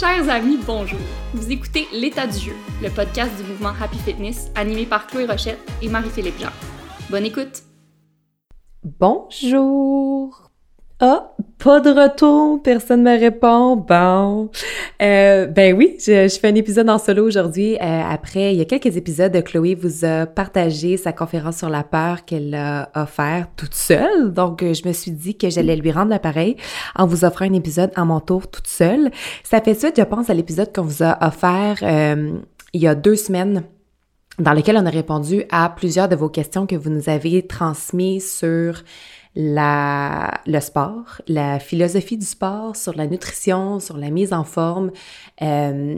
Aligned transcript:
Chers 0.00 0.28
amis, 0.28 0.58
bonjour. 0.66 0.98
Vous 1.34 1.52
écoutez 1.52 1.86
L'état 1.92 2.26
du 2.26 2.36
jeu, 2.36 2.54
le 2.82 2.90
podcast 2.90 3.30
du 3.36 3.48
mouvement 3.48 3.72
Happy 3.80 3.96
Fitness 3.98 4.50
animé 4.56 4.86
par 4.86 5.06
Chloé 5.06 5.24
Rochette 5.24 5.60
et 5.80 5.88
Marie-Philippe 5.88 6.40
Jean. 6.40 6.50
Bonne 7.10 7.26
écoute. 7.26 7.62
Bonjour. 8.82 10.43
Ah, 11.06 11.34
pas 11.58 11.80
de 11.80 11.90
retour, 11.90 12.62
personne 12.62 13.02
ne 13.02 13.10
me 13.10 13.20
répond. 13.20 13.76
Bon. 13.76 14.48
Euh, 15.02 15.46
ben 15.46 15.76
oui, 15.76 15.98
je, 15.98 16.34
fais 16.40 16.48
un 16.48 16.54
épisode 16.54 16.88
en 16.88 16.96
solo 16.96 17.26
aujourd'hui. 17.26 17.74
Euh, 17.74 18.02
après, 18.08 18.54
il 18.54 18.58
y 18.58 18.62
a 18.62 18.64
quelques 18.64 18.96
épisodes, 18.96 19.38
Chloé 19.44 19.74
vous 19.74 20.06
a 20.06 20.24
partagé 20.24 20.96
sa 20.96 21.12
conférence 21.12 21.58
sur 21.58 21.68
la 21.68 21.82
peur 21.82 22.24
qu'elle 22.24 22.54
a 22.54 22.88
offert 22.94 23.48
toute 23.54 23.74
seule. 23.74 24.32
Donc, 24.32 24.62
euh, 24.62 24.72
je 24.72 24.88
me 24.88 24.94
suis 24.94 25.10
dit 25.10 25.36
que 25.36 25.50
j'allais 25.50 25.76
lui 25.76 25.92
rendre 25.92 26.08
l'appareil 26.08 26.56
en 26.96 27.06
vous 27.06 27.26
offrant 27.26 27.44
un 27.44 27.52
épisode 27.52 27.90
à 27.96 28.06
mon 28.06 28.20
tour 28.20 28.48
toute 28.48 28.66
seule. 28.66 29.10
Ça 29.42 29.60
fait 29.60 29.74
suite, 29.74 29.96
je 29.98 30.04
pense, 30.04 30.30
à 30.30 30.34
l'épisode 30.34 30.74
qu'on 30.74 30.84
vous 30.84 31.02
a 31.02 31.18
offert 31.20 31.82
il 31.82 32.80
y 32.80 32.88
a 32.88 32.94
deux 32.94 33.16
semaines 33.16 33.62
dans 34.38 34.54
lequel 34.54 34.78
on 34.78 34.86
a 34.86 34.90
répondu 34.90 35.44
à 35.50 35.68
plusieurs 35.68 36.08
de 36.08 36.16
vos 36.16 36.30
questions 36.30 36.66
que 36.66 36.74
vous 36.74 36.90
nous 36.90 37.08
avez 37.08 37.46
transmises 37.46 38.38
sur 38.38 38.82
la, 39.36 40.30
le 40.46 40.60
sport, 40.60 41.20
la 41.26 41.58
philosophie 41.58 42.16
du 42.16 42.26
sport, 42.26 42.76
sur 42.76 42.94
la 42.96 43.06
nutrition, 43.06 43.80
sur 43.80 43.96
la 43.96 44.10
mise 44.10 44.32
en 44.32 44.44
forme. 44.44 44.92
Euh, 45.42 45.96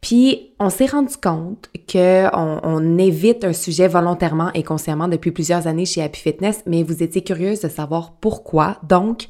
puis 0.00 0.52
on 0.60 0.70
s'est 0.70 0.86
rendu 0.86 1.16
compte 1.16 1.68
que 1.88 2.28
on, 2.34 2.98
évite 2.98 3.44
un 3.44 3.52
sujet 3.52 3.88
volontairement 3.88 4.52
et 4.54 4.62
consciemment 4.62 5.08
depuis 5.08 5.30
plusieurs 5.30 5.66
années 5.66 5.84
chez 5.84 6.02
Happy 6.02 6.20
Fitness, 6.20 6.62
mais 6.66 6.82
vous 6.82 7.02
étiez 7.02 7.22
curieuse 7.22 7.60
de 7.60 7.68
savoir 7.68 8.12
pourquoi. 8.20 8.78
Donc, 8.88 9.26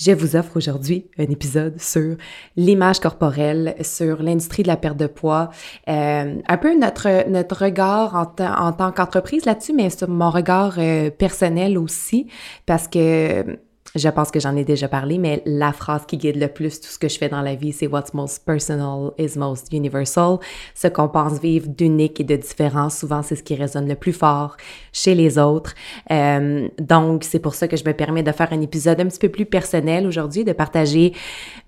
je 0.00 0.12
vous 0.12 0.34
offre 0.34 0.56
aujourd'hui 0.56 1.06
un 1.18 1.24
épisode 1.24 1.78
sur 1.78 2.16
l'image 2.56 3.00
corporelle, 3.00 3.74
sur 3.82 4.22
l'industrie 4.22 4.62
de 4.62 4.68
la 4.68 4.78
perte 4.78 4.96
de 4.96 5.06
poids, 5.06 5.50
euh, 5.88 6.36
un 6.46 6.56
peu 6.56 6.78
notre, 6.78 7.28
notre 7.28 7.64
regard 7.64 8.14
en, 8.14 8.44
en 8.44 8.72
tant 8.72 8.92
qu'entreprise 8.92 9.44
là-dessus, 9.44 9.74
mais 9.74 9.90
sur 9.90 10.08
mon 10.08 10.30
regard 10.30 10.76
euh, 10.78 11.10
personnel 11.10 11.76
aussi, 11.76 12.28
parce 12.64 12.88
que 12.88 13.58
je 13.94 14.08
pense 14.08 14.30
que 14.30 14.38
j'en 14.38 14.56
ai 14.56 14.64
déjà 14.64 14.88
parlé, 14.88 15.18
mais 15.18 15.42
la 15.46 15.72
phrase 15.72 16.02
qui 16.06 16.16
guide 16.16 16.36
le 16.36 16.48
plus 16.48 16.80
tout 16.80 16.88
ce 16.88 16.98
que 16.98 17.08
je 17.08 17.18
fais 17.18 17.28
dans 17.28 17.42
la 17.42 17.54
vie, 17.54 17.72
c'est 17.72 17.86
What's 17.86 18.14
most 18.14 18.44
personal 18.44 19.10
is 19.18 19.36
most 19.36 19.72
universal. 19.72 20.38
Ce 20.74 20.88
qu'on 20.88 21.08
pense 21.08 21.40
vivre 21.40 21.68
d'unique 21.68 22.20
et 22.20 22.24
de 22.24 22.36
différent, 22.36 22.90
souvent, 22.90 23.22
c'est 23.22 23.36
ce 23.36 23.42
qui 23.42 23.54
résonne 23.54 23.88
le 23.88 23.96
plus 23.96 24.12
fort 24.12 24.56
chez 24.92 25.14
les 25.14 25.38
autres. 25.38 25.74
Euh, 26.10 26.68
donc, 26.78 27.24
c'est 27.24 27.40
pour 27.40 27.54
ça 27.54 27.68
que 27.68 27.76
je 27.76 27.84
me 27.84 27.92
permets 27.92 28.22
de 28.22 28.32
faire 28.32 28.52
un 28.52 28.60
épisode 28.60 29.00
un 29.00 29.06
petit 29.06 29.18
peu 29.18 29.28
plus 29.28 29.46
personnel 29.46 30.06
aujourd'hui, 30.06 30.44
de 30.44 30.52
partager 30.52 31.12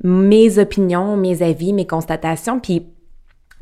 mes 0.05 0.59
opinions, 0.59 1.17
mes 1.17 1.43
avis, 1.43 1.73
mes 1.73 1.87
constatations, 1.87 2.61
puis 2.61 2.87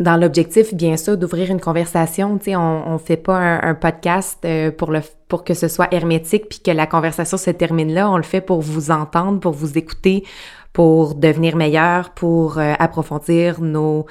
dans 0.01 0.17
l'objectif, 0.17 0.75
bien 0.75 0.97
sûr, 0.97 1.19
d'ouvrir 1.19 1.51
une 1.51 1.61
conversation. 1.61 2.39
Tu 2.39 2.47
sais, 2.47 2.57
on, 2.57 2.89
on 2.89 2.99
fait 2.99 3.19
pas 3.19 3.37
un, 3.37 3.75
podcast 3.75 4.39
euh, 4.45 4.71
pour 4.71 4.91
le 4.91 5.01
pour 5.29 5.45
que 5.45 5.55
ce 5.55 5.69
soit 5.69 5.93
hermétique 5.93 6.49
puis 6.49 6.59
que 6.59 6.73
la 6.73 6.87
conversation 6.87 7.37
se 7.37 7.51
termine 7.51 7.93
là. 7.93 8.11
On 8.11 8.17
le 8.17 8.25
fait 8.25 8.41
pour 8.41 8.63
vous 8.63 8.91
entendre, 8.91 9.39
pour 9.39 9.53
vous 9.53 9.79
écouter, 9.79 10.25
pour 10.73 11.15
devenir 11.15 11.55
meilleur, 11.55 12.11
pour 12.11 12.59
euh, 12.59 12.73
approfondir 12.79 13.61
nos 13.61 14.07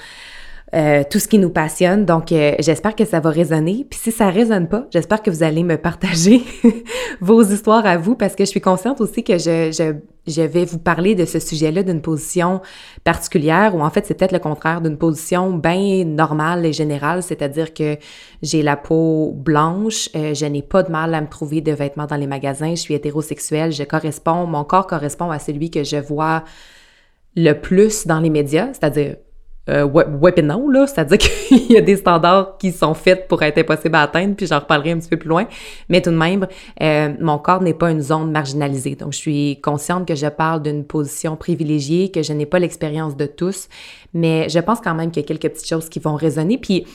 euh, 0.75 1.03
tout 1.09 1.20
ce 1.20 1.28
qui 1.28 1.39
nous 1.39 1.50
passionne. 1.50 2.06
Donc, 2.06 2.31
euh, 2.31 2.53
j'espère 2.59 2.95
que 2.95 3.06
ça 3.06 3.20
va 3.20 3.31
résonner. 3.31 3.88
Puis 3.89 4.00
si 4.00 4.12
ça 4.12 4.30
résonne 4.30 4.67
pas, 4.67 4.86
j'espère 4.92 5.22
que 5.23 5.31
vous 5.31 5.42
allez 5.42 5.64
me 5.64 5.78
partager 5.78 6.44
vos 7.22 7.42
histoires 7.44 7.86
à 7.86 7.98
vous 7.98 8.16
parce 8.16 8.36
que 8.36 8.45
je 8.45 8.50
suis 8.50 8.62
consciente 8.62 9.02
aussi 9.02 9.23
que 9.23 9.38
je, 9.38 9.72
je, 9.72 9.95
je 10.28 10.42
vais 10.42 10.66
vous 10.66 10.78
parler 10.78 11.16
de 11.16 11.25
ce 11.25 11.40
sujet-là 11.40 11.84
d'une 11.84 12.02
position 12.02 12.62
particulière 13.03 13.75
ou 13.75 13.81
en 13.81 13.90
fait, 13.90 14.06
c'est 14.06 14.14
peut-être 14.14 14.31
le 14.31 14.40
contraire 14.40 14.81
d'une 14.81 14.97
position 14.97 15.52
bien 15.53 16.06
normale 16.06 16.66
et 16.66 16.74
générale, 16.74 17.24
c'est-à-dire 17.24 17.74
que 17.74 17.97
j'ai 18.41 18.62
la 18.62 18.78
peau 18.78 19.34
blanche, 19.35 20.09
euh, 20.16 20.34
je 20.34 20.46
n'ai 20.46 20.62
pas 20.62 20.84
de 20.84 20.91
mal 20.91 21.13
à 21.16 21.22
me 21.22 21.28
trouver 21.28 21.62
de 21.62 21.72
vêtements 21.72 22.06
dans 22.06 22.16
les 22.16 22.28
magasins, 22.28 22.72
je 22.72 22.81
suis 22.81 22.94
hétérosexuelle, 22.94 23.72
je 23.72 23.84
correspond, 23.84 24.46
mon 24.46 24.63
corps 24.63 24.88
correspond 24.88 25.31
à 25.31 25.40
celui 25.40 25.72
que 25.72 25.84
je 25.84 25.97
vois 25.97 26.44
le 27.35 27.53
plus 27.53 28.06
dans 28.06 28.19
les 28.19 28.29
médias, 28.29 28.68
c'est-à-dire 28.74 29.16
euh, 29.69 30.41
non, 30.41 30.68
là, 30.69 30.88
c'est-à-dire 30.88 31.18
qu'il 31.47 31.72
y 31.72 31.78
a 31.78 31.81
des 31.81 31.97
standards 31.97 32.57
qui 32.57 32.72
sont 32.72 32.94
faits 32.94 33.28
pour 33.28 33.41
être 33.44 33.57
impossibles 33.57 33.96
à 33.96 34.03
atteindre, 34.03 34.35
puis 34.35 34.47
j'en 34.47 34.59
reparlerai 34.59 34.91
un 34.91 35.00
petit 35.00 35.09
peu 35.09 35.18
plus 35.18 35.30
loin, 35.30 35.46
mais 35.90 36.02
tout 36.02 36.12
de 36.12 36.18
même, 36.18 36.47
euh, 36.81 37.13
mon 37.19 37.38
corps 37.38 37.62
n'est 37.62 37.74
pas 37.74 37.91
une 37.91 38.02
zone 38.02 38.31
marginalisée, 38.31 38.96
donc 38.96 39.13
je 39.13 39.18
suis 39.18 39.62
consciente 39.62 40.08
que 40.08 40.16
je 40.16 40.28
parle 40.28 40.62
d'une 40.62 40.84
position 40.84 41.35
privilégiée, 41.35 42.09
que 42.12 42.24
je 42.24 42.34
n'ai 42.34 42.46
pas 42.46 42.59
l'expérience 42.59 43.16
de 43.16 43.25
tous, 43.25 43.68
mais 44.13 44.50
je 44.50 44.59
pense 44.59 44.79
quand 44.81 44.96
même 44.96 45.12
qu'il 45.12 45.22
y 45.22 45.25
a 45.25 45.28
quelques 45.28 45.53
petites 45.53 45.69
choses 45.69 45.90
qui 45.90 46.00
vont 46.00 46.16
résonner, 46.16 46.58
puis 46.58 46.85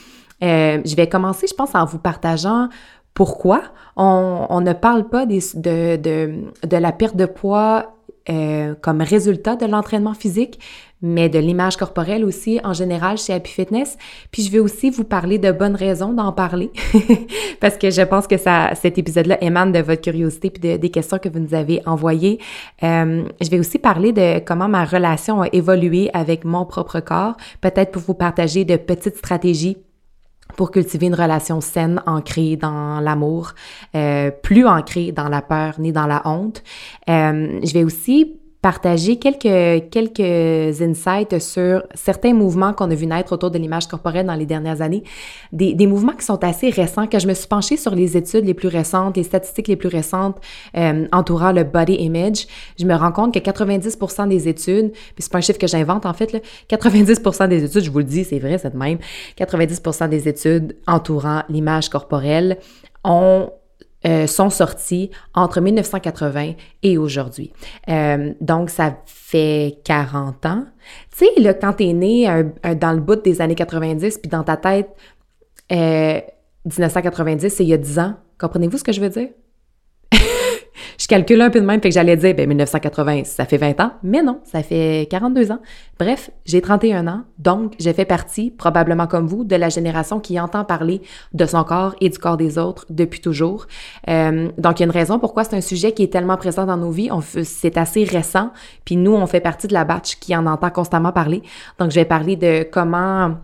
euh, 0.43 0.81
je 0.85 0.97
vais 0.97 1.09
commencer, 1.09 1.47
je 1.47 1.55
pense, 1.55 1.75
en 1.75 1.85
vous 1.85 1.99
partageant 1.99 2.69
pourquoi 3.15 3.63
on, 3.95 4.61
ne 4.61 4.73
parle 4.73 5.09
pas 5.09 5.25
de, 5.25 5.37
de 5.55 6.77
la 6.77 6.91
perte 6.91 7.15
de 7.15 7.27
poids 7.27 7.95
euh, 8.31 8.75
comme 8.81 9.03
résultat 9.03 9.55
de 9.55 9.67
l'entraînement 9.67 10.15
physique, 10.15 10.59
mais 11.05 11.29
de 11.29 11.39
l'image 11.39 11.77
corporelle 11.77 12.25
aussi 12.25 12.61
en 12.65 12.73
général 12.73 13.19
chez 13.19 13.35
Happy 13.35 13.51
Fitness. 13.51 13.99
Puis 14.33 14.43
je 14.43 14.51
vais 14.51 14.59
aussi 14.59 14.89
vous 14.89 15.05
parler 15.05 15.39
de 15.39 15.53
bonnes 15.53 15.77
raisons 15.77 16.15
d'en 16.15 16.33
parler 16.33 16.71
parce 17.61 17.77
que 17.77 17.91
je 17.91 18.01
pense 18.01 18.27
que 18.27 18.39
ça, 18.39 18.71
cet 18.75 18.97
épisode-là 18.97 19.37
émane 19.45 19.71
de 19.71 19.81
votre 19.81 20.01
curiosité 20.01 20.49
puis 20.49 20.79
des 20.79 20.91
questions 20.91 21.19
que 21.19 21.29
vous 21.29 21.41
nous 21.41 21.55
avez 21.55 21.83
envoyées. 21.85 22.41
Euh, 22.83 23.23
je 23.39 23.51
vais 23.51 23.59
aussi 23.59 23.79
parler 23.79 24.13
de 24.13 24.39
comment 24.39 24.67
ma 24.67 24.87
relation 24.87 25.43
a 25.43 25.49
évolué 25.53 26.09
avec 26.15 26.47
mon 26.47 26.65
propre 26.65 27.01
corps, 27.01 27.37
peut-être 27.61 27.93
pour 27.93 28.03
vous 28.03 28.15
partager 28.15 28.65
de 28.65 28.77
petites 28.77 29.19
stratégies 29.19 29.77
pour 30.57 30.71
cultiver 30.71 31.07
une 31.07 31.15
relation 31.15 31.61
saine, 31.61 32.01
ancrée 32.07 32.57
dans 32.57 33.01
l'amour, 33.01 33.53
euh, 33.95 34.31
plus 34.31 34.67
ancrée 34.67 35.13
dans 35.13 35.29
la 35.29 35.43
peur 35.43 35.75
ni 35.79 35.93
dans 35.93 36.07
la 36.07 36.23
honte. 36.25 36.63
Euh, 37.11 37.61
je 37.63 37.73
vais 37.75 37.85
aussi 37.85 38.39
partager 38.65 39.17
quelques, 39.17 39.91
quelques 39.91 40.81
insights 40.81 41.39
sur 41.39 41.83
certains 41.93 42.33
mouvements 42.33 42.73
qu'on 42.73 42.91
a 42.91 42.95
vu 42.95 43.05
naître 43.05 43.33
autour 43.35 43.51
de 43.51 43.59
l'image 43.59 43.87
corporelle 43.87 44.25
dans 44.25 44.35
les 44.35 44.47
dernières 44.47 44.81
années. 44.81 45.03
Des, 45.53 45.75
des, 45.75 45.87
mouvements 45.87 46.15
qui 46.15 46.25
sont 46.25 46.43
assez 46.43 46.71
récents, 46.71 47.07
que 47.07 47.19
je 47.19 47.27
me 47.27 47.35
suis 47.35 47.47
penchée 47.47 47.77
sur 47.77 47.95
les 47.95 48.17
études 48.17 48.47
les 48.47 48.55
plus 48.55 48.69
récentes, 48.69 49.19
les 49.19 49.23
statistiques 49.23 49.69
les 49.69 49.77
plus 49.77 49.91
récentes 49.91 50.39
euh, 50.79 51.07
entourant 51.13 51.53
le 51.53 51.63
body 51.65 51.93
image. 51.93 52.47
Je 52.79 52.87
me 52.87 52.95
rends 52.95 53.13
compte 53.13 53.35
que 53.35 53.39
90% 53.39 54.29
des 54.29 54.49
études, 54.49 54.93
puis 54.93 55.15
c'est 55.19 55.31
pas 55.31 55.37
un 55.37 55.43
chiffre 55.43 55.59
que 55.59 55.67
j'invente 55.67 56.07
en 56.07 56.15
fait, 56.15 56.33
là, 56.33 56.39
90% 56.71 57.49
des 57.49 57.65
études, 57.65 57.85
je 57.85 57.91
vous 57.91 57.99
le 57.99 58.05
dis, 58.05 58.25
c'est 58.25 58.39
vrai, 58.39 58.57
c'est 58.57 58.73
de 58.73 58.79
même, 58.79 58.97
90% 59.39 60.09
des 60.09 60.27
études 60.27 60.75
entourant 60.87 61.43
l'image 61.51 61.91
corporelle 61.91 62.57
ont 63.05 63.51
euh, 64.07 64.27
sont 64.27 64.51
sortis 64.51 65.11
entre 65.35 65.61
1980 65.61 66.53
et 66.83 66.99
aujourd'hui. 66.99 67.53
Euh, 67.89 68.35
donc, 68.41 68.71
ça 68.71 68.99
fait 69.07 69.79
40 69.85 70.47
ans. 70.47 70.65
Tu 71.17 71.25
sais, 71.25 71.41
là, 71.41 71.55
quand 71.55 71.75
t'es 71.75 71.93
né 71.93 72.27
dans 72.81 72.93
le 72.93 73.01
bout 73.01 73.17
des 73.17 73.41
années 73.41 73.55
90, 73.55 74.19
puis 74.19 74.29
dans 74.29 74.43
ta 74.43 74.57
tête, 74.57 74.91
1990, 75.71 77.45
euh, 77.45 77.49
c'est 77.49 77.65
il 77.65 77.69
y 77.69 77.75
a 77.75 77.79
10 77.79 77.99
ans. 77.99 78.15
Comprenez-vous 78.39 78.79
ce 78.79 78.85
que 78.85 78.93
je 78.93 79.01
veux 79.01 79.09
dire? 79.09 79.29
Je 80.99 81.07
calcule 81.07 81.41
un 81.41 81.51
peu 81.51 81.61
de 81.61 81.67
même, 81.67 81.81
fait 81.81 81.89
que 81.89 81.95
j'allais 81.95 82.17
dire, 82.17 82.35
ben 82.35 82.49
1980, 82.49 83.25
ça 83.25 83.45
fait 83.45 83.57
20 83.57 83.81
ans, 83.81 83.93
mais 84.03 84.23
non, 84.23 84.41
ça 84.45 84.63
fait 84.63 85.07
42 85.11 85.53
ans. 85.53 85.61
Bref, 85.99 86.31
j'ai 86.45 86.61
31 86.61 87.07
ans, 87.07 87.23
donc 87.39 87.75
j'ai 87.79 87.93
fait 87.93 88.05
partie, 88.05 88.51
probablement 88.51 89.07
comme 89.07 89.27
vous, 89.27 89.45
de 89.45 89.57
la 89.57 89.69
génération 89.69 90.21
qui 90.21 90.39
entend 90.41 90.65
parler 90.65 91.03
de 91.33 91.47
son 91.47 91.65
corps 91.65 91.95
et 92.01 92.09
du 92.09 92.19
corps 92.19 92.37
des 92.37 92.59
autres 92.59 92.87
depuis 92.91 93.21
toujours. 93.21 93.67
Euh, 94.09 94.49
donc, 94.59 94.81
il 94.81 94.83
y 94.83 94.85
a 94.85 94.87
une 94.87 94.93
raison 94.93 95.19
pourquoi 95.19 95.45
c'est 95.45 95.57
un 95.57 95.61
sujet 95.61 95.93
qui 95.93 96.03
est 96.03 96.13
tellement 96.13 96.37
présent 96.37 96.67
dans 96.67 96.77
nos 96.77 96.91
vies. 96.91 97.11
C'est 97.45 97.77
assez 97.77 98.05
récent, 98.05 98.51
puis 98.85 98.97
nous, 98.97 99.13
on 99.13 99.27
fait 99.27 99.41
partie 99.41 99.69
de 99.69 99.73
la 99.73 99.85
batch 99.85 100.17
qui 100.17 100.35
en 100.37 100.47
entend 100.47 100.71
constamment 100.71 101.13
parler. 101.13 101.43
Donc, 101.79 101.91
je 101.91 101.97
vais 101.97 102.05
parler 102.05 102.37
de 102.37 102.67
comment 102.71 103.37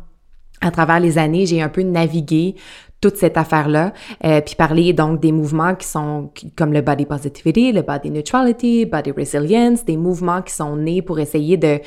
à 0.61 0.71
travers 0.71 1.01
les 1.01 1.19
années, 1.19 1.47
j'ai 1.47 1.63
un 1.63 1.69
peu 1.69 1.83
navigué 1.83 2.55
toute 3.01 3.17
cette 3.17 3.37
affaire-là, 3.37 3.93
euh, 4.25 4.41
puis 4.41 4.55
parler 4.55 4.93
donc 4.93 5.21
des 5.21 5.33
mouvements 5.33 5.75
qui 5.75 5.87
sont 5.87 6.31
comme 6.57 6.73
le 6.73 6.83
body 6.83 7.07
positivity, 7.07 7.73
le 7.73 7.83
body 7.83 8.11
neutrality, 8.11 8.87
body 8.87 9.13
resilience, 9.13 9.85
des 9.85 9.97
mouvements 9.97 10.43
qui 10.43 10.55
sont 10.55 10.77
nés 10.77 11.03
pour 11.03 11.19
essayer 11.19 11.57
de 11.57 11.81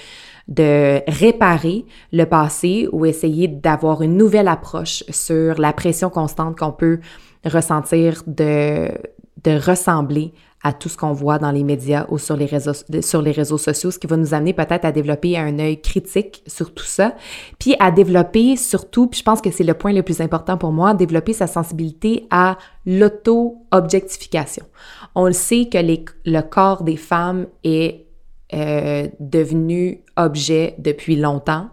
de 0.50 1.02
réparer 1.08 1.86
le 2.12 2.26
passé 2.26 2.90
ou 2.92 3.06
essayer 3.06 3.48
d'avoir 3.48 4.02
une 4.02 4.18
nouvelle 4.18 4.50
approche 4.50 5.06
sur 5.10 5.58
la 5.58 5.72
pression 5.72 6.10
constante 6.10 6.58
qu'on 6.58 6.74
peut 6.74 7.00
ressentir 7.46 8.24
de 8.28 8.90
de 9.44 9.52
ressembler 9.52 10.34
à 10.64 10.72
tout 10.72 10.88
ce 10.88 10.98
qu'on 10.98 11.12
voit 11.12 11.40
dans 11.40 11.52
les 11.52 11.64
médias 11.64 12.06
ou 12.10 12.18
sur 12.18 12.38
les 12.38 12.46
réseaux, 12.46 12.72
sur 13.02 13.22
les 13.22 13.32
réseaux 13.32 13.58
sociaux, 13.58 13.92
ce 13.92 14.00
qui 14.00 14.08
va 14.08 14.16
nous 14.16 14.34
amener 14.34 14.54
peut-être 14.54 14.86
à 14.86 14.94
développer 14.94 15.38
un 15.38 15.60
œil 15.60 15.82
critique 15.82 16.42
sur 16.48 16.74
tout 16.74 16.86
ça, 16.86 17.16
puis 17.60 17.76
à 17.80 17.92
développer 17.92 18.56
surtout, 18.56 19.08
puis 19.08 19.20
je 19.20 19.24
pense 19.24 19.42
que 19.42 19.52
c'est 19.52 19.66
le 19.66 19.74
point 19.74 19.92
le 19.92 20.04
plus 20.04 20.22
important 20.22 20.58
pour 20.58 20.72
moi, 20.72 20.94
développer 20.94 21.34
sa 21.34 21.48
sensibilité 21.48 22.28
à 22.32 22.58
l'auto-objectification. 22.86 24.66
On 25.16 25.28
le 25.28 25.34
sait 25.34 25.68
que 25.72 25.78
le 25.78 26.42
corps 26.42 26.84
des 26.84 26.98
femmes 26.98 27.48
est 27.64 28.06
euh, 28.54 29.08
devenu 29.20 30.04
objet 30.16 30.76
depuis 30.78 31.16
longtemps, 31.16 31.70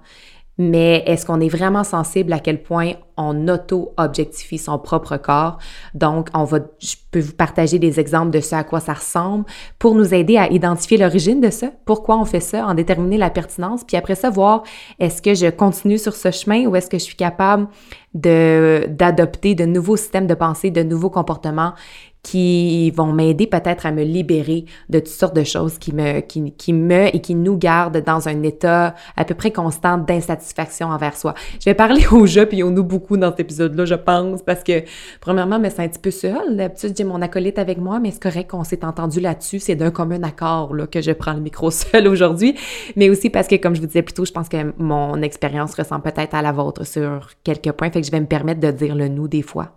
mais 0.60 1.02
est-ce 1.06 1.24
qu'on 1.24 1.40
est 1.40 1.48
vraiment 1.48 1.84
sensible 1.84 2.34
à 2.34 2.38
quel 2.38 2.62
point 2.62 2.92
on 3.16 3.48
auto-objectifie 3.48 4.58
son 4.58 4.78
propre 4.78 5.16
corps? 5.16 5.56
Donc, 5.94 6.28
on 6.34 6.44
va, 6.44 6.58
je 6.78 6.96
peux 7.10 7.20
vous 7.20 7.32
partager 7.32 7.78
des 7.78 7.98
exemples 7.98 8.30
de 8.30 8.40
ce 8.40 8.54
à 8.54 8.62
quoi 8.62 8.78
ça 8.78 8.92
ressemble 8.92 9.46
pour 9.78 9.94
nous 9.94 10.12
aider 10.12 10.36
à 10.36 10.50
identifier 10.50 10.98
l'origine 10.98 11.40
de 11.40 11.48
ça, 11.48 11.68
pourquoi 11.86 12.18
on 12.18 12.26
fait 12.26 12.40
ça, 12.40 12.66
en 12.66 12.74
déterminer 12.74 13.16
la 13.16 13.30
pertinence, 13.30 13.84
puis 13.84 13.96
après 13.96 14.14
ça, 14.14 14.28
voir 14.28 14.62
est-ce 14.98 15.22
que 15.22 15.34
je 15.34 15.46
continue 15.46 15.96
sur 15.96 16.14
ce 16.14 16.30
chemin 16.30 16.66
ou 16.66 16.76
est-ce 16.76 16.90
que 16.90 16.98
je 16.98 17.04
suis 17.04 17.16
capable 17.16 17.66
d'adopter 18.12 19.54
de 19.54 19.64
nouveaux 19.64 19.96
systèmes 19.96 20.26
de 20.26 20.34
pensée, 20.34 20.70
de 20.70 20.82
nouveaux 20.82 21.10
comportements 21.10 21.72
qui 22.22 22.90
vont 22.90 23.12
m'aider 23.12 23.46
peut-être 23.46 23.86
à 23.86 23.92
me 23.92 24.02
libérer 24.02 24.66
de 24.88 24.98
toutes 24.98 25.08
sortes 25.08 25.36
de 25.36 25.44
choses 25.44 25.78
qui 25.78 25.94
me, 25.94 26.20
qui, 26.20 26.52
qui 26.52 26.72
me 26.72 27.14
et 27.14 27.20
qui 27.20 27.34
nous 27.34 27.56
gardent 27.56 28.02
dans 28.04 28.28
un 28.28 28.42
état 28.42 28.94
à 29.16 29.24
peu 29.24 29.34
près 29.34 29.50
constant 29.50 29.98
d'insatisfaction 29.98 30.88
envers 30.88 31.16
soi. 31.16 31.34
Je 31.58 31.64
vais 31.64 31.74
parler 31.74 32.06
au 32.12 32.26
jeu 32.26 32.46
puis 32.46 32.62
au 32.62 32.70
nous 32.70 32.84
beaucoup 32.84 33.16
dans 33.16 33.30
cet 33.30 33.40
épisode-là, 33.40 33.84
je 33.84 33.94
pense, 33.94 34.42
parce 34.42 34.62
que 34.62 34.82
premièrement, 35.20 35.58
me 35.58 35.68
sens 35.68 35.80
un 35.80 35.88
petit 35.88 35.98
peu 35.98 36.10
seule. 36.10 36.56
D'habitude, 36.56 36.94
j'ai 36.96 37.04
mon 37.04 37.22
acolyte 37.22 37.58
avec 37.58 37.78
moi, 37.78 38.00
mais 38.00 38.10
c'est 38.10 38.22
correct 38.22 38.50
qu'on 38.50 38.64
s'est 38.64 38.84
entendu 38.84 39.20
là-dessus. 39.20 39.58
C'est 39.58 39.76
d'un 39.76 39.90
commun 39.90 40.22
accord 40.22 40.74
là, 40.74 40.86
que 40.86 41.00
je 41.00 41.12
prends 41.12 41.32
le 41.32 41.40
micro 41.40 41.70
seul 41.70 42.06
aujourd'hui, 42.06 42.54
mais 42.96 43.08
aussi 43.08 43.30
parce 43.30 43.48
que, 43.48 43.56
comme 43.56 43.74
je 43.74 43.80
vous 43.80 43.86
disais 43.86 44.02
plus 44.02 44.14
tôt, 44.14 44.24
je 44.24 44.32
pense 44.32 44.48
que 44.48 44.72
mon 44.78 45.22
expérience 45.22 45.74
ressemble 45.74 46.02
peut-être 46.02 46.34
à 46.34 46.42
la 46.42 46.52
vôtre 46.52 46.86
sur 46.86 47.30
quelques 47.44 47.72
points, 47.72 47.90
fait 47.90 48.00
que 48.00 48.06
je 48.06 48.12
vais 48.12 48.20
me 48.20 48.26
permettre 48.26 48.60
de 48.60 48.70
dire 48.70 48.94
le 48.94 49.08
nous 49.08 49.28
des 49.28 49.42
fois. 49.42 49.76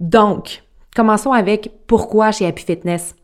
Donc, 0.00 0.62
Commençons 0.98 1.30
avec 1.30 1.70
pourquoi 1.86 2.32
chez 2.32 2.44
Happy 2.44 2.64
Fitness, 2.64 3.14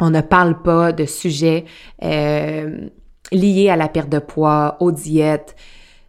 on 0.00 0.10
ne 0.10 0.20
parle 0.20 0.62
pas 0.62 0.90
de 0.90 1.04
sujets 1.04 1.64
euh, 2.02 2.88
liés 3.30 3.70
à 3.70 3.76
la 3.76 3.86
perte 3.86 4.08
de 4.08 4.18
poids, 4.18 4.76
aux 4.80 4.90
diètes. 4.90 5.54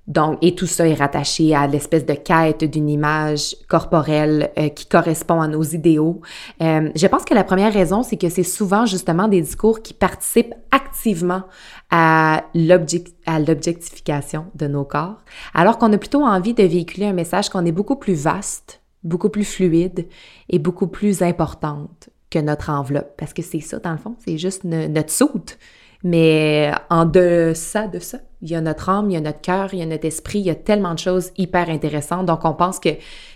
Donc, 0.07 0.40
et 0.42 0.56
tout 0.56 0.66
ça 0.66 0.88
est 0.88 0.96
rattaché 0.96 1.54
à 1.54 1.68
l'espèce 1.68 2.07
de 2.07 2.16
quête 2.16 2.63
d'une 2.63 2.90
image 2.90 3.56
corporelle 3.69 4.50
euh, 4.57 4.69
qui 4.69 4.88
correspond 4.88 5.42
à 5.42 5.48
nos 5.48 5.62
idéaux. 5.62 6.22
Euh, 6.63 6.90
je 6.96 7.06
pense 7.06 7.24
que 7.24 7.36
la 7.36 7.44
première 7.44 7.72
raison, 7.72 8.01
c'est 8.01 8.18
que 8.18 8.30
c'est 8.30 8.42
souvent 8.42 8.88
justement 8.88 9.28
des 9.28 9.42
discours 9.42 9.84
qui 9.84 9.94
participent 9.94 10.56
activement 10.72 11.44
à 11.92 12.46
l'objectification 12.56 14.48
de 14.56 14.66
nos 14.66 14.86
corps, 14.86 15.18
alors 15.54 15.78
qu'on 15.78 15.94
a 15.94 16.00
plutôt 16.00 16.25
envie 16.25 16.56
de 16.56 16.63
véhiculer 16.63 17.06
un 17.06 17.13
message 17.13 17.50
qu'on 17.50 17.63
est 17.63 17.72
beaucoup 17.72 17.96
plus 17.96 18.16
vaste, 18.16 18.81
beaucoup 19.06 19.30
plus 19.30 19.46
fluide 19.46 20.07
et 20.50 20.60
beaucoup 20.60 20.88
plus 20.88 21.22
importante 21.22 22.10
que 22.30 22.40
notre 22.40 22.69
enveloppe. 22.69 23.13
Parce 23.18 23.34
que 23.34 23.42
c'est 23.42 23.62
ça, 23.62 23.80
dans 23.80 23.92
le 23.92 23.98
fond, 23.98 24.16
c'est 24.25 24.38
juste 24.38 24.63
notre 24.66 25.12
soute. 25.12 25.57
Mais 26.04 26.72
en 26.92 27.06
deçà 27.06 27.88
de 27.88 27.98
ça, 27.98 28.19
il 28.44 28.52
y 28.52 28.56
a 28.56 28.62
notre 28.62 28.90
âme, 28.90 29.10
il 29.10 29.16
y 29.16 29.18
a 29.18 29.22
notre 29.22 29.42
cœur, 29.42 29.74
il 29.74 29.80
y 29.80 29.81
a 29.81 29.88
notre 29.88 30.06
esprit, 30.06 30.38
il 30.38 30.46
y 30.46 30.52
a 30.52 30.56
tellement 30.56 30.94
de 30.94 31.00
choses 31.00 31.31
hyper 31.36 31.68
intéressantes. 31.68 32.28
Donc, 32.28 32.46
on 32.46 32.54
pense 32.54 32.80
que 32.80 32.90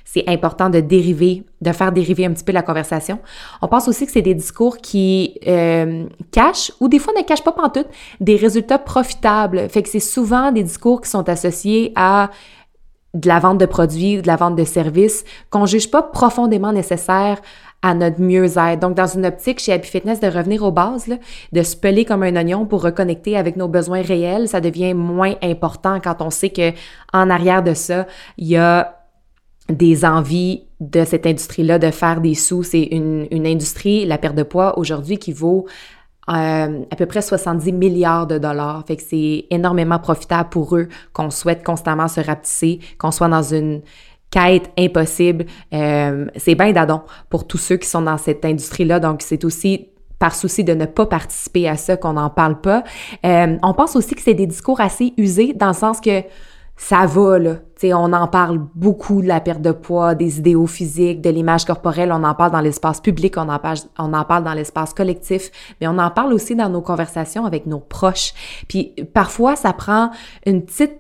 c'est 0.06 0.28
important 0.28 0.70
de 0.70 0.80
dériver, 0.80 1.46
de 1.62 1.72
faire 1.72 1.92
dériver 1.92 2.28
un 2.28 2.32
petit 2.32 2.44
peu 2.44 2.52
la 2.52 2.62
conversation. 2.62 3.18
On 3.64 3.68
pense 3.68 3.88
aussi 3.88 4.06
que 4.06 4.12
c'est 4.12 4.22
des 4.22 4.36
discours 4.36 4.78
qui 4.78 5.40
euh, 5.48 6.06
cachent, 6.32 6.72
ou 6.80 6.90
des 6.90 7.00
fois 7.00 7.14
ne 7.18 7.24
cachent 7.24 7.44
pas 7.44 7.54
pantoute, 7.54 7.88
des 8.20 8.36
résultats 8.36 8.78
profitables. 8.78 9.68
Fait 9.70 9.82
que 9.82 9.90
c'est 9.90 10.00
souvent 10.00 10.52
des 10.52 10.62
discours 10.62 11.02
qui 11.02 11.10
sont 11.10 11.28
associés 11.28 11.92
à 11.96 12.30
de 13.14 13.28
la 13.28 13.40
vente 13.40 13.58
de 13.58 13.66
produits, 13.66 14.22
de 14.22 14.28
la 14.28 14.36
vente 14.36 14.56
de 14.56 14.64
services 14.64 15.24
qu'on 15.50 15.66
juge 15.66 15.90
pas 15.90 16.04
profondément 16.04 16.72
nécessaire 16.72 17.42
à 17.82 17.94
notre 17.94 18.20
mieux-être. 18.20 18.80
Donc, 18.80 18.96
dans 18.96 19.08
une 19.08 19.26
optique 19.26 19.60
chez 19.60 19.74
Happy 19.74 19.88
Fitness 19.88 20.20
de 20.20 20.28
revenir 20.28 20.64
aux 20.64 20.72
bases, 20.72 21.08
de 21.52 21.64
se 21.64 21.76
peler 21.78 22.06
comme 22.06 22.24
un 22.24 22.36
oignon 22.36 22.66
pour 22.66 22.84
reconnecter 22.84 23.38
avec 23.38 23.56
nos 23.56 23.68
besoins 23.68 24.02
réels, 24.02 24.48
ça 24.48 24.62
devient 24.62 24.94
moins 24.94 25.36
important 25.42 26.00
quand 26.04 26.22
on 26.22 26.30
sait 26.30 26.50
que 26.50 26.72
en 27.14 27.30
arrière 27.30 27.64
de 27.64 27.74
ça, 27.74 28.06
il 28.38 28.48
y 28.48 28.58
a 28.58 28.96
des 29.70 30.04
envies 30.04 30.64
de 30.80 31.06
cette 31.06 31.26
industrie-là 31.26 31.80
de 31.80 31.92
faire 31.92 32.22
des 32.22 32.36
sous. 32.36 32.64
C'est 32.64 32.84
une 32.84 33.48
industrie, 33.48 34.06
la 34.06 34.18
perte 34.18 34.36
de 34.36 34.44
poids 34.44 34.78
aujourd'hui, 34.78 35.18
qui 35.18 35.32
vaut 35.32 35.68
euh, 36.30 36.84
à 36.92 36.96
peu 36.96 37.06
près 37.06 37.22
70 37.22 37.72
milliards 37.72 38.28
de 38.28 38.38
dollars. 38.38 38.84
Fait 38.88 38.96
que 38.96 39.04
c'est 39.04 39.46
énormément 39.50 40.00
profitable 40.00 40.50
pour 40.50 40.76
eux 40.76 40.88
qu'on 41.14 41.30
souhaite 41.30 41.64
constamment 41.64 42.08
se 42.08 42.22
rapetisser, 42.22 42.80
qu'on 42.98 43.12
soit 43.12 43.28
dans 43.28 43.44
une 43.44 43.82
quête 44.32 44.72
impossible. 44.78 45.46
Euh, 45.74 46.28
c'est 46.36 46.56
bien 46.56 46.72
d'adon 46.72 47.02
pour 47.30 47.48
tous 47.48 47.58
ceux 47.58 47.78
qui 47.78 47.88
sont 47.88 48.02
dans 48.02 48.18
cette 48.18 48.46
industrie-là. 48.46 49.00
Donc, 49.00 49.22
c'est 49.22 49.44
aussi 49.44 49.88
par 50.20 50.36
souci 50.36 50.64
de 50.64 50.74
ne 50.74 50.86
pas 50.86 51.06
participer 51.06 51.68
à 51.68 51.78
ça 51.78 51.98
qu'on 51.98 52.14
n'en 52.14 52.30
parle 52.30 52.60
pas. 52.60 52.84
Euh, 53.26 53.58
on 53.64 53.74
pense 53.74 53.96
aussi 53.96 54.14
que 54.14 54.22
c'est 54.22 54.34
des 54.34 54.48
discours 54.48 54.82
assez 54.82 55.14
usés 55.18 55.54
dans 55.54 55.70
le 55.70 55.74
sens 55.74 56.02
que 56.02 56.24
ça 56.80 57.06
va, 57.06 57.38
là. 57.38 57.56
sais, 57.76 57.94
on 57.94 58.14
en 58.14 58.28
parle 58.28 58.58
beaucoup 58.74 59.22
de 59.22 59.28
la 59.28 59.42
perte 59.42 59.62
de 59.62 59.74
poids, 59.74 60.16
des 60.16 60.40
idéaux 60.40 60.66
physiques, 60.66 61.20
de 61.20 61.30
l'image 61.30 61.66
corporelle, 61.66 62.10
on 62.14 62.24
en 62.24 62.34
parle 62.34 62.54
dans 62.54 62.62
l'espace 62.62 63.02
public, 63.02 63.36
on 63.36 63.50
en, 63.50 63.60
parle, 63.60 63.80
on 64.00 64.14
en 64.14 64.24
parle 64.24 64.46
dans 64.46 64.54
l'espace 64.54 64.94
collectif, 64.94 65.52
mais 65.80 65.88
on 65.88 65.98
en 65.98 66.10
parle 66.10 66.32
aussi 66.32 66.56
dans 66.56 66.70
nos 66.70 66.82
conversations 66.82 67.46
avec 67.46 67.66
nos 67.66 67.80
proches. 67.80 68.34
Puis 68.70 68.96
parfois, 69.14 69.58
ça 69.58 69.74
prend 69.74 70.12
une 70.46 70.64
petite 70.64 70.94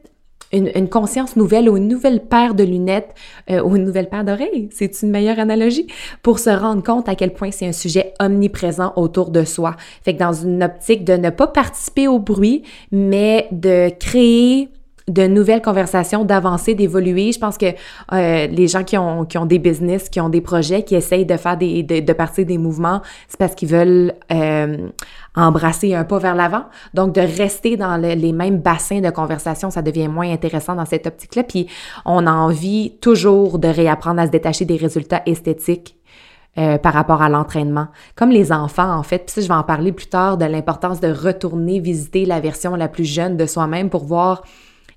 une, 0.51 0.69
une, 0.75 0.89
conscience 0.89 1.35
nouvelle 1.35 1.69
ou 1.69 1.77
une 1.77 1.87
nouvelle 1.87 2.25
paire 2.25 2.55
de 2.55 2.63
lunettes 2.63 3.13
euh, 3.51 3.61
ou 3.61 3.75
une 3.75 3.85
nouvelle 3.85 4.09
paire 4.09 4.25
d'oreilles, 4.25 4.67
c'est 4.71 5.03
une 5.03 5.11
meilleure 5.11 5.37
analogie, 5.37 5.85
pour 6.23 6.39
se 6.39 6.49
rendre 6.49 6.83
compte 6.83 7.07
à 7.07 7.13
quel 7.13 7.33
point 7.33 7.51
c'est 7.51 7.67
un 7.67 7.71
sujet 7.71 8.15
omniprésent 8.19 8.91
autour 8.95 9.29
de 9.29 9.43
soi. 9.43 9.75
Fait 10.03 10.15
que 10.15 10.19
dans 10.19 10.33
une 10.33 10.63
optique 10.63 11.05
de 11.05 11.13
ne 11.13 11.29
pas 11.29 11.47
participer 11.47 12.07
au 12.07 12.17
bruit, 12.17 12.63
mais 12.91 13.47
de 13.51 13.91
créer 13.99 14.69
de 15.09 15.27
nouvelles 15.27 15.61
conversations, 15.61 16.23
d'avancer, 16.23 16.75
d'évoluer. 16.75 17.31
Je 17.31 17.39
pense 17.39 17.57
que 17.57 17.65
euh, 18.13 18.47
les 18.47 18.67
gens 18.67 18.83
qui 18.83 18.97
ont, 18.97 19.25
qui 19.25 19.38
ont 19.38 19.45
des 19.45 19.59
business, 19.59 20.07
qui 20.07 20.21
ont 20.21 20.29
des 20.29 20.41
projets, 20.41 20.83
qui 20.83 20.95
essayent 20.95 21.25
de 21.25 21.35
faire 21.35 21.57
des, 21.57 21.83
de, 21.83 22.00
de 22.00 22.13
partir 22.13 22.45
des 22.45 22.57
mouvements, 22.57 23.01
c'est 23.27 23.38
parce 23.38 23.56
qu'ils 23.56 23.69
veulent 23.69 24.13
euh, 24.31 24.89
embrasser 25.35 25.95
un 25.95 26.03
pas 26.03 26.19
vers 26.19 26.35
l'avant. 26.35 26.63
Donc, 26.94 27.13
de 27.13 27.21
rester 27.21 27.75
dans 27.75 27.97
les 27.97 28.33
mêmes 28.33 28.59
bassins 28.59 29.01
de 29.01 29.09
conversation, 29.09 29.71
ça 29.71 29.81
devient 29.81 30.07
moins 30.07 30.31
intéressant 30.31 30.75
dans 30.75 30.85
cette 30.85 31.07
optique-là. 31.07 31.44
Puis, 31.44 31.67
on 32.05 32.25
a 32.27 32.31
envie 32.31 32.97
toujours 33.01 33.59
de 33.59 33.67
réapprendre 33.67 34.21
à 34.21 34.27
se 34.27 34.31
détacher 34.31 34.65
des 34.65 34.77
résultats 34.77 35.23
esthétiques 35.25 35.95
euh, 36.57 36.77
par 36.77 36.94
rapport 36.94 37.21
à 37.21 37.29
l'entraînement. 37.29 37.88
Comme 38.15 38.31
les 38.31 38.51
enfants, 38.51 38.91
en 38.91 39.03
fait. 39.03 39.19
Puis 39.19 39.33
ça, 39.35 39.41
je 39.41 39.47
vais 39.47 39.53
en 39.53 39.63
parler 39.63 39.91
plus 39.91 40.07
tard 40.07 40.38
de 40.38 40.45
l'importance 40.45 41.00
de 41.00 41.12
retourner 41.12 41.79
visiter 41.79 42.25
la 42.25 42.39
version 42.39 42.75
la 42.75 42.88
plus 42.88 43.05
jeune 43.05 43.38
de 43.38 43.45
soi-même 43.45 43.89
pour 43.89 44.03
voir 44.03 44.43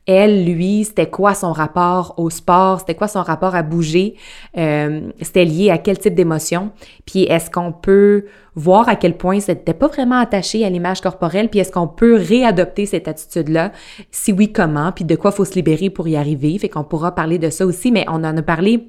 elle, 0.07 0.45
lui, 0.45 0.85
c'était 0.85 1.09
quoi 1.09 1.35
son 1.35 1.53
rapport 1.53 2.15
au 2.17 2.29
sport, 2.29 2.81
c'était 2.81 2.95
quoi 2.95 3.09
son 3.09 3.23
rapport 3.23 3.55
à 3.55 3.63
bouger, 3.63 4.17
euh, 4.59 5.11
c'était 5.21 5.45
lié 5.45 5.71
à 5.71 5.79
quel 5.79 5.99
type 5.99 6.15
d'émotion, 6.15 6.73
puis 7.07 7.23
est-ce 7.23 7.51
qu'on 7.51 7.73
peut 7.73 8.25
voir 8.55 8.89
à 8.89 8.97
quel 8.97 9.17
point 9.17 9.39
c'était 9.41 9.75
pas 9.75 9.87
vraiment 9.87 10.19
attaché 10.19 10.65
à 10.65 10.71
l'image 10.71 11.01
corporelle, 11.01 11.49
puis 11.49 11.61
est-ce 11.61 11.71
qu'on 11.71 11.87
peut 11.87 12.17
réadopter 12.17 12.87
cette 12.87 13.07
attitude-là, 13.07 13.73
si 14.11 14.33
oui, 14.33 14.53
comment, 14.53 14.91
puis 14.91 15.05
de 15.05 15.15
quoi 15.15 15.31
faut 15.31 15.45
se 15.45 15.55
libérer 15.55 15.89
pour 15.89 16.09
y 16.09 16.17
arriver, 16.17 16.59
fait 16.59 16.69
qu'on 16.69 16.85
pourra 16.85 17.15
parler 17.15 17.39
de 17.39 17.51
ça 17.51 17.65
aussi, 17.65 17.93
mais 17.93 18.05
on 18.09 18.25
en 18.25 18.37
a 18.37 18.43
parlé 18.43 18.89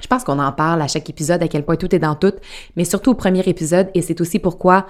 je 0.00 0.06
pense 0.06 0.22
qu'on 0.22 0.38
en 0.38 0.52
parle 0.52 0.80
à 0.80 0.86
chaque 0.86 1.10
épisode, 1.10 1.42
à 1.42 1.48
quel 1.48 1.64
point 1.64 1.74
tout 1.74 1.92
est 1.92 1.98
dans 1.98 2.14
tout, 2.14 2.32
mais 2.76 2.84
surtout 2.84 3.10
au 3.10 3.14
premier 3.14 3.40
épisode, 3.48 3.88
et 3.94 4.02
c'est 4.02 4.20
aussi 4.20 4.38
pourquoi 4.38 4.86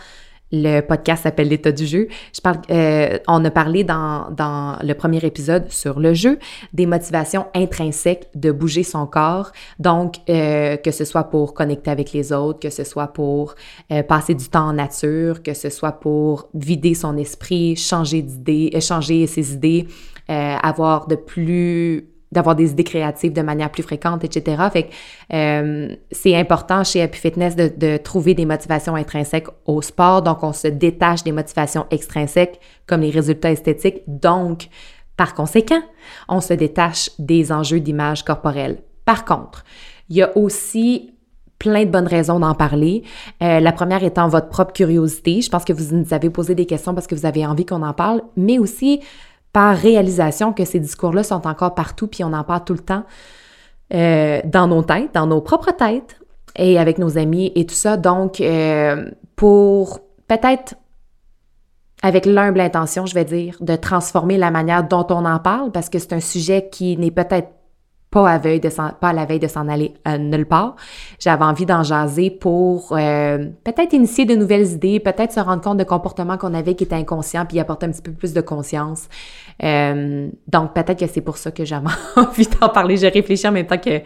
le 0.52 0.81
podcast 0.81 1.25
s'appelle 1.25 1.49
L'état 1.49 1.73
du 1.73 1.87
jeu. 1.87 2.09
Je 2.35 2.40
parle, 2.40 2.59
euh, 2.71 3.19
on 3.28 3.45
a 3.45 3.50
parlé 3.50 3.85
dans, 3.85 4.31
dans 4.31 4.78
le 4.83 4.95
premier 4.95 5.25
épisode 5.25 5.71
sur 5.71 6.00
le 6.00 6.14
jeu 6.14 6.38
des 6.73 6.87
motivations 6.87 7.47
intrinsèques 7.55 8.28
de 8.35 8.50
bouger 8.50 8.83
son 8.83 9.07
corps. 9.07 9.52
Donc, 9.78 10.17
euh, 10.28 10.76
que 10.76 10.90
ce 10.90 11.05
soit 11.05 11.25
pour 11.25 11.55
connecter 11.55 11.90
avec 11.90 12.12
les 12.12 12.33
autres, 12.33 12.61
que 12.61 12.71
ce 12.71 12.85
soit 12.85 13.09
pour 13.09 13.55
euh, 13.93 14.02
passer 14.02 14.35
du 14.35 14.49
temps 14.49 14.69
en 14.69 14.73
nature, 14.73 15.43
que 15.43 15.55
ce 15.55 15.71
soit 15.71 15.93
pour 15.93 16.49
vider 16.55 16.95
son 16.95 17.17
esprit, 17.17 17.76
changer 17.76 18.23
d'idées, 18.23 18.81
changer 18.81 19.26
ses 19.26 19.52
idées, 19.52 19.87
avoir 20.28 21.07
de 21.07 21.14
plus 21.14 22.07
d'avoir 22.32 22.54
des 22.54 22.70
idées 22.70 22.85
créatives 22.85 23.32
de 23.32 23.42
manière 23.42 23.70
plus 23.70 23.82
fréquente, 23.82 24.25
etc. 24.25 24.62
Fait 24.73 24.82
que 24.85 24.88
euh, 25.32 25.97
c'est 26.11 26.37
important 26.37 26.85
chez 26.85 27.02
Happy 27.02 27.18
Fitness 27.18 27.56
de, 27.56 27.73
de, 27.75 27.97
trouver 27.97 28.35
des 28.35 28.47
motivations 28.47 28.94
intrinsèques 28.94 29.49
au 29.66 29.80
sport. 29.82 30.23
Donc, 30.23 30.42
on 30.42 30.52
se 30.52 30.68
détache 30.68 31.25
des 31.25 31.32
motivations 31.32 31.87
extrinsèques 31.90 32.61
comme 32.87 33.00
les 33.00 33.11
résultats 33.11 33.50
esthétiques. 33.50 34.02
Donc, 34.06 34.68
par 35.16 35.35
conséquent, 35.35 35.82
on 36.28 36.40
se 36.40 36.54
détache 36.54 37.11
des 37.18 37.50
enjeux 37.50 37.80
d'image 37.80 38.25
corporelle. 38.25 38.78
Par 39.04 39.25
contre, 39.25 39.64
il 40.08 40.16
y 40.16 40.23
a 40.23 40.37
aussi 40.37 41.14
plein 41.58 41.85
de 41.85 41.90
bonnes 41.90 42.06
raisons 42.06 42.38
d'en 42.38 42.54
parler. 42.54 43.02
Euh, 43.42 43.61
la 43.61 43.73
première 43.73 44.04
étant 44.04 44.28
votre 44.28 44.49
propre 44.49 44.73
curiosité. 44.73 45.40
Je 45.40 45.50
pense 45.50 45.64
que 45.64 45.73
vous 45.73 45.94
nous 45.94 46.14
avez 46.14 46.30
posé 46.30 46.54
des 46.54 46.66
questions 46.66 46.94
parce 46.94 47.06
que 47.06 47.14
vous 47.14 47.26
avez 47.26 47.44
envie 47.44 47.66
qu'on 47.66 47.82
en 47.82 47.92
parle, 47.92 48.23
mais 48.37 48.58
aussi 48.58 49.00
par 49.52 49.76
réalisation 49.76 50.52
que 50.52 50.64
ces 50.64 50.81
discours-là 50.81 51.23
sont 51.23 51.47
encore 51.47 51.75
partout, 51.75 52.07
puis 52.07 52.25
on 52.25 52.33
en 52.33 52.45
parle 52.45 52.64
tout 52.64 52.75
le 52.75 52.81
temps 52.81 53.05
euh, 53.95 54.40
dans 54.45 54.67
nos 54.67 54.83
têtes, 54.83 55.14
dans 55.14 55.26
nos 55.26 55.40
propres 55.40 55.73
têtes 55.73 56.19
et 56.57 56.78
avec 56.78 56.99
nos 56.99 57.17
amis 57.19 57.52
et 57.55 57.64
tout 57.67 57.75
ça. 57.75 57.97
Donc, 57.97 58.40
euh, 58.40 59.11
pour 59.37 60.00
peut-être 60.26 60.75
avec 62.02 62.26
l'humble 62.26 62.61
intention, 62.61 63.07
je 63.07 63.14
vais 63.14 63.25
dire, 63.25 63.57
de 63.61 63.75
transformer 63.75 64.37
la 64.37 64.50
manière 64.50 64.87
dont 64.87 65.07
on 65.11 65.25
en 65.25 65.38
parle, 65.38 65.73
parce 65.73 65.88
que 65.88 65.99
c'est 65.99 66.12
un 66.12 66.21
sujet 66.21 66.69
qui 66.71 66.97
n'est 66.97 67.11
peut-être 67.11 67.49
pas 68.19 68.31
à, 68.31 68.39
veille 68.39 68.61
de 68.61 68.69
pas 68.69 69.09
à 69.09 69.13
la 69.13 69.25
veille 69.25 69.39
de 69.39 69.47
s'en 69.47 69.69
aller 69.69 69.95
euh, 70.07 70.19
nulle 70.19 70.47
part. 70.47 70.75
J'avais 71.21 71.45
envie 71.45 71.67
d'en 71.67 71.83
jaser 71.83 72.31
pour 72.31 72.93
euh, 72.93 73.47
peut-être 73.65 73.93
initier 73.93 74.25
de 74.25 74.35
nouvelles 74.35 74.73
idées, 74.73 74.99
peut-être 74.99 75.33
se 75.33 75.41
rendre 75.41 75.63
compte 75.63 75.79
de 75.79 75.85
comportements 75.85 76.37
qu'on 76.37 76.55
avait 76.55 76.75
qui 76.75 76.85
étaient 76.85 76.97
inconscients, 76.97 77.47
puis 77.47 77.61
apporter 77.61 77.87
un 77.87 77.91
petit 77.91 78.03
peu 78.03 78.13
plus 78.13 78.33
de 78.33 78.41
conscience. 78.41 79.09
Euh, 79.63 80.29
donc 80.49 80.75
peut-être 80.75 80.99
que 80.99 81.07
c'est 81.07 81.21
pour 81.21 81.39
ça 81.39 81.51
que 81.53 81.65
j'avais 81.65 81.87
envie 82.17 82.49
d'en 82.61 82.69
parler. 82.69 82.97
Je 82.97 83.07
réfléchis 83.07 83.47
en 83.47 83.53
même 83.53 83.67
temps 83.67 83.79
que, 83.79 84.01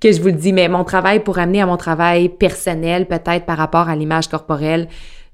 que 0.00 0.12
je 0.12 0.20
vous 0.20 0.28
le 0.28 0.32
dis, 0.32 0.52
mais 0.52 0.68
mon 0.68 0.84
travail, 0.84 1.20
pour 1.20 1.38
amener 1.38 1.62
à 1.62 1.66
mon 1.66 1.76
travail 1.76 2.28
personnel, 2.28 3.06
peut-être 3.06 3.46
par 3.46 3.58
rapport 3.58 3.88
à 3.88 3.94
l'image 3.94 4.28
corporelle, 4.28 4.88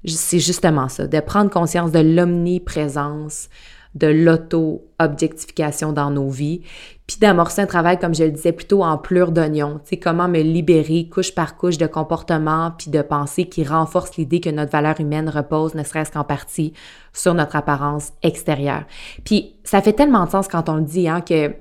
c'est 0.05 0.39
justement 0.39 0.87
ça, 0.87 1.07
de 1.07 1.19
prendre 1.19 1.49
conscience 1.49 1.91
de 1.91 1.99
l'omniprésence, 1.99 3.49
de 3.95 4.07
l'auto-objectification 4.07 5.93
dans 5.93 6.11
nos 6.11 6.29
vies, 6.29 6.61
puis 7.09 7.17
d'amorcer 7.17 7.63
un 7.63 7.65
travail, 7.65 7.97
comme 7.97 8.13
je 8.13 8.23
le 8.23 8.29
disais, 8.29 8.51
plutôt 8.51 8.83
en 8.83 8.95
pleurs 8.99 9.31
d'oignon. 9.31 9.79
Tu 9.83 9.89
sais, 9.89 9.97
comment 9.97 10.27
me 10.27 10.41
libérer 10.41 11.09
couche 11.09 11.33
par 11.33 11.57
couche 11.57 11.79
de 11.79 11.87
comportements 11.87 12.71
puis 12.77 12.91
de 12.91 13.01
pensées 13.01 13.45
qui 13.45 13.63
renforcent 13.63 14.15
l'idée 14.15 14.39
que 14.39 14.51
notre 14.51 14.71
valeur 14.71 14.99
humaine 14.99 15.27
repose, 15.27 15.73
ne 15.73 15.81
serait-ce 15.83 16.11
qu'en 16.11 16.23
partie, 16.23 16.71
sur 17.11 17.33
notre 17.33 17.55
apparence 17.55 18.11
extérieure. 18.21 18.83
Puis 19.25 19.55
ça 19.63 19.81
fait 19.81 19.93
tellement 19.93 20.25
de 20.25 20.29
sens 20.29 20.47
quand 20.47 20.69
on 20.69 20.75
le 20.75 20.83
dit, 20.83 21.09
hein, 21.09 21.21
que 21.21 21.55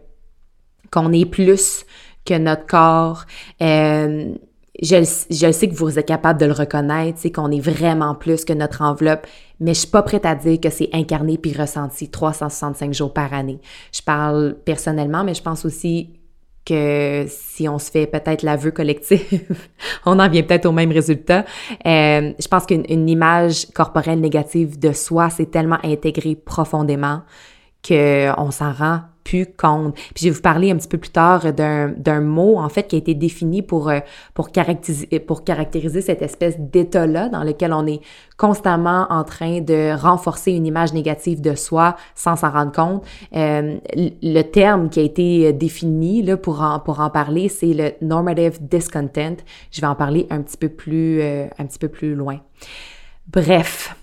qu'on 0.91 1.15
est 1.15 1.25
plus 1.25 1.87
que 2.27 2.37
notre 2.37 2.67
corps. 2.67 3.25
Euh, 3.63 4.35
je, 4.83 4.97
je, 5.31 5.53
sais 5.53 5.69
que 5.69 5.75
vous 5.75 5.99
êtes 5.99 6.07
capable 6.07 6.41
de 6.41 6.47
le 6.47 6.53
reconnaître, 6.53 7.19
c'est 7.21 7.33
qu'on 7.33 7.51
est 7.51 7.61
vraiment 7.61 8.15
plus 8.15 8.45
que 8.45 8.53
notre 8.53 8.83
enveloppe, 8.83 9.27
mais 9.61 9.75
je 9.75 9.81
suis 9.81 9.89
pas 9.89 10.03
prête 10.03 10.25
à 10.25 10.35
dire 10.35 10.61
que 10.61 10.71
c'est 10.71 10.89
incarné 10.93 11.39
puis 11.39 11.53
ressenti 11.53 12.09
365 12.09 12.95
jours 12.95 13.13
par 13.13 13.35
année. 13.35 13.59
Je 13.93 14.03
parle 14.03 14.57
personnellement, 14.65 15.25
mais 15.25 15.35
je 15.35 15.43
pense 15.43 15.65
aussi 15.65 16.11
que 16.65 17.25
si 17.29 17.69
on 17.69 17.79
se 17.79 17.91
fait 17.91 18.07
peut-être 18.07 18.43
l'aveu 18.43 18.71
collectif, 18.71 19.33
on 20.07 20.19
en 20.19 20.29
vient 20.29 20.43
peut-être 20.43 20.67
au 20.67 20.73
même 20.73 20.93
résultat. 20.93 21.45
Euh, 21.87 22.33
je 22.39 22.49
pense 22.49 22.67
qu'une 22.67 23.09
image 23.09 23.67
corporelle 23.75 24.21
négative 24.21 24.79
de 24.79 24.93
soi, 24.93 25.31
c'est 25.31 25.51
tellement 25.51 25.79
intégré 25.83 26.37
profondément 26.37 27.23
qu'on 27.87 28.51
s'en 28.51 28.73
rend 28.73 29.01
plus 29.29 29.47
compte. 29.47 29.95
Puis 29.95 30.23
je 30.23 30.25
vais 30.25 30.31
vous 30.31 30.41
parler 30.41 30.71
un 30.71 30.77
petit 30.77 30.89
peu 30.89 30.97
plus 30.97 31.11
tard 31.11 31.53
d'un 31.53 32.21
mot, 32.21 32.57
en 32.59 32.69
fait, 32.71 32.85
qui 32.85 32.97
a 32.97 32.99
été 32.99 33.15
défini 33.15 33.61
pour, 33.61 33.91
euh, 33.91 34.01
pour, 34.33 34.51
caractériser, 34.51 35.19
pour 35.21 35.45
caractériser 35.45 36.01
cette 36.01 36.23
espèce 36.23 36.59
d'état-là 36.59 37.29
dans 37.29 37.45
lequel 37.45 37.75
on 37.75 37.87
est 37.87 38.01
constamment 38.39 39.07
en 39.11 39.25
train 39.25 39.61
de 39.61 39.95
renforcer 39.95 40.53
une 40.53 40.65
image 40.65 40.95
négative 40.95 41.43
de 41.43 41.55
soi 41.55 41.97
sans 42.15 42.37
s'en 42.37 42.51
rendre 42.51 42.73
compte. 42.73 43.05
Euh, 43.37 43.77
le 43.95 44.43
terme 44.43 44.89
qui 44.89 45.01
a 45.01 45.03
été 45.03 45.53
défini 45.53 46.23
là, 46.23 46.39
pour, 46.39 46.63
en, 46.63 46.81
pour 46.81 47.01
en 47.01 47.11
parler, 47.11 47.51
c'est 47.51 47.75
le 47.75 47.93
normative 48.01 48.67
discontent. 48.67 49.37
Je 49.71 49.81
vais 49.83 49.87
en 49.87 49.95
parler 49.95 50.27
un 50.31 50.41
petit 50.41 50.57
peu 50.57 50.71
plus, 50.71 51.21
euh, 51.21 51.47
un 51.59 51.67
petit 51.67 51.79
peu 51.79 51.89
plus 51.89 52.15
loin. 52.15 52.41
Bref, 53.31 53.95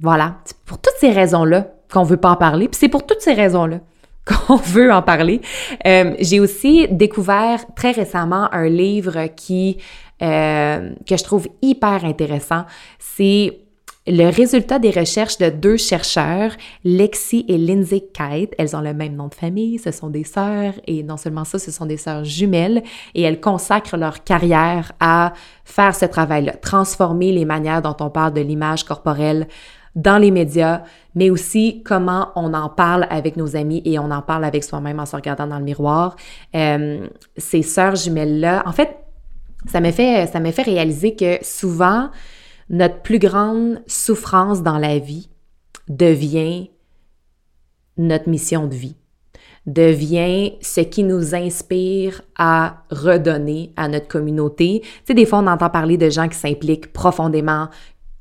voilà. 0.00 0.38
Pour 0.66 0.78
toutes 0.78 0.96
ces 0.98 1.12
raisons-là, 1.12 1.68
qu'on 1.92 2.02
veut 2.02 2.16
pas 2.16 2.30
en 2.30 2.36
parler. 2.36 2.66
Puis 2.66 2.78
c'est 2.80 2.88
pour 2.88 3.06
toutes 3.06 3.20
ces 3.20 3.34
raisons-là 3.34 3.78
qu'on 4.46 4.56
veut 4.56 4.92
en 4.92 5.02
parler. 5.02 5.40
Euh, 5.86 6.14
j'ai 6.18 6.40
aussi 6.40 6.88
découvert 6.88 7.64
très 7.74 7.92
récemment 7.92 8.48
un 8.52 8.68
livre 8.68 9.26
qui 9.36 9.78
euh, 10.22 10.90
que 11.08 11.16
je 11.16 11.24
trouve 11.24 11.48
hyper 11.60 12.04
intéressant. 12.04 12.64
C'est 12.98 13.58
le 14.06 14.28
résultat 14.28 14.78
des 14.78 14.90
recherches 14.90 15.38
de 15.38 15.48
deux 15.48 15.76
chercheurs, 15.76 16.52
Lexi 16.84 17.44
et 17.48 17.56
Lindsay 17.58 18.00
Kite. 18.12 18.54
Elles 18.58 18.76
ont 18.76 18.80
le 18.80 18.92
même 18.92 19.16
nom 19.16 19.28
de 19.28 19.34
famille, 19.34 19.78
ce 19.78 19.90
sont 19.90 20.10
des 20.10 20.24
sœurs 20.24 20.74
et 20.86 21.02
non 21.02 21.16
seulement 21.16 21.44
ça, 21.44 21.58
ce 21.58 21.70
sont 21.70 21.86
des 21.86 21.96
sœurs 21.96 22.24
jumelles 22.24 22.82
et 23.14 23.22
elles 23.22 23.40
consacrent 23.40 23.96
leur 23.96 24.22
carrière 24.22 24.92
à 25.00 25.32
faire 25.64 25.94
ce 25.94 26.04
travail-là, 26.04 26.52
transformer 26.52 27.32
les 27.32 27.44
manières 27.46 27.82
dont 27.82 27.96
on 28.00 28.10
parle 28.10 28.34
de 28.34 28.42
l'image 28.42 28.84
corporelle 28.84 29.48
dans 29.94 30.18
les 30.18 30.30
médias, 30.30 30.82
mais 31.14 31.30
aussi 31.30 31.82
comment 31.84 32.30
on 32.34 32.52
en 32.54 32.68
parle 32.68 33.06
avec 33.10 33.36
nos 33.36 33.56
amis 33.56 33.82
et 33.84 33.98
on 33.98 34.10
en 34.10 34.22
parle 34.22 34.44
avec 34.44 34.64
soi-même 34.64 34.98
en 34.98 35.06
se 35.06 35.14
regardant 35.14 35.46
dans 35.46 35.58
le 35.58 35.64
miroir. 35.64 36.16
Euh, 36.54 37.06
ces 37.36 37.62
sœurs 37.62 37.96
jumelles-là, 37.96 38.62
en 38.66 38.72
fait, 38.72 38.96
ça 39.66 39.80
m'a 39.80 39.92
fait, 39.92 40.26
fait 40.26 40.62
réaliser 40.62 41.14
que 41.14 41.38
souvent, 41.42 42.10
notre 42.68 43.02
plus 43.02 43.18
grande 43.18 43.82
souffrance 43.86 44.62
dans 44.62 44.78
la 44.78 44.98
vie 44.98 45.28
devient 45.88 46.70
notre 47.96 48.28
mission 48.28 48.66
de 48.66 48.74
vie 48.74 48.96
devient 49.66 50.52
ce 50.60 50.80
qui 50.80 51.02
nous 51.02 51.34
inspire 51.34 52.20
à 52.36 52.82
redonner 52.90 53.72
à 53.76 53.88
notre 53.88 54.08
communauté. 54.08 54.80
Tu 54.82 54.88
sais, 55.06 55.14
des 55.14 55.24
fois, 55.24 55.38
on 55.38 55.46
entend 55.46 55.70
parler 55.70 55.96
de 55.96 56.10
gens 56.10 56.28
qui 56.28 56.36
s'impliquent 56.36 56.92
profondément, 56.92 57.68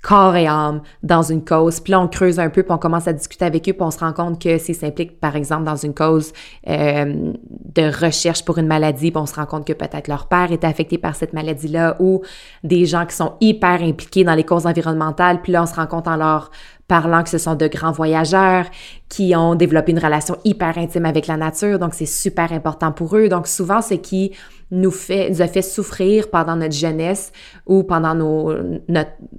corps 0.04 0.36
et 0.36 0.48
âme 0.48 0.82
dans 1.02 1.24
une 1.24 1.44
cause. 1.44 1.80
Puis 1.80 1.92
là, 1.92 2.02
on 2.02 2.08
creuse 2.08 2.38
un 2.38 2.50
peu, 2.50 2.62
puis 2.62 2.72
on 2.74 2.78
commence 2.78 3.08
à 3.08 3.14
discuter 3.14 3.46
avec 3.46 3.68
eux, 3.70 3.74
puis 3.74 3.82
on 3.82 3.90
se 3.90 4.00
rend 4.00 4.12
compte 4.12 4.40
que 4.40 4.58
s'ils 4.58 4.76
s'impliquent, 4.76 5.20
par 5.20 5.36
exemple, 5.36 5.64
dans 5.64 5.78
une 5.78 5.96
cause 5.96 6.34
euh, 6.68 7.32
de 7.74 8.06
recherche 8.06 8.44
pour 8.44 8.58
une 8.58 8.68
maladie, 8.68 9.12
puis 9.12 9.22
on 9.22 9.26
se 9.26 9.36
rend 9.36 9.46
compte 9.46 9.66
que 9.66 9.74
peut-être 9.74 10.10
leur 10.10 10.28
père 10.28 10.52
est 10.52 10.66
affecté 10.66 10.98
par 10.98 11.16
cette 11.16 11.34
maladie-là, 11.34 11.96
ou 12.00 12.22
des 12.64 12.86
gens 12.86 13.06
qui 13.06 13.16
sont 13.16 13.34
hyper 13.40 13.82
impliqués 13.82 14.26
dans 14.26 14.36
les 14.36 14.44
causes 14.44 14.68
environnementales, 14.68 15.42
puis 15.42 15.54
là, 15.54 15.64
on 15.64 15.66
se 15.66 15.76
rend 15.76 15.88
compte 15.88 16.08
en 16.08 16.18
leur 16.18 16.52
parlant 16.90 17.24
que 17.24 17.30
ce 17.30 17.38
sont 17.38 17.56
de 17.56 17.68
grands 17.68 17.94
voyageurs 17.94 18.66
qui 19.08 19.36
ont 19.38 19.56
développé 19.56 19.94
une 19.94 20.00
relation 20.00 20.38
hyper 20.44 20.78
intime 20.78 21.06
avec 21.06 21.28
la 21.28 21.38
nature, 21.38 21.80
donc 21.80 21.94
c'est 21.94 22.06
super 22.06 22.52
important 22.52 22.92
pour 22.92 23.16
eux. 23.16 23.30
Donc 23.30 23.48
souvent, 23.48 23.82
ce 23.82 23.94
qui 23.94 24.34
nous, 24.74 24.92
fait, 24.92 25.30
nous 25.30 25.42
a 25.42 25.48
fait 25.48 25.62
souffrir 25.62 26.30
pendant 26.30 26.56
notre 26.56 26.74
jeunesse 26.74 27.32
ou 27.68 27.84
pendant 27.84 28.16
nos, 28.16 28.54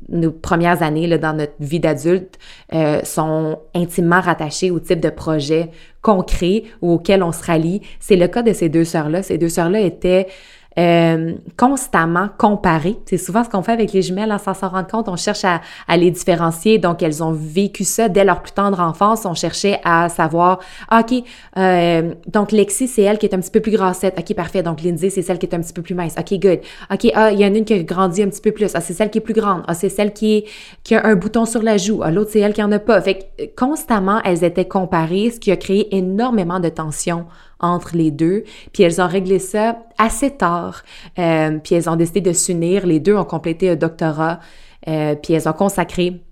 nos 0.09 0.31
premières 0.31 0.83
années 0.83 1.07
là, 1.07 1.19
dans 1.19 1.37
notre 1.37 1.55
vie 1.59 1.81
d'adulte 1.81 2.39
euh, 2.73 3.03
sont 3.03 3.59
intimement 3.75 4.21
rattachés 4.21 4.71
au 4.71 4.79
type 4.79 5.01
de 5.01 5.11
projet 5.11 5.71
concret 6.03 6.63
ou 6.83 6.93
auquel 6.93 7.23
on 7.23 7.33
se 7.33 7.43
rallie. 7.43 7.81
C'est 7.99 8.17
le 8.17 8.29
cas 8.29 8.43
de 8.43 8.53
ces 8.53 8.69
deux 8.69 8.85
sœurs-là. 8.85 9.23
Ces 9.23 9.39
deux 9.39 9.49
sœurs-là 9.49 9.81
étaient 9.81 10.29
euh, 10.79 11.35
constamment 11.57 12.29
comparer. 12.37 12.97
C'est 13.07 13.19
souvent 13.19 13.45
ce 13.45 13.49
qu'on 13.49 13.63
fait 13.63 13.73
avec 13.73 13.93
les 13.93 14.03
jumelles, 14.03 14.31
hein, 14.31 14.39
sans 14.39 14.55
s'en 14.55 14.69
rendre 14.69 14.89
compte, 14.89 15.09
on 15.09 15.17
cherche 15.17 15.45
à, 15.45 15.61
les 15.97 16.11
différencier. 16.11 16.79
Donc, 16.79 17.03
elles 17.03 17.23
ont 17.23 17.33
vécu 17.33 17.85
ça 17.85 18.09
dès 18.09 18.25
leur 18.25 18.43
plus 18.43 18.53
tendre 18.53 18.81
enfance. 18.81 19.25
On 19.25 19.35
cherchait 19.35 19.81
à 19.85 20.09
savoir, 20.09 20.59
ah, 20.89 21.01
OK, 21.01 21.23
euh, 21.59 22.15
donc 22.27 22.51
Lexi, 22.51 22.89
c'est 22.89 23.03
elle 23.03 23.19
qui 23.19 23.27
est 23.27 23.35
un 23.35 23.41
petit 23.41 23.51
peu 23.51 23.61
plus 23.61 23.73
grassette. 23.73 24.19
OK, 24.19 24.35
parfait. 24.35 24.63
Donc, 24.63 24.83
Lindsay, 24.83 25.11
c'est 25.11 25.23
celle 25.23 25.39
qui 25.39 25.47
est 25.47 25.55
un 25.55 25.61
petit 25.61 25.73
peu 25.73 25.83
plus 25.83 25.95
mince. 25.95 26.15
OK, 26.19 26.39
good. 26.41 26.61
OK, 26.91 27.11
ah, 27.15 27.31
il 27.31 27.39
y 27.39 27.45
en 27.45 27.55
a 27.55 27.59
une 27.59 27.65
qui 27.65 27.75
a 27.75 27.83
grandi 27.83 28.23
un 28.23 28.29
petit 28.29 28.41
peu 28.41 28.53
plus. 28.53 28.71
Ah, 28.75 28.81
c'est 28.81 28.95
celle 28.95 29.11
qui 29.11 29.19
est 29.19 29.23
plus 29.23 29.35
grande. 29.35 29.63
Ah, 29.69 29.75
c'est 29.75 29.89
celle 29.89 30.13
qui, 30.13 30.45
a 30.91 31.07
un 31.07 31.15
bouton 31.15 31.45
sur 31.45 31.63
la 31.63 31.77
joue. 31.77 32.01
Ah, 32.03 32.11
l'autre, 32.11 32.31
c'est 32.33 32.41
elle 32.41 32.53
qui 32.53 32.63
en 32.63 32.73
a 32.73 32.79
pas. 32.79 33.01
Fait 33.01 33.19
que, 33.39 33.45
constamment, 33.57 34.21
elles 34.25 34.43
étaient 34.43 34.67
comparées, 34.67 35.31
ce 35.31 35.39
qui 35.39 35.53
a 35.53 35.57
créé 35.57 35.95
énormément 35.97 36.59
de 36.59 36.69
tension 36.69 37.27
entre 37.65 37.97
les 37.97 38.11
deux. 38.11 38.45
Puis 38.73 38.83
elles 38.83 39.01
ont 39.01 39.09
réglé 39.09 39.39
ça 39.39 39.79
assez 39.99 40.31
tard. 40.31 40.83
Euh, 41.19 41.59
puis 41.63 41.75
elles 41.75 41.89
ont 41.89 41.97
décidé 41.97 42.21
de 42.21 42.33
s'unir. 42.33 42.87
Les 42.87 43.01
deux 43.01 43.17
ont 43.17 43.25
complété 43.25 43.71
un 43.71 43.77
doctorat. 43.77 44.41
Euh, 44.89 45.15
puis 45.15 45.35
elles 45.35 45.49
ont 45.49 45.53
consacré 45.53 46.23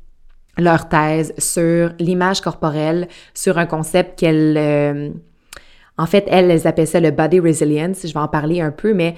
leur 0.59 0.89
thèse 0.89 1.33
sur 1.39 1.93
l'image 1.99 2.41
corporelle, 2.41 3.09
sur 3.35 3.59
un 3.59 3.67
concept 3.67 4.19
qu'elles... 4.19 4.57
Euh, 4.59 5.11
en 5.99 6.07
fait, 6.07 6.25
elles, 6.29 6.51
elles 6.51 6.67
appellent 6.67 6.87
ça 6.87 7.01
le 7.01 7.11
body 7.11 7.41
resilience. 7.41 8.07
Je 8.07 8.13
vais 8.13 8.21
en 8.21 8.29
parler 8.29 8.61
un 8.61 8.71
peu, 8.71 8.93
mais... 8.93 9.15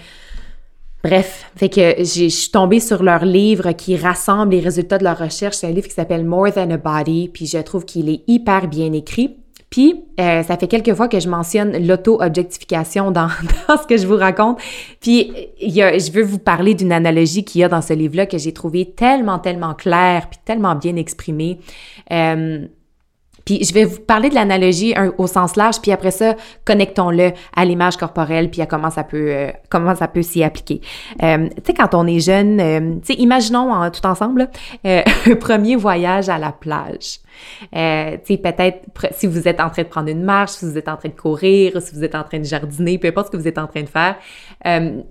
Bref, 1.02 1.50
fait 1.54 1.68
que 1.68 1.96
je 1.98 2.28
suis 2.28 2.50
tombée 2.50 2.80
sur 2.80 3.02
leur 3.02 3.26
livre 3.26 3.72
qui 3.72 3.94
rassemble 3.94 4.52
les 4.52 4.60
résultats 4.60 4.96
de 4.96 5.04
leur 5.04 5.18
recherche. 5.18 5.56
C'est 5.56 5.66
un 5.66 5.70
livre 5.70 5.86
qui 5.86 5.92
s'appelle 5.92 6.24
More 6.24 6.50
Than 6.54 6.70
a 6.70 6.78
Body, 6.78 7.28
puis 7.28 7.44
je 7.44 7.58
trouve 7.58 7.84
qu'il 7.84 8.08
est 8.08 8.22
hyper 8.26 8.68
bien 8.68 8.90
écrit. 8.94 9.36
Puis, 9.74 10.04
euh, 10.20 10.44
ça 10.44 10.56
fait 10.56 10.68
quelques 10.68 10.94
fois 10.94 11.08
que 11.08 11.18
je 11.18 11.28
mentionne 11.28 11.84
l'auto-objectification 11.84 13.10
dans, 13.10 13.26
ce 13.68 13.88
que 13.88 13.96
je 13.96 14.06
vous 14.06 14.14
raconte. 14.16 14.60
Puis, 15.00 15.32
je 15.60 16.12
veux 16.12 16.22
vous 16.22 16.38
parler 16.38 16.74
d'une 16.74 16.92
analogie 16.92 17.44
qu'il 17.44 17.60
y 17.60 17.64
a 17.64 17.68
dans 17.68 17.82
ce 17.82 17.92
livre-là 17.92 18.26
que 18.26 18.38
j'ai 18.38 18.52
trouvé 18.52 18.92
tellement, 18.92 19.40
tellement 19.40 19.74
claire, 19.74 20.28
puis 20.30 20.38
tellement 20.44 20.76
bien 20.76 20.94
exprimée. 20.94 21.58
Euh, 22.12 22.68
puis 23.44 23.62
je 23.64 23.74
vais 23.74 23.84
vous 23.84 24.00
parler 24.00 24.30
de 24.30 24.34
l'analogie 24.34 24.94
au 25.18 25.26
sens 25.26 25.56
large, 25.56 25.80
puis 25.80 25.92
après 25.92 26.10
ça, 26.10 26.34
connectons-le 26.64 27.32
à 27.54 27.64
l'image 27.64 27.96
corporelle, 27.96 28.50
puis 28.50 28.62
à 28.62 28.66
comment 28.66 28.90
ça 28.90 29.04
peut 29.04 29.30
euh, 29.30 29.50
comment 29.68 29.94
ça 29.94 30.08
peut 30.08 30.22
s'y 30.22 30.42
appliquer. 30.42 30.80
Euh, 31.22 31.48
tu 31.48 31.62
sais, 31.66 31.74
quand 31.74 31.94
on 31.94 32.06
est 32.06 32.20
jeune, 32.20 32.60
euh, 32.60 32.94
tu 33.04 33.14
sais, 33.14 33.20
imaginons 33.20 33.90
tout 33.90 34.06
ensemble 34.06 34.48
un 34.84 35.36
premier 35.40 35.76
voyage 35.76 36.28
à 36.28 36.38
la 36.38 36.52
plage. 36.52 37.18
Euh, 37.74 38.16
peut-être 38.18 38.88
si 39.12 39.26
vous 39.26 39.48
êtes 39.48 39.60
en 39.60 39.68
train 39.68 39.82
de 39.82 39.88
prendre 39.88 40.08
une 40.08 40.22
marche, 40.22 40.52
si 40.52 40.64
vous 40.64 40.78
êtes 40.78 40.88
en 40.88 40.96
train 40.96 41.08
de 41.08 41.14
courir, 41.14 41.80
si 41.82 41.94
vous 41.94 42.04
êtes 42.04 42.14
en 42.14 42.22
train 42.22 42.38
de 42.38 42.44
jardiner, 42.44 42.98
peu 42.98 43.08
importe 43.08 43.26
ce 43.26 43.32
que 43.32 43.36
vous 43.36 43.48
êtes 43.48 43.58
en 43.58 43.66
train 43.66 43.82
de 43.82 43.88
faire, 43.88 44.16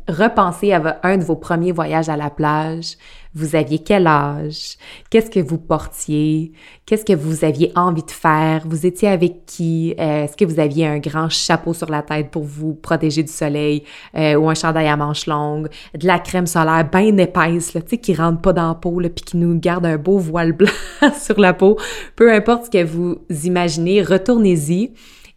repensez 0.08 0.72
à 0.72 1.00
un 1.04 1.18
de 1.18 1.24
vos 1.24 1.36
premiers 1.36 1.72
voyages 1.72 2.10
à 2.10 2.16
la 2.16 2.30
plage 2.30 2.96
vous 3.36 3.56
aviez 3.56 3.80
quel 3.80 4.08
âge, 4.08 4.78
qu'est-ce 5.10 5.30
que 5.30 5.40
vous 5.40 5.58
portiez, 5.58 6.52
qu'est-ce 6.86 7.06
que 7.06 7.14
vous 7.14 7.44
aviez 7.44 7.72
envie 7.76 8.04
de 8.04 8.12
faire, 8.12 8.64
vous 8.66 8.86
étiez 8.86 9.10
avec 9.10 9.46
qui, 9.46 9.96
euh, 10.00 10.26
est-ce 10.26 10.38
que 10.38 10.46
vous 10.46 10.60
aviez 10.60 10.88
un 10.88 11.00
grand 11.00 11.30
chapeau 11.30 11.74
sur 11.74 11.90
la 11.90 12.02
tête 12.02 12.30
pour 12.30 12.44
vous 12.44 12.74
protéger 12.76 13.24
du 13.24 13.32
soleil 13.32 13.84
euh, 14.16 14.36
ou 14.36 14.50
un 14.50 14.56
chandail 14.56 14.88
à 14.88 14.96
manches 14.96 15.28
longues, 15.28 15.70
de 15.98 16.06
la 16.06 16.20
crème 16.20 16.48
solaire 16.48 16.88
bien 16.90 17.18
épaisse, 17.18 17.72
tu 17.74 17.82
sais, 17.88 17.98
qui 17.98 18.14
rentre 18.14 18.42
pas 18.42 18.54
dans 18.54 18.68
la 18.68 18.76
peau, 18.76 19.00
là, 19.00 19.10
puis 19.10 19.26
qui 19.26 19.38
nous 19.38 19.60
garde 19.60 19.86
un 19.86 19.98
beau 19.98 20.18
voile 20.18 20.54
blanc 20.54 20.72
sur 21.20 21.40
la 21.40 21.54
peau? 21.54 21.78
Peu 22.16 22.32
importe 22.32 22.66
ce 22.66 22.70
que 22.70 22.84
vous 22.84 23.20
imaginez, 23.44 24.02
retournez-y. 24.02 24.92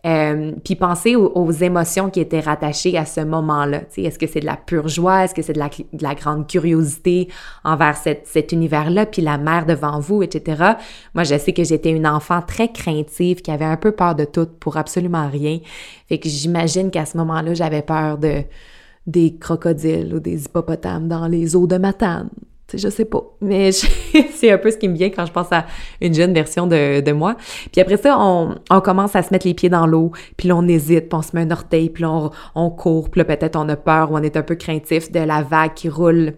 Euh, 0.07 0.53
puis 0.65 0.77
pensez 0.77 1.17
aux, 1.17 1.51
émotions 1.51 2.11
qui 2.11 2.21
étaient 2.21 2.41
rattachées 2.41 2.97
à 2.97 3.05
ce 3.05 3.21
moment-là. 3.23 3.83
Est-ce 3.97 4.19
que 4.19 4.27
c'est 4.27 4.41
de 4.41 4.47
la 4.47 4.57
pure 4.57 4.87
joie? 4.87 5.25
Est-ce 5.25 5.35
que 5.35 5.43
c'est 5.43 5.55
de 5.55 5.59
la, 5.59 5.69
de 5.69 6.03
la, 6.03 6.15
grande 6.15 6.47
curiosité 6.47 7.29
envers 7.65 7.97
cet 7.97 8.53
univers-là? 8.53 9.07
Puis 9.07 9.23
la 9.23 9.37
mer 9.37 9.67
devant 9.67 9.99
vous, 9.99 10.23
etc. 10.23 10.75
Moi, 11.15 11.25
je 11.25 11.37
sais 11.37 11.53
que 11.53 11.65
j'étais 11.65 11.91
une 11.91 12.07
enfant 12.07 12.41
très 12.41 12.71
craintive, 12.71 13.43
qui 13.43 13.51
avait 13.51 13.65
un 13.65 13.77
peu 13.77 13.91
peur 13.91 14.15
de 14.15 14.25
tout 14.25 14.47
pour 14.61 14.77
absolument 14.77 15.29
rien. 15.29 15.59
Fait 16.09 16.19
que 16.19 16.29
j'imagine 16.29 16.91
qu'à 16.91 17.05
ce 17.05 17.17
moment-là, 17.17 17.55
j'avais 17.55 17.83
peur 17.83 18.19
de 18.19 18.45
des 19.07 19.37
crocodiles 19.37 20.13
ou 20.15 20.21
des 20.21 20.47
hippopotames 20.47 21.07
dans 21.07 21.29
les 21.29 21.55
eaux 21.55 21.69
de 21.69 21.79
Matane 21.79 22.29
je 22.73 22.89
sais 22.89 23.05
pas, 23.05 23.23
mais 23.41 23.71
c'est 23.73 24.51
un 24.51 24.59
peu 24.59 24.71
ce 24.71 24.77
qui 24.77 24.89
me 24.89 24.97
vient 24.97 25.11
quand 25.11 25.25
je 25.25 25.33
pense 25.33 25.53
à 25.53 25.67
une 26.01 26.15
jeune 26.15 26.35
version 26.35 26.67
de, 26.67 27.01
de 27.01 27.13
moi. 27.13 27.37
Puis 27.71 27.81
après 27.81 27.97
ça, 27.97 28.17
on, 28.19 28.57
on, 28.71 28.81
commence 28.81 29.15
à 29.15 29.23
se 29.23 29.33
mettre 29.33 29.47
les 29.47 29.55
pieds 29.55 29.69
dans 29.69 29.87
l'eau, 29.87 30.13
puis 30.37 30.49
là, 30.49 30.57
on 30.57 30.67
hésite, 30.67 31.09
puis 31.09 31.19
on 31.19 31.23
se 31.23 31.35
met 31.35 31.43
un 31.43 31.51
orteil, 31.51 31.91
puis 31.91 32.03
là, 32.03 32.11
on, 32.11 32.31
on 32.55 32.71
court, 32.71 33.11
puis 33.11 33.21
là, 33.21 33.25
peut-être 33.25 33.57
on 33.57 33.69
a 33.69 33.77
peur 33.77 34.11
ou 34.11 34.17
on 34.17 34.23
est 34.23 34.37
un 34.37 34.43
peu 34.43 34.57
craintif 34.57 35.13
de 35.13 35.21
la 35.21 35.43
vague 35.43 35.75
qui 35.75 35.89
roule 35.89 36.35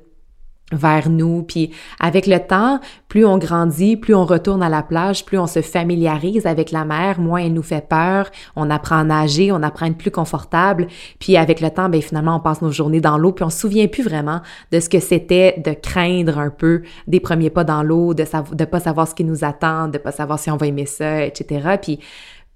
vers 0.72 1.08
nous. 1.08 1.42
Puis 1.42 1.70
avec 2.00 2.26
le 2.26 2.38
temps, 2.38 2.80
plus 3.08 3.24
on 3.24 3.38
grandit, 3.38 3.96
plus 3.96 4.14
on 4.14 4.24
retourne 4.24 4.62
à 4.62 4.68
la 4.68 4.82
plage, 4.82 5.24
plus 5.24 5.38
on 5.38 5.46
se 5.46 5.62
familiarise 5.62 6.46
avec 6.46 6.70
la 6.70 6.84
mer, 6.84 7.20
moins 7.20 7.40
elle 7.40 7.54
nous 7.54 7.62
fait 7.62 7.86
peur, 7.86 8.30
on 8.56 8.70
apprend 8.70 8.98
à 8.98 9.04
nager, 9.04 9.50
on 9.52 9.62
apprend 9.62 9.86
à 9.86 9.88
être 9.88 9.98
plus 9.98 10.10
confortable. 10.10 10.88
Puis 11.18 11.36
avec 11.36 11.60
le 11.60 11.70
temps, 11.70 11.88
ben 11.88 12.02
finalement, 12.02 12.36
on 12.36 12.40
passe 12.40 12.62
nos 12.62 12.70
journées 12.70 13.00
dans 13.00 13.18
l'eau, 13.18 13.32
puis 13.32 13.44
on 13.44 13.50
se 13.50 13.58
souvient 13.58 13.86
plus 13.86 14.02
vraiment 14.02 14.40
de 14.72 14.80
ce 14.80 14.88
que 14.88 15.00
c'était 15.00 15.60
de 15.64 15.72
craindre 15.72 16.38
un 16.38 16.50
peu 16.50 16.82
des 17.06 17.20
premiers 17.20 17.50
pas 17.50 17.64
dans 17.64 17.82
l'eau, 17.82 18.14
de 18.14 18.24
ne 18.58 18.64
pas 18.64 18.80
savoir 18.80 19.08
ce 19.08 19.14
qui 19.14 19.24
nous 19.24 19.44
attend, 19.44 19.88
de 19.88 19.98
pas 19.98 20.12
savoir 20.12 20.38
si 20.38 20.50
on 20.50 20.56
va 20.56 20.66
aimer 20.66 20.86
ça, 20.86 21.24
etc. 21.24 21.76
Puis 21.80 22.00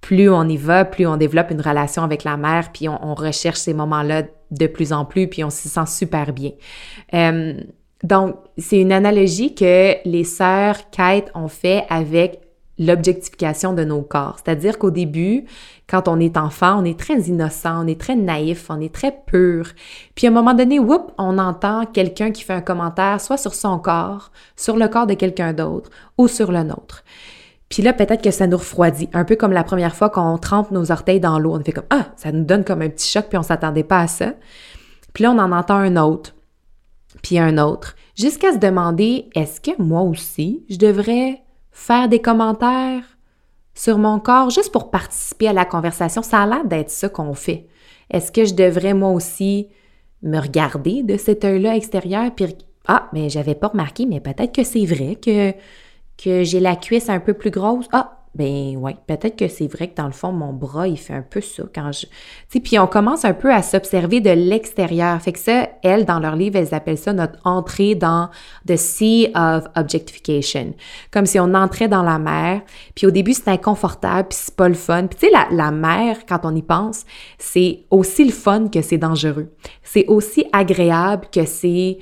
plus 0.02 0.28
on 0.28 0.46
y 0.48 0.56
va, 0.56 0.84
plus 0.84 1.06
on 1.06 1.16
développe 1.16 1.50
une 1.50 1.60
relation 1.60 2.02
avec 2.02 2.24
la 2.24 2.36
mer, 2.36 2.70
puis 2.72 2.88
on, 2.88 3.14
recherche 3.14 3.58
ces 3.58 3.72
moments-là 3.72 4.24
de 4.50 4.66
plus 4.66 4.92
en 4.92 5.04
plus, 5.04 5.28
puis 5.28 5.44
on 5.44 5.50
s'y 5.50 5.68
sent 5.68 5.86
super 5.86 6.32
bien. 6.32 6.50
Euh, 7.14 7.54
donc, 8.02 8.36
c'est 8.58 8.80
une 8.80 8.92
analogie 8.92 9.54
que 9.54 9.94
les 10.04 10.24
sœurs 10.24 10.90
Kate 10.90 11.30
ont 11.34 11.48
fait 11.48 11.84
avec 11.88 12.40
l'objectification 12.78 13.74
de 13.74 13.84
nos 13.84 14.02
corps. 14.02 14.38
C'est-à-dire 14.42 14.78
qu'au 14.78 14.90
début, 14.90 15.44
quand 15.88 16.08
on 16.08 16.18
est 16.18 16.36
enfant, 16.36 16.80
on 16.80 16.84
est 16.84 16.98
très 16.98 17.20
innocent, 17.20 17.84
on 17.84 17.86
est 17.86 18.00
très 18.00 18.16
naïf, 18.16 18.66
on 18.70 18.80
est 18.80 18.92
très 18.92 19.14
pur. 19.26 19.68
Puis 20.14 20.26
à 20.26 20.30
un 20.30 20.32
moment 20.32 20.54
donné, 20.54 20.78
whoop, 20.78 21.12
on 21.18 21.38
entend 21.38 21.84
quelqu'un 21.86 22.32
qui 22.32 22.42
fait 22.42 22.54
un 22.54 22.60
commentaire, 22.60 23.20
soit 23.20 23.36
sur 23.36 23.54
son 23.54 23.78
corps, 23.78 24.32
sur 24.56 24.76
le 24.76 24.88
corps 24.88 25.06
de 25.06 25.14
quelqu'un 25.14 25.52
d'autre 25.52 25.90
ou 26.18 26.28
sur 26.28 26.50
le 26.50 26.62
nôtre. 26.64 27.04
Puis 27.68 27.82
là, 27.82 27.92
peut-être 27.92 28.22
que 28.22 28.30
ça 28.30 28.46
nous 28.46 28.58
refroidit, 28.58 29.08
un 29.12 29.24
peu 29.24 29.36
comme 29.36 29.52
la 29.52 29.64
première 29.64 29.94
fois 29.94 30.10
qu'on 30.10 30.36
trempe 30.38 30.72
nos 30.72 30.90
orteils 30.90 31.20
dans 31.20 31.38
l'eau. 31.38 31.54
On 31.54 31.62
fait 31.62 31.72
comme 31.72 31.84
Ah, 31.90 32.08
ça 32.16 32.32
nous 32.32 32.44
donne 32.44 32.64
comme 32.64 32.82
un 32.82 32.88
petit 32.88 33.08
choc, 33.08 33.26
puis 33.28 33.38
on 33.38 33.42
s'attendait 33.42 33.84
pas 33.84 34.00
à 34.00 34.06
ça. 34.08 34.32
Puis 35.14 35.24
là, 35.24 35.30
on 35.30 35.38
en 35.38 35.52
entend 35.52 35.76
un 35.76 35.96
autre 35.96 36.34
puis 37.22 37.38
un 37.38 37.58
autre, 37.58 37.96
jusqu'à 38.16 38.52
se 38.52 38.58
demander 38.58 39.28
est-ce 39.34 39.60
que 39.60 39.80
moi 39.80 40.02
aussi, 40.02 40.64
je 40.70 40.76
devrais 40.76 41.42
faire 41.70 42.08
des 42.08 42.20
commentaires 42.20 43.04
sur 43.74 43.98
mon 43.98 44.18
corps 44.18 44.50
juste 44.50 44.72
pour 44.72 44.90
participer 44.90 45.48
à 45.48 45.52
la 45.52 45.64
conversation? 45.64 46.22
Ça 46.22 46.42
a 46.42 46.46
l'air 46.46 46.64
d'être 46.64 46.90
ça 46.90 47.08
qu'on 47.08 47.34
fait. 47.34 47.66
Est-ce 48.10 48.32
que 48.32 48.44
je 48.44 48.54
devrais 48.54 48.94
moi 48.94 49.10
aussi 49.10 49.68
me 50.22 50.38
regarder 50.38 51.02
de 51.02 51.16
cet 51.16 51.44
œil-là 51.44 51.76
extérieur 51.76 52.30
puis 52.34 52.56
ah, 52.88 53.08
mais 53.12 53.28
j'avais 53.28 53.54
pas 53.54 53.68
remarqué, 53.68 54.06
mais 54.06 54.20
peut-être 54.20 54.52
que 54.52 54.64
c'est 54.64 54.84
vrai 54.84 55.14
que 55.14 55.52
que 56.22 56.44
j'ai 56.44 56.60
la 56.60 56.76
cuisse 56.76 57.08
un 57.08 57.20
peu 57.20 57.34
plus 57.34 57.50
grosse. 57.50 57.86
Ah, 57.92 58.21
ben 58.34 58.78
ouais, 58.78 58.96
peut-être 59.06 59.36
que 59.36 59.46
c'est 59.46 59.66
vrai 59.66 59.88
que 59.88 59.94
dans 59.94 60.06
le 60.06 60.12
fond, 60.12 60.32
mon 60.32 60.54
bras, 60.54 60.88
il 60.88 60.96
fait 60.96 61.12
un 61.12 61.22
peu 61.22 61.42
ça 61.42 61.64
quand 61.74 61.92
je... 61.92 62.06
Tu 62.50 62.60
puis 62.60 62.78
on 62.78 62.86
commence 62.86 63.26
un 63.26 63.34
peu 63.34 63.52
à 63.52 63.60
s'observer 63.60 64.22
de 64.22 64.30
l'extérieur. 64.30 65.20
Fait 65.20 65.32
que 65.32 65.38
ça, 65.38 65.68
elles, 65.82 66.06
dans 66.06 66.18
leur 66.18 66.34
livre, 66.34 66.56
elles 66.56 66.72
appellent 66.72 66.96
ça 66.96 67.12
notre 67.12 67.38
entrée 67.44 67.94
dans 67.94 68.30
the 68.66 68.76
sea 68.76 69.30
of 69.34 69.64
objectification. 69.76 70.72
Comme 71.10 71.26
si 71.26 71.38
on 71.38 71.52
entrait 71.52 71.88
dans 71.88 72.02
la 72.02 72.18
mer, 72.18 72.62
puis 72.94 73.06
au 73.06 73.10
début, 73.10 73.34
c'est 73.34 73.48
inconfortable, 73.48 74.28
puis 74.30 74.38
c'est 74.40 74.56
pas 74.56 74.68
le 74.68 74.74
fun. 74.74 75.08
Puis 75.08 75.18
tu 75.18 75.26
sais, 75.26 75.32
la, 75.32 75.48
la 75.54 75.70
mer, 75.70 76.24
quand 76.26 76.40
on 76.44 76.56
y 76.56 76.62
pense, 76.62 77.04
c'est 77.36 77.80
aussi 77.90 78.24
le 78.24 78.32
fun 78.32 78.68
que 78.68 78.80
c'est 78.80 78.98
dangereux. 78.98 79.52
C'est 79.82 80.06
aussi 80.06 80.46
agréable 80.54 81.26
que 81.30 81.44
c'est... 81.44 81.98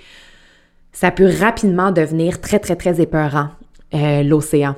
Ça 0.93 1.11
peut 1.11 1.31
rapidement 1.41 1.91
devenir 1.91 2.41
très, 2.41 2.61
très, 2.61 2.77
très 2.77 3.01
épeurant, 3.01 3.49
euh, 3.95 4.23
l'océan. 4.23 4.77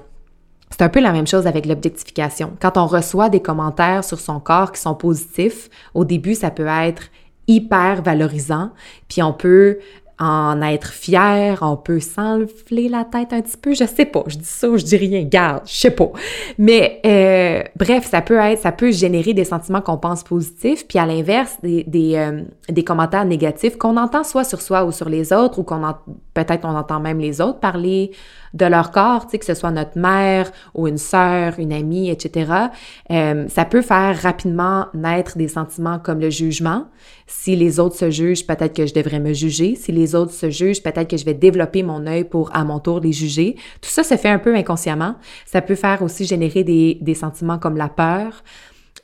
C'est 0.72 0.82
un 0.82 0.88
peu 0.88 1.00
la 1.00 1.12
même 1.12 1.26
chose 1.26 1.46
avec 1.46 1.66
l'objectification. 1.66 2.52
Quand 2.60 2.78
on 2.78 2.86
reçoit 2.86 3.28
des 3.28 3.40
commentaires 3.40 4.04
sur 4.04 4.18
son 4.18 4.40
corps 4.40 4.72
qui 4.72 4.80
sont 4.80 4.94
positifs, 4.94 5.68
au 5.92 6.04
début, 6.04 6.34
ça 6.34 6.50
peut 6.50 6.66
être 6.66 7.04
hyper 7.46 8.02
valorisant, 8.02 8.70
puis 9.06 9.22
on 9.22 9.34
peut 9.34 9.78
en 10.18 10.62
être 10.62 10.92
fier, 10.92 11.58
on 11.62 11.76
peut 11.76 11.98
s'enfler 11.98 12.88
la 12.88 13.04
tête 13.04 13.32
un 13.32 13.40
petit 13.40 13.56
peu, 13.56 13.74
je 13.74 13.84
sais 13.84 14.04
pas, 14.04 14.22
je 14.28 14.38
dis 14.38 14.44
ça, 14.44 14.68
je 14.76 14.84
dis 14.84 14.96
rien, 14.96 15.22
garde, 15.24 15.62
je 15.66 15.74
sais 15.74 15.90
pas. 15.90 16.10
Mais 16.58 17.00
euh, 17.04 17.62
bref, 17.76 18.08
ça 18.08 18.22
peut 18.22 18.38
être, 18.38 18.60
ça 18.60 18.70
peut 18.70 18.92
générer 18.92 19.34
des 19.34 19.44
sentiments 19.44 19.80
qu'on 19.80 19.98
pense 19.98 20.22
positifs, 20.22 20.86
puis 20.86 20.98
à 20.98 21.06
l'inverse, 21.06 21.56
des, 21.62 21.82
des, 21.84 22.14
euh, 22.14 22.42
des, 22.68 22.84
commentaires 22.84 23.24
négatifs 23.24 23.76
qu'on 23.76 23.96
entend 23.96 24.22
soit 24.22 24.44
sur 24.44 24.62
soi 24.62 24.84
ou 24.84 24.92
sur 24.92 25.08
les 25.08 25.32
autres, 25.32 25.58
ou 25.58 25.64
qu'on 25.64 25.82
peut-être 26.34 26.64
on 26.64 26.76
entend 26.76 27.00
même 27.00 27.18
les 27.18 27.40
autres 27.40 27.58
parler 27.58 28.12
de 28.54 28.66
leur 28.66 28.90
corps, 28.90 29.26
que 29.26 29.44
ce 29.44 29.54
soit 29.54 29.70
notre 29.70 29.98
mère 29.98 30.50
ou 30.74 30.86
une 30.86 30.98
sœur, 30.98 31.54
une 31.58 31.72
amie, 31.72 32.10
etc., 32.10 32.52
euh, 33.10 33.46
ça 33.48 33.64
peut 33.64 33.82
faire 33.82 34.20
rapidement 34.20 34.86
naître 34.94 35.38
des 35.38 35.48
sentiments 35.48 35.98
comme 35.98 36.20
le 36.20 36.30
jugement. 36.30 36.86
Si 37.26 37.56
les 37.56 37.80
autres 37.80 37.96
se 37.96 38.10
jugent, 38.10 38.46
peut-être 38.46 38.74
que 38.74 38.86
je 38.86 38.94
devrais 38.94 39.20
me 39.20 39.32
juger. 39.32 39.74
Si 39.74 39.90
les 39.90 40.14
autres 40.14 40.32
se 40.32 40.50
jugent, 40.50 40.82
peut-être 40.82 41.08
que 41.08 41.16
je 41.16 41.24
vais 41.24 41.34
développer 41.34 41.82
mon 41.82 42.06
œil 42.06 42.24
pour 42.24 42.54
à 42.54 42.64
mon 42.64 42.78
tour 42.78 43.00
les 43.00 43.12
juger. 43.12 43.56
Tout 43.80 43.90
ça 43.90 44.02
se 44.02 44.16
fait 44.16 44.28
un 44.28 44.38
peu 44.38 44.54
inconsciemment. 44.54 45.16
Ça 45.46 45.62
peut 45.62 45.74
faire 45.74 46.02
aussi 46.02 46.24
générer 46.24 46.64
des, 46.64 46.98
des 47.00 47.14
sentiments 47.14 47.58
comme 47.58 47.76
la 47.76 47.88
peur, 47.88 48.42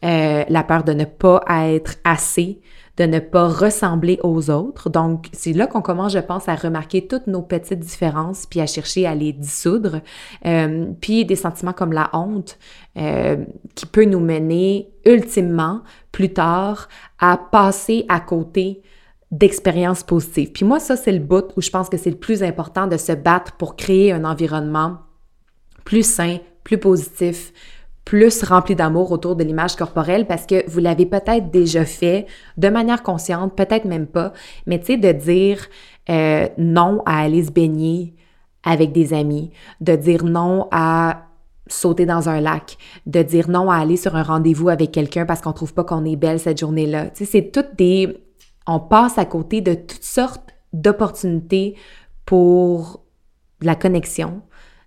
euh, 0.05 0.45
la 0.49 0.63
peur 0.63 0.85
de 0.85 0.93
ne 0.93 1.05
pas 1.05 1.43
être 1.49 1.95
assez, 2.05 2.61
de 2.99 3.05
ne 3.05 3.21
pas 3.21 3.47
ressembler 3.47 4.19
aux 4.25 4.51
autres. 4.51 4.91
Donc, 4.91 5.29
c'est 5.33 5.53
là 5.53 5.69
qu'on 5.69 5.83
commence, 5.83 6.13
je 6.13 6.19
pense, 6.19 6.49
à 6.49 6.57
remarquer 6.57 7.07
toutes 7.07 7.29
nos 7.29 7.43
petites 7.43 7.79
différences, 7.79 8.45
puis 8.45 8.61
à 8.61 8.67
chercher 8.67 9.07
à 9.07 9.15
les 9.15 9.33
dissoudre. 9.33 10.01
Euh, 10.45 10.87
puis 11.01 11.25
des 11.25 11.37
sentiments 11.37 11.73
comme 11.73 11.93
la 11.93 12.11
honte, 12.13 12.59
euh, 12.97 13.37
qui 13.77 13.87
peut 13.87 14.05
nous 14.05 14.19
mener 14.19 14.91
ultimement, 15.07 15.83
plus 16.11 16.33
tard, 16.33 16.89
à 17.21 17.37
passer 17.37 18.05
à 18.09 18.19
côté 18.19 18.83
d'expériences 19.31 20.03
positives. 20.03 20.51
Puis 20.51 20.65
moi, 20.65 20.81
ça, 20.81 20.97
c'est 20.97 21.13
le 21.13 21.21
bout 21.21 21.53
où 21.57 21.63
je 21.63 21.71
pense 21.71 21.89
que 21.89 21.99
c'est 21.99 22.11
le 22.11 22.17
plus 22.17 22.43
important 22.43 22.89
de 22.89 22.97
se 22.97 23.13
battre 23.13 23.53
pour 23.53 23.77
créer 23.77 24.13
un 24.13 24.25
environnement 24.25 24.99
plus 25.85 26.03
sain, 26.03 26.39
plus 26.65 26.79
positif, 26.79 27.53
plus 28.09 28.43
rempli 28.43 28.75
d'amour 28.75 29.13
autour 29.13 29.37
de 29.37 29.45
l'image 29.45 29.77
corporelle 29.77 30.27
parce 30.27 30.47
que 30.47 30.67
vous 30.71 30.81
l'avez 30.81 31.05
peut-être 31.05 31.51
déjà 31.51 31.85
fait 31.85 32.25
de 32.57 32.71
manière 32.71 33.03
consciente, 33.03 33.55
peut-être 33.55 33.85
même 33.85 34.07
pas, 34.07 34.33
mais 34.65 34.81
tu 34.81 34.87
sais, 34.87 34.97
de 34.97 35.13
dire 35.13 35.67
euh, 36.09 36.49
non 36.57 37.03
à 37.05 37.21
aller 37.21 37.45
se 37.45 37.51
baigner 37.51 38.15
avec 38.65 38.93
des 38.93 39.13
amis, 39.13 39.51
de 39.83 39.95
dire 39.95 40.25
non 40.25 40.69
à 40.71 41.27
sauter 41.67 42.07
dans 42.07 42.31
un 42.31 42.41
lac, 42.41 42.79
de 43.05 43.23
dire 43.23 43.51
non 43.51 43.71
à 43.71 43.77
aller 43.77 43.99
sur 43.99 44.17
un 44.17 44.23
rendez-vous 44.23 44.71
avec 44.71 44.91
quelqu'un 44.91 45.27
parce 45.27 45.43
qu'on 45.43 45.53
trouve 45.53 45.75
pas 45.75 45.85
qu'on 45.85 46.07
est 46.07 46.17
belle 46.17 46.41
cette 46.41 46.61
journée-là. 46.61 47.11
Tu 47.11 47.27
sais, 47.27 47.31
c'est 47.31 47.51
toutes 47.53 47.77
des... 47.77 48.25
On 48.67 48.81
passe 48.81 49.19
à 49.19 49.27
côté 49.27 49.61
de 49.61 49.75
toutes 49.75 50.03
sortes 50.03 50.55
d'opportunités 50.73 51.75
pour 52.25 53.05
la 53.61 53.75
connexion, 53.75 54.41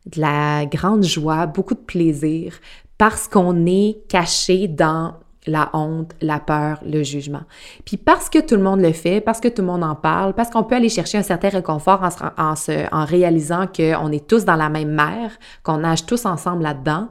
de 0.07 0.21
la 0.21 0.65
grande 0.65 1.03
joie, 1.03 1.45
beaucoup 1.45 1.75
de 1.75 1.79
plaisir, 1.81 2.55
parce 3.01 3.27
qu'on 3.27 3.65
est 3.65 3.97
caché 4.09 4.67
dans 4.67 5.15
la 5.47 5.71
honte, 5.73 6.11
la 6.21 6.37
peur, 6.39 6.77
le 6.85 7.01
jugement. 7.01 7.41
Puis 7.83 7.97
parce 7.97 8.29
que 8.29 8.37
tout 8.37 8.55
le 8.55 8.61
monde 8.61 8.79
le 8.79 8.91
fait, 8.91 9.21
parce 9.21 9.39
que 9.39 9.47
tout 9.47 9.63
le 9.63 9.69
monde 9.69 9.83
en 9.83 9.95
parle, 9.95 10.35
parce 10.35 10.51
qu'on 10.51 10.61
peut 10.61 10.75
aller 10.75 10.87
chercher 10.87 11.17
un 11.17 11.23
certain 11.23 11.49
réconfort 11.49 12.07
en, 12.37 12.53
en, 12.91 13.05
réalisant 13.05 13.65
qu'on 13.65 14.11
est 14.11 14.27
tous 14.27 14.45
dans 14.45 14.55
la 14.55 14.69
même 14.69 14.91
mer, 14.91 15.31
qu'on 15.63 15.77
nage 15.77 16.05
tous 16.05 16.27
ensemble 16.27 16.61
là-dedans, 16.61 17.07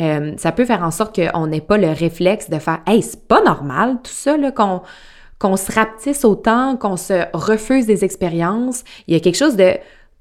euh, 0.00 0.32
ça 0.38 0.50
peut 0.50 0.64
faire 0.64 0.82
en 0.82 0.90
sorte 0.90 1.14
qu'on 1.14 1.46
n'ait 1.46 1.60
pas 1.60 1.76
le 1.76 1.90
réflexe 1.90 2.48
de 2.48 2.58
faire 2.58 2.80
«Hey, 2.86 3.02
c'est 3.02 3.28
pas 3.28 3.42
normal 3.42 3.98
tout 4.02 4.12
ça, 4.12 4.38
qu'on 4.52 4.80
qu'on 5.38 5.56
se 5.58 5.70
rapetisse 5.70 6.24
autant, 6.24 6.78
qu'on 6.78 6.96
se 6.96 7.24
refuse 7.34 7.84
des 7.84 8.02
expériences.» 8.02 8.82
Il 9.08 9.12
y 9.12 9.16
a 9.18 9.20
quelque 9.20 9.36
chose 9.36 9.56
de 9.56 9.74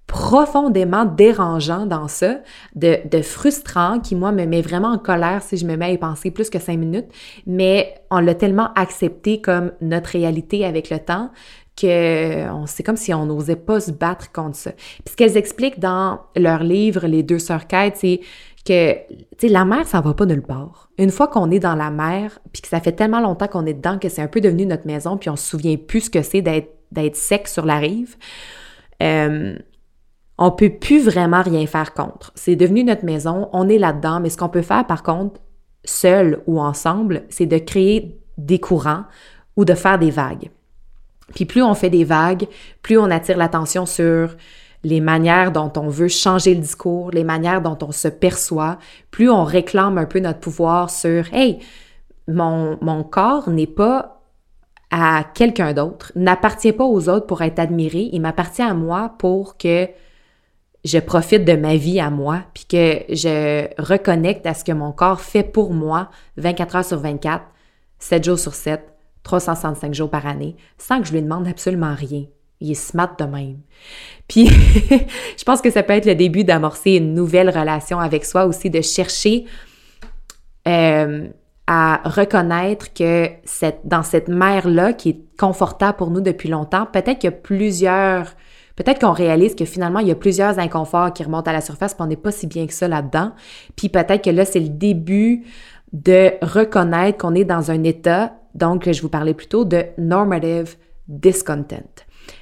profondément 0.08 1.06
dérangeant 1.06 1.86
dans 1.86 2.08
ça, 2.08 2.40
de, 2.76 3.22
frustrant, 3.22 4.00
qui, 4.00 4.16
moi, 4.16 4.32
me 4.32 4.46
met 4.46 4.62
vraiment 4.62 4.90
en 4.90 4.98
colère 4.98 5.42
si 5.42 5.58
je 5.58 5.66
me 5.66 5.76
mets 5.76 5.86
à 5.86 5.92
y 5.92 5.98
penser 5.98 6.32
plus 6.32 6.50
que 6.50 6.60
cinq 6.60 6.78
minutes, 6.78 7.08
mais 7.48 7.96
on 8.12 8.20
l'a 8.20 8.36
tellement 8.36 8.72
accepté 8.76 9.42
comme 9.42 9.72
notre 9.82 10.12
réalité 10.12 10.66
avec 10.66 10.90
le 10.90 11.00
temps 11.00 11.32
que 11.76 12.46
c'est 12.68 12.84
comme 12.84 12.98
si 12.98 13.14
on 13.14 13.26
n'osait 13.26 13.56
pas 13.56 13.80
se 13.80 13.92
battre 13.92 14.32
contre 14.32 14.56
ça. 14.56 14.72
Puis 14.72 15.12
ce 15.12 15.16
qu'elles 15.16 15.38
expliquent 15.38 15.80
dans 15.80 16.20
leur 16.36 16.64
livre, 16.64 17.08
Les 17.08 17.24
deux 17.24 17.40
sœurs 17.40 17.66
quêtes, 17.66 17.98
c'est 17.98 18.22
que, 18.66 18.96
la 19.48 19.66
mer, 19.66 19.88
ça 19.88 20.00
va 20.02 20.14
pas 20.14 20.26
nulle 20.26 20.44
part. 20.44 20.90
Une 20.98 21.10
fois 21.10 21.28
qu'on 21.28 21.50
est 21.52 21.60
dans 21.60 21.76
la 21.76 21.90
mer, 21.90 22.40
puis 22.52 22.62
que 22.62 22.68
ça 22.68 22.80
fait 22.80 22.92
tellement 22.92 23.20
longtemps 23.20 23.48
qu'on 23.48 23.66
est 23.66 23.74
dedans 23.74 23.98
que 23.98 24.10
c'est 24.10 24.22
un 24.22 24.28
peu 24.28 24.42
devenu 24.42 24.66
notre 24.66 24.86
maison, 24.86 25.18
puis 25.18 25.30
on 25.30 25.36
se 25.36 25.50
souvient 25.50 25.76
plus 25.76 26.02
ce 26.02 26.10
que 26.10 26.22
c'est 26.22 26.42
d'être 26.42 27.16
sec 27.16 27.48
sur 27.48 27.66
la 27.66 27.78
rive, 27.78 28.16
euh, 29.02 29.58
on 30.46 30.52
peut 30.52 30.72
plus 30.72 31.06
vraiment 31.06 31.42
rien 31.42 31.66
faire 31.68 31.94
contre. 31.94 32.34
C'est 32.36 32.58
devenu 32.58 32.84
notre 32.84 33.06
maison, 33.06 33.48
on 33.54 33.70
est 33.70 33.78
là-dedans, 33.78 34.20
mais 34.20 34.30
ce 34.30 34.36
qu'on 34.36 34.50
peut 34.50 34.62
faire, 34.62 34.86
par 34.86 35.02
contre, 35.02 35.40
seul 35.86 36.42
ou 36.48 36.60
ensemble, 36.60 37.24
c'est 37.30 37.46
de 37.46 37.58
créer 37.58 38.20
des 38.38 38.60
courants 38.60 39.06
ou 39.56 39.64
de 39.64 39.74
faire 39.74 39.98
des 39.98 40.12
vagues. 40.12 40.52
Puis 41.34 41.46
plus 41.46 41.64
on 41.64 41.74
fait 41.76 41.90
des 41.90 42.04
vagues, 42.04 42.48
plus 42.82 42.98
on 42.98 43.10
attire 43.10 43.38
l'attention 43.38 43.86
sur 43.86 44.36
les 44.84 45.00
manières 45.00 45.54
dont 45.54 45.72
on 45.78 45.88
veut 45.88 46.10
changer 46.10 46.56
le 46.56 46.60
discours, 46.60 47.12
les 47.12 47.24
manières 47.24 47.62
dont 47.62 47.78
on 47.82 47.94
se 47.94 48.10
perçoit, 48.10 48.80
plus 49.12 49.30
on 49.30 49.46
réclame 49.46 49.98
un 49.98 50.06
peu 50.06 50.20
notre 50.20 50.42
pouvoir 50.42 50.90
sur 50.90 51.34
Hey, 51.34 51.60
mon, 52.28 52.78
mon 52.82 53.06
corps 53.06 53.50
n'est 53.50 53.66
pas 53.66 54.22
à 54.92 55.24
quelqu'un 55.24 55.72
d'autre, 55.72 56.12
n'appartient 56.16 56.74
pas 56.74 56.84
aux 56.84 57.08
autres 57.08 57.28
pour 57.28 57.44
être 57.44 57.60
admiré, 57.60 58.10
il 58.12 58.20
m'appartient 58.20 58.62
à 58.62 58.74
moi 58.74 59.14
pour 59.18 59.56
que 59.56 59.88
je 60.84 60.98
profite 60.98 61.46
de 61.46 61.54
ma 61.54 61.76
vie 61.76 62.00
à 62.00 62.10
moi, 62.10 62.44
puis 62.54 62.66
que 62.66 63.04
je 63.14 63.68
reconnecte 63.82 64.46
à 64.46 64.54
ce 64.54 64.64
que 64.64 64.72
mon 64.72 64.92
corps 64.92 65.22
fait 65.22 65.44
pour 65.44 65.74
moi 65.74 66.10
24 66.38 66.76
heures 66.76 66.86
sur 66.86 67.00
24, 67.00 67.44
7 68.00 68.24
jours 68.24 68.40
sur 68.40 68.54
7, 68.54 68.82
365 69.24 69.94
jours 69.94 70.10
par 70.10 70.28
année, 70.28 70.56
sans 70.78 71.00
que 71.00 71.08
je 71.08 71.14
lui 71.14 71.22
demande 71.22 71.48
absolument 71.48 71.96
rien. 71.96 72.26
Il 72.60 72.72
est 72.72 72.76
smart 72.76 73.16
de 73.18 73.24
même. 73.24 73.60
Puis, 74.28 74.48
je 75.38 75.44
pense 75.46 75.62
que 75.62 75.72
ça 75.72 75.84
peut 75.84 75.94
être 75.94 76.06
le 76.06 76.16
début 76.16 76.44
d'amorcer 76.44 76.92
une 76.92 77.14
nouvelle 77.14 77.50
relation 77.50 78.00
avec 78.00 78.26
soi 78.26 78.46
aussi, 78.46 78.70
de 78.70 78.82
chercher 78.82 79.46
euh, 80.68 81.28
à 81.66 82.02
reconnaître 82.04 82.94
que 82.94 83.30
cette, 83.46 83.82
dans 83.86 84.04
cette 84.04 84.28
mer-là, 84.28 84.92
qui 84.92 85.10
est 85.10 85.38
confortable 85.40 85.98
pour 85.98 86.12
nous 86.12 86.22
depuis 86.22 86.50
longtemps, 86.50 86.86
peut-être 86.86 87.20
qu'il 87.20 87.30
y 87.30 87.34
a 87.34 87.38
plusieurs... 87.38 88.36
Peut-être 88.76 89.00
qu'on 89.00 89.12
réalise 89.12 89.56
que 89.56 89.66
finalement, 89.66 90.00
il 90.00 90.08
y 90.08 90.12
a 90.12 90.16
plusieurs 90.16 90.58
inconforts 90.60 91.14
qui 91.14 91.24
remontent 91.24 91.50
à 91.50 91.54
la 91.54 91.62
surface, 91.62 91.94
puis 91.94 92.04
on 92.04 92.08
n'est 92.08 92.16
pas 92.16 92.32
si 92.32 92.48
bien 92.48 92.66
que 92.66 92.74
ça 92.74 92.88
là-dedans. 92.88 93.32
Puis 93.76 93.90
peut-être 93.90 94.24
que 94.24 94.30
là, 94.30 94.46
c'est 94.46 94.60
le 94.60 94.70
début 94.70 95.46
de 95.92 96.32
reconnaître 96.42 97.20
qu'on 97.20 97.36
est 97.36 97.46
dans 97.46 97.70
un 97.70 97.84
état, 97.84 98.34
donc 98.56 98.92
je 98.92 99.02
vous 99.02 99.10
parlais 99.10 99.36
plutôt 99.36 99.64
de 99.64 99.86
normative 99.98 100.76
discontent. 101.08 101.84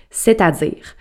C'est-à-dire, 0.09 0.95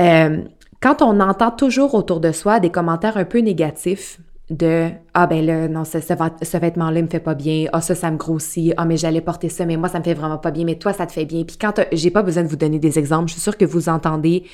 euh, 0.00 0.42
quand 0.80 1.02
on 1.02 1.20
entend 1.20 1.52
toujours 1.52 1.94
autour 1.94 2.20
de 2.20 2.32
soi 2.32 2.58
des 2.58 2.70
commentaires 2.70 3.16
un 3.16 3.24
peu 3.24 3.38
négatifs 3.38 4.18
de 4.50 4.90
ah 5.12 5.26
ben 5.26 5.44
là 5.44 5.66
non 5.66 5.84
ce, 5.84 5.98
ce, 6.00 6.56
vêtement 6.56 6.90
là 6.90 7.02
me 7.02 7.08
fait 7.08 7.20
pas 7.20 7.34
bien. 7.34 7.66
Ah 7.72 7.80
ça 7.80 7.94
ça 7.94 8.10
me 8.10 8.16
grossit. 8.16 8.72
Ah 8.76 8.84
mais 8.84 8.96
j'allais 8.96 9.20
porter 9.20 9.48
ça 9.48 9.66
mais 9.66 9.76
moi 9.76 9.88
ça 9.88 9.98
me 9.98 10.04
fait 10.04 10.14
vraiment 10.14 10.38
pas 10.38 10.50
bien. 10.50 10.64
Mais 10.64 10.76
toi 10.76 10.92
ça 10.92 11.06
te 11.06 11.12
fait 11.12 11.24
bien 11.24 11.44
puis 11.44 11.56
quand 11.56 11.80
j'ai 11.92 12.10
pas 12.10 12.22
besoin 12.22 12.44
de 12.44 12.48
vous 12.48 12.56
donner 12.56 12.78
des 12.78 12.98
exemples. 12.98 13.28
Je 13.28 13.32
suis 13.32 13.42
sûre 13.42 13.56
que 13.56 13.64
vous 13.64 13.88
entendez 13.88 14.44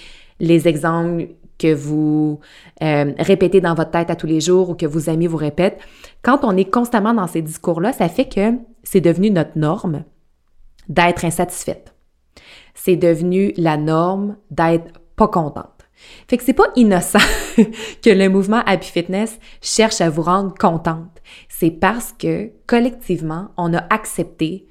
les 0.40 0.66
exemples 0.66 1.28
que 1.58 1.74
vous 1.74 2.40
euh, 2.82 3.12
répétez 3.18 3.60
dans 3.60 3.74
votre 3.74 3.90
tête 3.90 4.10
à 4.10 4.16
tous 4.16 4.26
les 4.26 4.40
jours 4.40 4.70
ou 4.70 4.74
que 4.74 4.86
vos 4.86 5.10
amis 5.10 5.26
vous 5.26 5.36
répètent. 5.36 5.78
Quand 6.22 6.40
on 6.44 6.56
est 6.56 6.70
constamment 6.70 7.12
dans 7.12 7.26
ces 7.26 7.42
discours 7.42 7.80
là 7.80 7.92
ça 7.92 8.08
fait 8.08 8.28
que 8.28 8.54
c'est 8.82 9.02
devenu 9.02 9.30
notre 9.30 9.58
norme 9.58 10.04
d'être 10.88 11.24
insatisfaite. 11.24 11.94
C'est 12.74 12.96
devenu 12.96 13.52
la 13.58 13.76
norme 13.76 14.36
d'être 14.50 15.00
pas 15.16 15.28
contente. 15.28 15.81
Fait 16.28 16.36
que 16.36 16.44
c'est 16.44 16.52
pas 16.52 16.68
innocent 16.76 17.18
que 17.56 18.10
le 18.10 18.28
mouvement 18.28 18.62
Happy 18.66 18.88
Fitness 18.88 19.38
cherche 19.60 20.00
à 20.00 20.10
vous 20.10 20.22
rendre 20.22 20.54
contente. 20.54 21.22
C'est 21.48 21.70
parce 21.70 22.12
que 22.12 22.50
collectivement, 22.66 23.48
on 23.56 23.74
a 23.74 23.84
accepté 23.90 24.66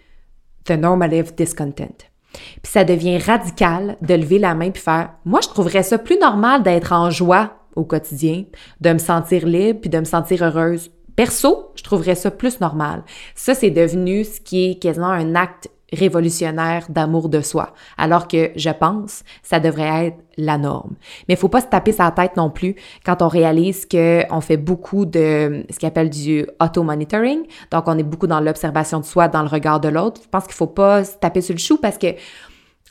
the 0.66 0.72
normative 0.72 1.34
discontent. 1.36 2.06
Puis 2.34 2.72
ça 2.72 2.84
devient 2.84 3.18
radical 3.18 3.98
de 4.02 4.14
lever 4.14 4.40
la 4.40 4.56
main 4.56 4.72
puis 4.72 4.82
faire 4.82 5.12
moi 5.26 5.42
je 5.44 5.50
trouverais 5.50 5.84
ça 5.84 5.98
plus 5.98 6.18
normal 6.18 6.64
d'être 6.64 6.94
en 6.94 7.10
joie 7.10 7.58
au 7.76 7.84
quotidien, 7.84 8.46
de 8.80 8.94
me 8.94 9.00
sentir 9.00 9.46
libre 9.46 9.82
puis 9.82 9.90
de 9.90 10.00
me 10.00 10.06
sentir 10.06 10.44
heureuse. 10.44 10.92
Perso, 11.16 11.72
je 11.76 11.84
trouverais 11.84 12.16
ça 12.16 12.32
plus 12.32 12.60
normal. 12.62 13.04
Ça 13.36 13.54
c'est 13.54 13.70
devenu 13.70 14.24
ce 14.24 14.40
qui 14.40 14.72
est 14.72 14.76
quasiment 14.82 15.10
un 15.10 15.36
acte 15.36 15.70
révolutionnaire 15.92 16.86
d'amour 16.90 17.30
de 17.30 17.42
soi, 17.42 17.74
alors 17.98 18.28
que 18.28 18.52
je 18.56 18.70
pense 18.70 19.24
ça 19.44 19.60
devrait 19.60 20.08
être 20.08 20.18
la 20.38 20.58
norme. 20.58 20.96
Mais 21.28 21.34
il 21.34 21.38
faut 21.38 21.50
pas 21.50 21.62
se 21.62 21.68
taper 21.68 21.92
sa 21.92 22.12
tête 22.12 22.38
non 22.38 22.50
plus 22.50 22.76
quand 23.06 23.22
on 23.22 23.28
réalise 23.28 23.86
que 23.86 24.24
on 24.32 24.42
fait 24.42 24.58
beaucoup 24.58 25.06
de 25.06 25.66
ce 25.70 25.80
qu'on 25.80 25.88
appelle 25.88 26.10
du 26.10 26.46
auto-monitoring, 26.62 27.46
donc 27.72 27.84
on 27.88 27.98
est 27.98 28.04
beaucoup 28.04 28.28
dans 28.28 28.40
l'observation 28.40 29.00
de 29.00 29.06
soi, 29.06 29.28
dans 29.28 29.42
le 29.42 29.50
regard 29.50 29.80
de 29.80 29.90
l'autre. 29.90 30.22
Je 30.24 30.30
pense 30.30 30.46
qu'il 30.46 30.54
faut 30.54 30.68
pas 30.68 31.04
se 31.04 31.18
taper 31.18 31.42
sur 31.42 31.54
le 31.54 31.60
chou 31.60 31.78
parce 31.78 31.98
que 31.98 32.08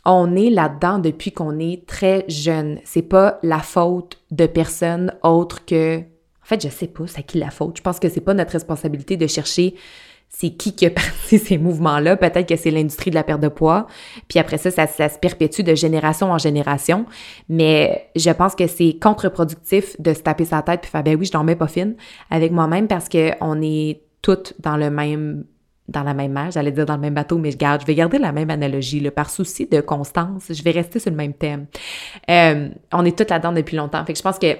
on 0.05 0.35
est 0.35 0.51
là-dedans 0.51 0.99
depuis 0.99 1.33
qu'on 1.33 1.59
est 1.59 1.87
très 1.87 2.25
jeune. 2.29 2.79
C'est 2.85 3.03
pas 3.03 3.39
la 3.43 3.59
faute 3.59 4.19
de 4.31 4.47
personne 4.47 5.15
autre 5.23 5.65
que 5.65 5.99
en 5.99 6.47
fait, 6.47 6.63
je 6.63 6.69
sais 6.69 6.89
pas 6.89 7.07
c'est 7.07 7.23
qui 7.23 7.39
la 7.39 7.51
faute? 7.51 7.77
Je 7.77 7.83
pense 7.83 8.01
que 8.01 8.09
c'est 8.09 8.21
pas 8.21 8.35
notre 8.35 8.53
responsabilité 8.53 9.17
de 9.17 9.27
chercher 9.27 9.75
c'est 10.31 10.51
qui 10.51 10.75
qui 10.75 10.87
a 10.87 10.91
parti 10.91 11.39
ces 11.39 11.59
mouvements-là. 11.59 12.17
Peut-être 12.17 12.49
que 12.49 12.57
c'est 12.57 12.71
l'industrie 12.71 13.11
de 13.11 13.17
la 13.17 13.25
perte 13.25 13.41
de 13.41 13.49
poids. 13.49 13.87
Puis 14.29 14.39
après 14.39 14.57
ça, 14.57 14.71
ça, 14.71 14.87
se 14.87 15.19
perpétue 15.19 15.63
de 15.63 15.75
génération 15.75 16.33
en 16.33 16.39
génération. 16.39 17.05
Mais 17.49 18.09
je 18.17 18.31
pense 18.31 18.55
que 18.55 18.67
c'est 18.67 18.97
contre-productif 19.01 20.01
de 20.01 20.15
se 20.15 20.21
taper 20.21 20.47
sa 20.47 20.63
tête 20.63 20.81
puis 20.81 20.91
faire, 20.91 21.03
ben 21.03 21.17
oui, 21.19 21.27
je 21.27 21.37
n'en 21.37 21.45
mets 21.45 21.57
pas 21.57 21.69
fine 21.69 21.95
avec 22.31 22.53
moi-même 22.53 22.89
parce 22.89 23.09
qu'on 23.09 23.61
est 23.61 24.01
toutes 24.23 24.55
dans 24.61 24.77
le 24.77 24.91
même 24.91 25.45
dans 25.89 26.05
la 26.05 26.15
même 26.15 26.31
mer, 26.31 26.53
j'allais 26.53 26.71
dire 26.71 26.87
dans 26.87 26.95
le 26.95 27.01
même 27.01 27.15
bateau, 27.15 27.37
mais 27.37 27.51
je 27.51 27.57
garde, 27.57 27.81
je 27.81 27.87
vais 27.87 27.97
garder 27.97 28.19
la 28.19 28.31
même 28.31 28.49
analogie, 28.49 29.01
là, 29.01 29.11
par 29.11 29.29
souci 29.29 29.67
de 29.67 29.81
constance, 29.81 30.45
je 30.49 30.63
vais 30.63 30.71
rester 30.71 31.01
sur 31.01 31.11
le 31.11 31.17
même 31.17 31.35
thème. 31.35 31.67
Euh, 32.31 32.69
on 32.93 33.05
est 33.05 33.19
toutes 33.19 33.31
là-dedans 33.31 33.51
depuis 33.51 33.77
longtemps, 33.77 34.05
fait 34.05 34.13
que 34.13 34.19
je 34.19 34.23
pense 34.23 34.39
que 34.39 34.57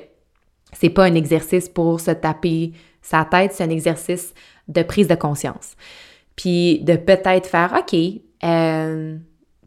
c'est 0.73 0.91
pas 0.91 1.05
un 1.05 1.15
exercice 1.15 1.69
pour 1.69 2.01
se 2.01 2.11
taper 2.11 2.73
sa 3.01 3.25
tête, 3.25 3.53
c'est 3.53 3.63
un 3.63 3.71
exercice 3.71 4.35
de 4.71 4.83
prise 4.83 5.09
de 5.09 5.15
conscience. 5.15 5.77
Puis 6.37 6.81
de 6.81 6.97
peut-être 6.97 7.47
faire, 7.47 7.75
OK, 7.79 7.95
euh, 8.45 9.17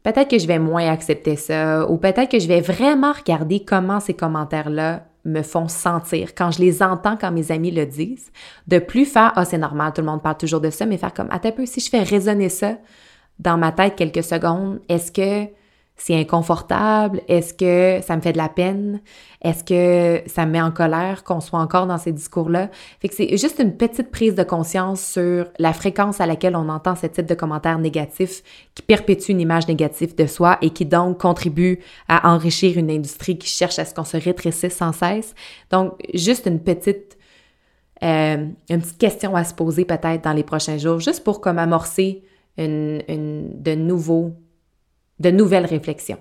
peut-être 0.02 0.30
que 0.30 0.40
je 0.40 0.48
vais 0.48 0.60
moins 0.60 0.92
accepter 0.92 1.36
ça, 1.36 1.90
ou 1.90 1.98
peut-être 1.98 2.30
que 2.30 2.40
je 2.40 2.48
vais 2.48 2.62
vraiment 2.62 3.12
regarder 3.12 3.64
comment 3.64 4.00
ces 4.00 4.14
commentaires-là 4.14 5.06
me 5.26 5.42
font 5.42 5.68
sentir 5.68 6.36
quand 6.36 6.52
je 6.52 6.60
les 6.60 6.84
entends, 6.84 7.16
quand 7.16 7.32
mes 7.32 7.52
amis 7.52 7.72
le 7.72 7.86
disent, 7.86 8.32
de 8.68 8.80
plus 8.80 9.06
faire 9.06 9.32
ah 9.36 9.46
c'est 9.46 9.58
normal, 9.58 9.94
tout 9.94 10.02
le 10.02 10.08
monde 10.08 10.22
parle 10.22 10.38
toujours 10.38 10.60
de 10.60 10.70
ça, 10.70 10.86
mais 10.86 10.98
faire 10.98 11.14
comme 11.14 11.30
attends 11.32 11.50
un 11.50 11.54
peu 11.54 11.66
si 11.66 11.80
je 11.80 11.90
fais 11.90 12.04
résonner 12.04 12.50
ça 12.50 12.78
dans 13.40 13.58
ma 13.58 13.72
tête 13.72 13.96
quelques 13.96 14.24
secondes, 14.24 14.82
est-ce 14.90 15.12
que 15.12 15.50
c'est 15.96 16.16
inconfortable? 16.16 17.22
Est-ce 17.28 17.54
que 17.54 18.04
ça 18.06 18.16
me 18.16 18.22
fait 18.22 18.34
de 18.34 18.38
la 18.38 18.50
peine? 18.50 19.02
Est-ce 19.42 19.64
que 19.64 20.28
ça 20.28 20.46
me 20.46 20.52
met 20.52 20.62
en 20.62 20.72
colère 20.72 21.24
qu'on 21.24 21.40
soit 21.40 21.60
encore 21.60 21.86
dans 21.86 21.98
ces 21.98 22.12
discours-là? 22.12 22.70
Fait 23.00 23.10
que 23.10 23.16
c'est 23.16 23.38
juste 23.38 23.60
une 23.60 23.78
petite 23.78 24.10
prise 24.10 24.36
de 24.36 24.44
conscience 24.44 25.02
sur 25.02 25.48
la 25.60 25.72
fréquence 25.72 26.20
à 26.20 26.26
laquelle 26.26 26.56
on 26.56 26.68
entend 26.70 26.96
ce 26.96 27.08
type 27.08 27.26
de 27.26 27.36
commentaires 27.36 27.78
négatifs 27.78 28.42
qui 28.74 28.82
perpétue 28.82 29.32
une 29.32 29.42
image 29.42 29.68
négative 29.68 30.16
de 30.16 30.26
soi 30.26 30.58
et 30.62 30.72
qui 30.72 30.86
donc 30.86 31.20
contribue 31.20 31.80
à 32.08 32.34
enrichir 32.34 32.78
une 32.78 32.90
industrie 32.90 33.38
qui 33.38 33.48
cherche 33.48 33.78
à 33.80 33.86
ce 33.86 33.94
qu'on 33.94 34.04
se 34.04 34.18
rétrécisse 34.18 34.76
sans 34.76 34.94
cesse. 34.94 35.36
Donc, 35.70 35.94
juste 36.14 36.48
une 36.48 36.60
petite, 36.60 37.18
euh, 38.04 38.48
question 39.00 39.36
à 39.36 39.44
se 39.44 39.54
poser 39.54 39.86
peut-être 39.86 40.24
dans 40.24 40.34
les 40.34 40.44
prochains 40.44 40.78
jours, 40.78 41.00
juste 41.00 41.24
pour 41.24 41.40
comme 41.40 41.60
amorcer 41.60 42.24
une, 42.58 43.02
de 43.08 43.76
nouveaux 43.76 44.34
de 45.24 45.32
nouvelles 45.32 45.66
réflexions. 45.66 46.20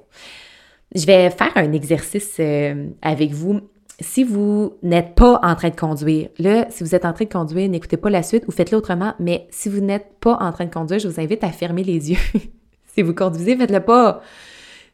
Je 0.95 1.07
vais 1.07 1.31
faire 1.31 1.53
un 1.57 1.73
exercice 1.73 2.37
euh, 2.39 2.89
avec 3.03 3.33
vous. 3.33 3.61
Si 4.01 4.25
vous 4.25 4.75
n'êtes 4.83 5.15
pas 5.15 5.39
en 5.43 5.55
train 5.55 5.71
de 5.71 5.77
conduire, 5.77 6.29
là, 6.39 6.67
si 6.71 6.83
vous 6.83 6.95
êtes 6.95 7.05
en 7.05 7.13
train 7.13 7.25
de 7.25 7.33
conduire, 7.33 7.69
n'écoutez 7.69 7.97
pas 7.97 8.11
la 8.11 8.23
suite 8.23 8.45
ou 8.49 8.51
faites-le 8.51 8.79
autrement, 8.79 9.15
mais 9.19 9.47
si 9.51 9.69
vous 9.69 9.81
n'êtes 9.81 10.19
pas 10.21 10.37
en 10.41 10.53
train 10.53 10.65
de 10.65 10.73
conduire, 10.73 10.99
je 10.99 11.09
vous 11.09 11.21
invite 11.21 11.45
à 11.45 11.51
fermer 11.51 11.85
les 11.85 12.11
yeux. 12.11 12.19
si 12.95 13.03
vous 13.03 13.15
conduisez, 13.15 13.57
faites-le 13.57 13.81
pas. 13.81 14.23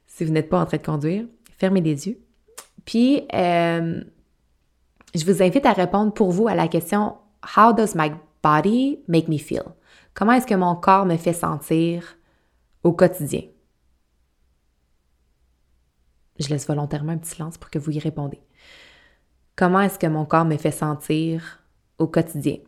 Si 0.06 0.24
vous 0.24 0.32
n'êtes 0.32 0.48
pas 0.48 0.60
en 0.60 0.66
train 0.66 0.76
de 0.76 0.82
conduire, 0.82 1.24
fermez 1.58 1.80
les 1.80 2.08
yeux. 2.08 2.18
Puis, 2.84 3.22
euh, 3.34 4.00
je 5.14 5.24
vous 5.24 5.42
invite 5.42 5.66
à 5.66 5.72
répondre 5.72 6.12
pour 6.12 6.30
vous 6.30 6.48
à 6.48 6.54
la 6.54 6.68
question 6.68 7.14
How 7.56 7.72
does 7.72 7.94
my 7.94 8.10
body 8.42 9.00
make 9.08 9.28
me 9.28 9.38
feel? 9.38 9.62
Comment 10.14 10.32
est-ce 10.32 10.46
que 10.46 10.54
mon 10.54 10.74
corps 10.74 11.06
me 11.06 11.16
fait 11.16 11.32
sentir 11.32 12.16
au 12.82 12.92
quotidien? 12.92 13.42
Je 16.38 16.48
laisse 16.48 16.66
volontairement 16.66 17.12
un 17.12 17.18
petit 17.18 17.30
silence 17.30 17.58
pour 17.58 17.70
que 17.70 17.78
vous 17.78 17.90
y 17.90 17.98
répondez. 17.98 18.40
Comment 19.56 19.80
est-ce 19.80 19.98
que 19.98 20.06
mon 20.06 20.24
corps 20.24 20.44
me 20.44 20.56
fait 20.56 20.70
sentir 20.70 21.64
au 21.98 22.06
quotidien? 22.06 22.58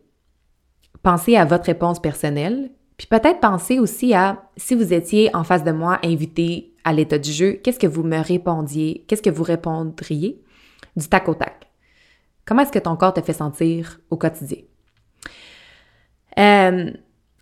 Pensez 1.03 1.37
à 1.37 1.45
votre 1.45 1.65
réponse 1.65 1.99
personnelle, 2.01 2.71
puis 2.97 3.07
peut-être 3.07 3.39
pensez 3.39 3.79
aussi 3.79 4.13
à 4.13 4.43
si 4.57 4.75
vous 4.75 4.93
étiez 4.93 5.33
en 5.35 5.43
face 5.43 5.63
de 5.63 5.71
moi 5.71 5.99
invité 6.03 6.73
à 6.83 6.93
l'état 6.93 7.17
du 7.17 7.31
jeu, 7.31 7.53
qu'est-ce 7.53 7.79
que 7.79 7.87
vous 7.87 8.03
me 8.03 8.19
répondiez, 8.19 9.05
qu'est-ce 9.07 9.21
que 9.21 9.29
vous 9.29 9.43
répondriez? 9.43 10.41
Du 10.95 11.07
tac 11.07 11.29
au 11.29 11.33
tac? 11.33 11.67
Comment 12.45 12.63
est-ce 12.63 12.71
que 12.71 12.79
ton 12.79 12.95
corps 12.95 13.13
te 13.13 13.21
fait 13.21 13.33
sentir 13.33 13.99
au 14.09 14.17
quotidien? 14.17 14.59
Euh, 16.37 16.91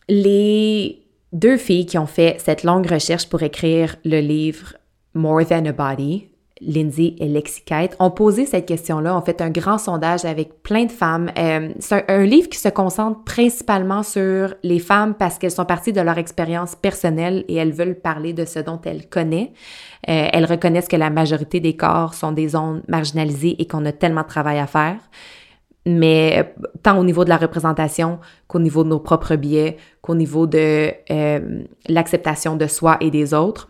les 0.07 1.05
deux 1.33 1.57
filles 1.57 1.85
qui 1.85 1.97
ont 1.97 2.07
fait 2.07 2.39
cette 2.39 2.63
longue 2.63 2.87
recherche 2.87 3.27
pour 3.29 3.43
écrire 3.43 3.95
le 4.05 4.19
livre 4.19 4.75
More 5.13 5.45
Than 5.45 5.65
a 5.65 5.71
Body, 5.71 6.29
Lindsay 6.61 7.15
et 7.19 7.27
Lexi 7.27 7.61
Kate, 7.63 7.95
ont 7.99 8.11
posé 8.11 8.45
cette 8.45 8.65
question-là, 8.65 9.15
ont 9.15 9.21
fait 9.21 9.41
un 9.41 9.49
grand 9.49 9.77
sondage 9.77 10.25
avec 10.25 10.61
plein 10.61 10.85
de 10.85 10.91
femmes. 10.91 11.31
Euh, 11.37 11.69
c'est 11.79 12.09
un, 12.09 12.23
livre 12.25 12.49
qui 12.49 12.57
se 12.57 12.69
concentre 12.69 13.23
principalement 13.23 14.03
sur 14.03 14.53
les 14.63 14.79
femmes 14.79 15.13
parce 15.13 15.37
qu'elles 15.37 15.51
sont 15.51 15.65
parties 15.65 15.93
de 15.93 16.01
leur 16.01 16.17
expérience 16.17 16.75
personnelle 16.75 17.45
et 17.47 17.55
elles 17.55 17.71
veulent 17.71 17.99
parler 17.99 18.33
de 18.33 18.45
ce 18.45 18.59
dont 18.59 18.79
elles 18.83 19.07
connaissent. 19.07 19.49
Euh, 20.09 20.27
elles 20.31 20.45
reconnaissent 20.45 20.87
que 20.87 20.97
la 20.97 21.09
majorité 21.09 21.59
des 21.59 21.75
corps 21.75 22.13
sont 22.13 22.31
des 22.31 22.49
zones 22.49 22.83
marginalisées 22.87 23.55
et 23.59 23.67
qu'on 23.67 23.85
a 23.85 23.91
tellement 23.91 24.23
de 24.23 24.27
travail 24.27 24.59
à 24.59 24.67
faire 24.67 24.97
mais 25.85 26.39
euh, 26.39 26.63
tant 26.83 26.99
au 26.99 27.03
niveau 27.03 27.23
de 27.23 27.29
la 27.29 27.37
représentation 27.37 28.19
qu'au 28.47 28.59
niveau 28.59 28.83
de 28.83 28.89
nos 28.89 28.99
propres 28.99 29.35
biais, 29.35 29.77
qu'au 30.01 30.13
niveau 30.13 30.45
de 30.45 30.91
l'acceptation 31.87 32.57
de 32.57 32.67
soi 32.67 32.97
et 32.99 33.09
des 33.09 33.33
autres. 33.33 33.69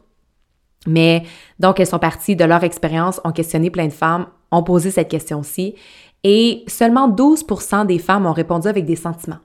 Mais 0.88 1.24
donc, 1.60 1.80
elles 1.80 1.88
sont 1.88 2.00
parties 2.00 2.36
de 2.36 2.46
leur 2.46 2.64
expérience, 2.64 3.20
ont 3.24 3.32
questionné 3.32 3.70
plein 3.70 3.88
de 3.88 3.94
femmes, 3.94 4.28
ont 4.52 4.64
posé 4.64 4.92
cette 4.92 5.10
question-ci, 5.10 5.76
et 6.24 6.64
seulement 6.68 7.08
12 7.08 7.46
des 7.88 8.00
femmes 8.00 8.26
ont 8.26 8.34
répondu 8.34 8.68
avec 8.68 8.86
des 8.86 8.96
sentiments. 8.96 9.40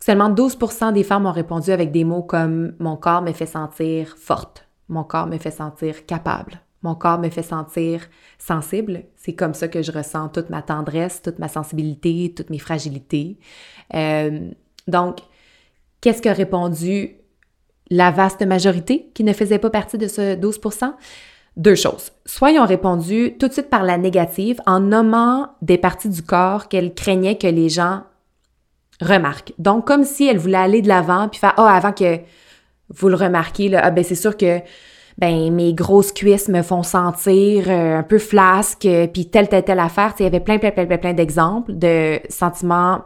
Seulement 0.00 0.28
12 0.28 0.58
des 0.92 1.02
femmes 1.02 1.26
ont 1.26 1.32
répondu 1.32 1.70
avec 1.70 1.90
des 1.90 2.04
mots 2.04 2.22
comme 2.22 2.74
mon 2.78 2.96
corps 2.96 3.22
me 3.22 3.32
fait 3.32 3.46
sentir 3.46 4.16
forte, 4.18 4.68
mon 4.88 5.02
corps 5.02 5.26
me 5.26 5.38
fait 5.38 5.50
sentir 5.50 6.04
capable, 6.06 6.60
mon 6.82 6.94
corps 6.94 7.18
me 7.18 7.30
fait 7.30 7.42
sentir 7.42 8.06
sensible. 8.38 9.04
C'est 9.16 9.34
comme 9.34 9.54
ça 9.54 9.68
que 9.68 9.82
je 9.82 9.90
ressens 9.90 10.28
toute 10.28 10.50
ma 10.50 10.60
tendresse, 10.60 11.22
toute 11.22 11.38
ma 11.38 11.48
sensibilité, 11.48 12.34
toutes 12.36 12.50
mes 12.50 12.58
fragilités. 12.58 13.38
Euh, 13.94 14.50
donc, 14.86 15.20
qu'est-ce 16.02 16.20
qu'a 16.20 16.34
répondu 16.34 17.16
la 17.90 18.10
vaste 18.10 18.44
majorité 18.44 19.10
qui 19.14 19.24
ne 19.24 19.32
faisait 19.32 19.58
pas 19.58 19.70
partie 19.70 19.98
de 19.98 20.08
ce 20.08 20.36
12% 20.36 20.92
Deux 21.56 21.74
choses. 21.74 22.12
Soit 22.26 22.52
ils 22.52 22.58
ont 22.58 22.66
répondu 22.66 23.36
tout 23.38 23.48
de 23.48 23.52
suite 23.52 23.70
par 23.70 23.82
la 23.82 23.98
négative 23.98 24.60
en 24.66 24.80
nommant 24.80 25.48
des 25.62 25.78
parties 25.78 26.08
du 26.08 26.22
corps 26.22 26.68
qu'elles 26.68 26.94
craignaient 26.94 27.38
que 27.38 27.46
les 27.46 27.68
gens 27.68 28.02
remarquent. 29.00 29.52
Donc, 29.58 29.86
comme 29.86 30.04
si 30.04 30.26
elles 30.26 30.38
voulaient 30.38 30.58
aller 30.58 30.82
de 30.82 30.88
l'avant 30.88 31.28
puis 31.28 31.38
faire, 31.38 31.54
oh, 31.58 31.62
avant 31.62 31.92
que 31.92 32.20
vous 32.88 33.08
le 33.08 33.16
remarquiez, 33.16 33.68
là, 33.68 33.80
ah, 33.82 33.90
ben 33.90 34.04
c'est 34.04 34.14
sûr 34.14 34.36
que 34.36 34.60
ben 35.18 35.52
mes 35.52 35.74
grosses 35.74 36.12
cuisses 36.12 36.48
me 36.48 36.62
font 36.62 36.82
sentir 36.82 37.66
euh, 37.68 37.98
un 37.98 38.02
peu 38.02 38.18
flasque, 38.18 38.88
puis 39.12 39.26
telle, 39.26 39.48
telle, 39.48 39.64
telle 39.64 39.78
affaire. 39.78 40.12
il 40.18 40.24
y 40.24 40.26
avait 40.26 40.40
plein, 40.40 40.58
plein, 40.58 40.70
plein, 40.70 40.86
plein, 40.86 40.98
plein 40.98 41.12
d'exemples 41.12 41.72
de 41.74 42.18
sentiments. 42.28 43.02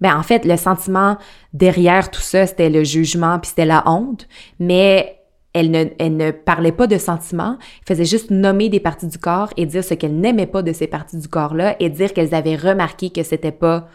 Ben 0.00 0.16
en 0.16 0.22
fait, 0.22 0.44
le 0.44 0.56
sentiment 0.56 1.16
derrière 1.52 2.10
tout 2.10 2.20
ça, 2.20 2.46
c'était 2.46 2.70
le 2.70 2.84
jugement, 2.84 3.38
puis 3.38 3.50
c'était 3.50 3.66
la 3.66 3.82
honte, 3.86 4.26
mais 4.58 5.20
elle 5.54 5.70
ne, 5.70 5.84
elle 5.98 6.16
ne 6.16 6.30
parlait 6.32 6.72
pas 6.72 6.86
de 6.86 6.98
sentiments, 6.98 7.56
elle 7.60 7.96
faisait 7.96 8.04
juste 8.04 8.30
nommer 8.30 8.68
des 8.68 8.80
parties 8.80 9.06
du 9.06 9.18
corps 9.18 9.50
et 9.56 9.66
dire 9.66 9.84
ce 9.84 9.94
qu'elle 9.94 10.18
n'aimait 10.18 10.46
pas 10.46 10.62
de 10.62 10.72
ces 10.72 10.88
parties 10.88 11.18
du 11.18 11.28
corps-là 11.28 11.76
et 11.78 11.88
dire 11.88 12.12
qu'elles 12.12 12.34
avaient 12.34 12.56
remarqué 12.56 13.10
que 13.10 13.22
c'était 13.22 13.52
pas 13.52 13.88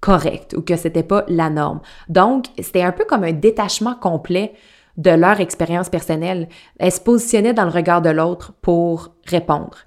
correct 0.00 0.54
ou 0.58 0.60
que 0.60 0.76
c'était 0.76 1.04
pas 1.04 1.24
la 1.28 1.50
norme. 1.50 1.80
Donc, 2.08 2.46
c'était 2.60 2.82
un 2.82 2.92
peu 2.92 3.04
comme 3.04 3.24
un 3.24 3.32
détachement 3.32 3.94
complet 3.94 4.52
de 4.96 5.10
leur 5.10 5.40
expérience 5.40 5.88
personnelle. 5.88 6.48
Elles 6.78 6.92
se 6.92 7.00
positionnaient 7.00 7.54
dans 7.54 7.64
le 7.64 7.70
regard 7.70 8.02
de 8.02 8.10
l'autre 8.10 8.52
pour 8.60 9.14
répondre. 9.26 9.78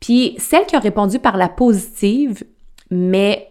Puis 0.00 0.34
celles 0.38 0.66
qui 0.66 0.76
ont 0.76 0.80
répondu 0.80 1.18
par 1.18 1.36
la 1.36 1.48
positive, 1.48 2.44
mais 2.90 3.48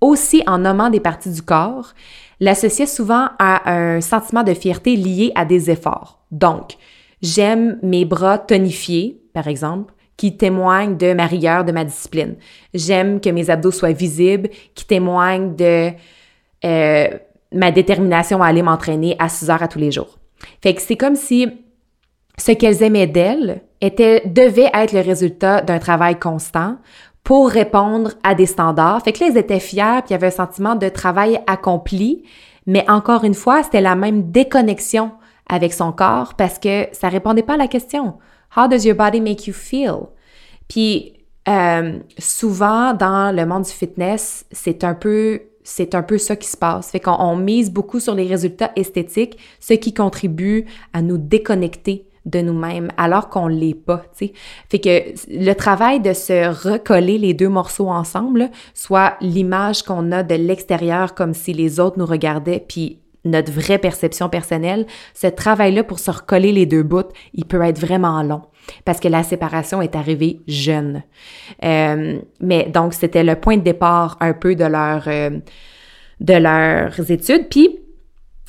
aussi 0.00 0.42
en 0.46 0.58
nommant 0.58 0.90
des 0.90 1.00
parties 1.00 1.30
du 1.30 1.42
corps, 1.42 1.92
l'associaient 2.40 2.86
souvent 2.86 3.28
à 3.38 3.70
un 3.70 4.00
sentiment 4.00 4.42
de 4.42 4.54
fierté 4.54 4.96
lié 4.96 5.32
à 5.34 5.44
des 5.44 5.70
efforts. 5.70 6.20
Donc, 6.30 6.76
j'aime 7.22 7.78
mes 7.82 8.04
bras 8.04 8.38
tonifiés, 8.38 9.20
par 9.34 9.48
exemple, 9.48 9.92
qui 10.16 10.36
témoignent 10.36 10.96
de 10.96 11.12
ma 11.14 11.26
rigueur, 11.26 11.64
de 11.64 11.72
ma 11.72 11.84
discipline. 11.84 12.36
J'aime 12.74 13.20
que 13.20 13.30
mes 13.30 13.48
abdos 13.48 13.70
soient 13.70 13.92
visibles, 13.92 14.50
qui 14.74 14.86
témoignent 14.86 15.56
de 15.56 15.92
euh, 16.64 17.08
ma 17.52 17.70
détermination 17.70 18.42
à 18.42 18.48
aller 18.48 18.62
m'entraîner 18.62 19.16
à 19.18 19.28
6 19.28 19.50
heures 19.50 19.62
à 19.62 19.68
tous 19.68 19.78
les 19.78 19.90
jours. 19.90 20.18
Fait 20.62 20.74
que 20.74 20.82
c'est 20.82 20.96
comme 20.96 21.16
si 21.16 21.46
ce 22.38 22.52
qu'elles 22.52 22.82
aimaient 22.82 23.06
d'elles 23.06 23.62
était, 23.80 24.22
devait 24.26 24.70
être 24.72 24.92
le 24.92 25.00
résultat 25.00 25.62
d'un 25.62 25.78
travail 25.78 26.18
constant 26.18 26.76
pour 27.30 27.48
répondre 27.48 28.14
à 28.24 28.34
des 28.34 28.46
standards. 28.46 29.02
Fait 29.04 29.12
que 29.12 29.20
là, 29.20 29.30
elles 29.30 29.38
étaient 29.38 29.60
fières, 29.60 30.02
puis 30.02 30.08
il 30.08 30.12
y 30.14 30.14
avait 30.16 30.26
un 30.26 30.30
sentiment 30.32 30.74
de 30.74 30.88
travail 30.88 31.38
accompli, 31.46 32.24
mais 32.66 32.84
encore 32.90 33.22
une 33.22 33.34
fois, 33.34 33.62
c'était 33.62 33.80
la 33.80 33.94
même 33.94 34.32
déconnexion 34.32 35.12
avec 35.48 35.72
son 35.72 35.92
corps 35.92 36.34
parce 36.34 36.58
que 36.58 36.88
ça 36.90 37.08
répondait 37.08 37.44
pas 37.44 37.54
à 37.54 37.56
la 37.56 37.68
question. 37.68 38.14
How 38.56 38.66
does 38.66 38.84
your 38.84 38.96
body 38.96 39.20
make 39.20 39.46
you 39.46 39.54
feel? 39.54 40.08
Puis 40.66 41.12
euh, 41.48 42.00
souvent 42.18 42.94
dans 42.94 43.32
le 43.32 43.46
monde 43.46 43.62
du 43.62 43.70
fitness, 43.70 44.44
c'est 44.50 44.82
un 44.82 44.94
peu 44.94 45.42
c'est 45.62 45.94
un 45.94 46.02
peu 46.02 46.18
ça 46.18 46.34
qui 46.34 46.48
se 46.48 46.56
passe. 46.56 46.90
Fait 46.90 46.98
qu'on 46.98 47.36
mise 47.36 47.70
beaucoup 47.70 48.00
sur 48.00 48.16
les 48.16 48.26
résultats 48.26 48.72
esthétiques, 48.74 49.38
ce 49.60 49.74
qui 49.74 49.94
contribue 49.94 50.66
à 50.92 51.00
nous 51.00 51.16
déconnecter 51.16 52.09
de 52.26 52.40
nous-mêmes 52.40 52.88
alors 52.96 53.28
qu'on 53.28 53.48
l'est 53.48 53.74
pas, 53.74 54.02
tu 54.16 54.26
sais. 54.26 54.32
Fait 54.68 54.78
que 54.78 55.14
le 55.28 55.52
travail 55.54 56.00
de 56.00 56.12
se 56.12 56.48
recoller 56.68 57.18
les 57.18 57.34
deux 57.34 57.48
morceaux 57.48 57.88
ensemble, 57.88 58.50
soit 58.74 59.16
l'image 59.20 59.82
qu'on 59.82 60.12
a 60.12 60.22
de 60.22 60.34
l'extérieur 60.34 61.14
comme 61.14 61.34
si 61.34 61.52
les 61.52 61.80
autres 61.80 61.98
nous 61.98 62.06
regardaient, 62.06 62.64
puis 62.66 62.98
notre 63.24 63.52
vraie 63.52 63.78
perception 63.78 64.28
personnelle, 64.28 64.86
ce 65.14 65.26
travail-là 65.26 65.84
pour 65.84 65.98
se 65.98 66.10
recoller 66.10 66.52
les 66.52 66.66
deux 66.66 66.82
bouts, 66.82 67.12
il 67.34 67.44
peut 67.44 67.62
être 67.62 67.78
vraiment 67.78 68.22
long 68.22 68.42
parce 68.84 69.00
que 69.00 69.08
la 69.08 69.22
séparation 69.22 69.82
est 69.82 69.96
arrivée 69.96 70.40
jeune. 70.46 71.02
Euh, 71.64 72.18
mais 72.40 72.64
donc, 72.64 72.94
c'était 72.94 73.24
le 73.24 73.36
point 73.36 73.56
de 73.56 73.62
départ 73.62 74.16
un 74.20 74.32
peu 74.32 74.54
de, 74.54 74.64
leur, 74.64 75.04
euh, 75.06 75.30
de 76.20 76.34
leurs 76.34 77.10
études. 77.10 77.48
Puis, 77.48 77.79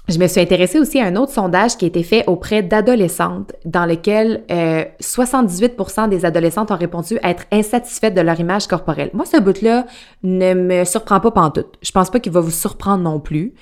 je 0.10 0.18
me 0.18 0.28
suis 0.28 0.42
intéressée 0.42 0.80
aussi 0.80 1.00
à 1.00 1.06
un 1.06 1.16
autre 1.16 1.32
sondage 1.32 1.78
qui 1.78 1.86
a 1.86 1.88
été 1.88 2.04
fait 2.04 2.24
auprès 2.28 2.64
d'adolescentes, 2.64 3.54
dans 3.66 3.86
lequel 3.86 4.44
78% 4.50 6.04
euh, 6.04 6.08
des 6.08 6.26
adolescentes 6.26 6.72
ont 6.72 6.78
répondu 6.78 7.18
être 7.24 7.46
insatisfaites 7.52 8.14
de 8.14 8.22
leur 8.22 8.40
image 8.40 8.68
corporelle. 8.68 9.12
Moi, 9.14 9.26
ce 9.26 9.40
bout-là 9.40 9.86
ne 10.24 10.54
me 10.54 10.86
surprend 10.86 11.20
pas 11.20 11.32
pantoute. 11.32 11.78
Je 11.82 11.92
pense 11.92 12.10
pas 12.10 12.20
qu'il 12.20 12.32
va 12.32 12.42
vous 12.42 12.52
surprendre 12.52 13.04
non 13.04 13.20
plus. 13.20 13.54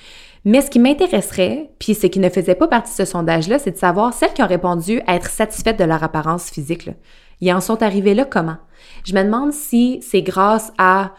Mais 0.46 0.62
ce 0.62 0.70
qui 0.70 0.80
m'intéresserait, 0.80 1.70
puis 1.80 1.94
ce 1.94 2.08
qui 2.08 2.20
ne 2.20 2.30
faisait 2.30 2.56
pas 2.56 2.68
partie 2.68 2.92
de 2.92 2.98
ce 2.98 3.06
sondage-là, 3.06 3.60
c'est 3.60 3.72
de 3.72 3.78
savoir 3.78 4.14
celles 4.14 4.34
qui 4.34 4.42
ont 4.42 4.48
répondu 4.48 5.02
à 5.06 5.16
être 5.16 5.30
satisfaites 5.30 5.78
de 5.78 5.84
leur 5.84 6.02
apparence 6.04 6.50
physique. 6.50 6.86
Là. 6.86 6.94
Ils 7.42 7.54
en 7.54 7.62
sont 7.62 7.84
arrivés 7.84 8.14
là 8.14 8.26
comment? 8.26 8.58
Je 9.06 9.14
me 9.14 9.24
demande 9.24 9.52
si 9.52 10.00
c'est 10.02 10.22
grâce 10.22 10.72
à 10.78 11.12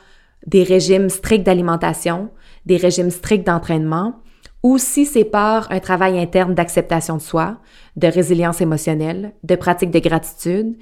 des 0.47 0.63
régimes 0.63 1.11
stricts 1.11 1.45
d'alimentation, 1.45 2.31
des 2.65 2.79
régimes 2.79 3.11
stricts 3.11 3.47
d'entraînement, 3.47 4.15
ou 4.63 4.79
si 4.79 5.07
c'est 5.07 5.25
par 5.25 5.71
un 5.73 5.81
travail 5.81 6.19
interne 6.19 6.55
d'acceptation 6.55 7.17
de 7.17 7.23
soi, 7.23 7.59
de 7.97 8.07
résilience 8.07 8.61
émotionnelle, 8.61 9.33
de 9.43 9.57
pratique 9.57 9.91
de 9.91 9.99
gratitude, 9.99 10.77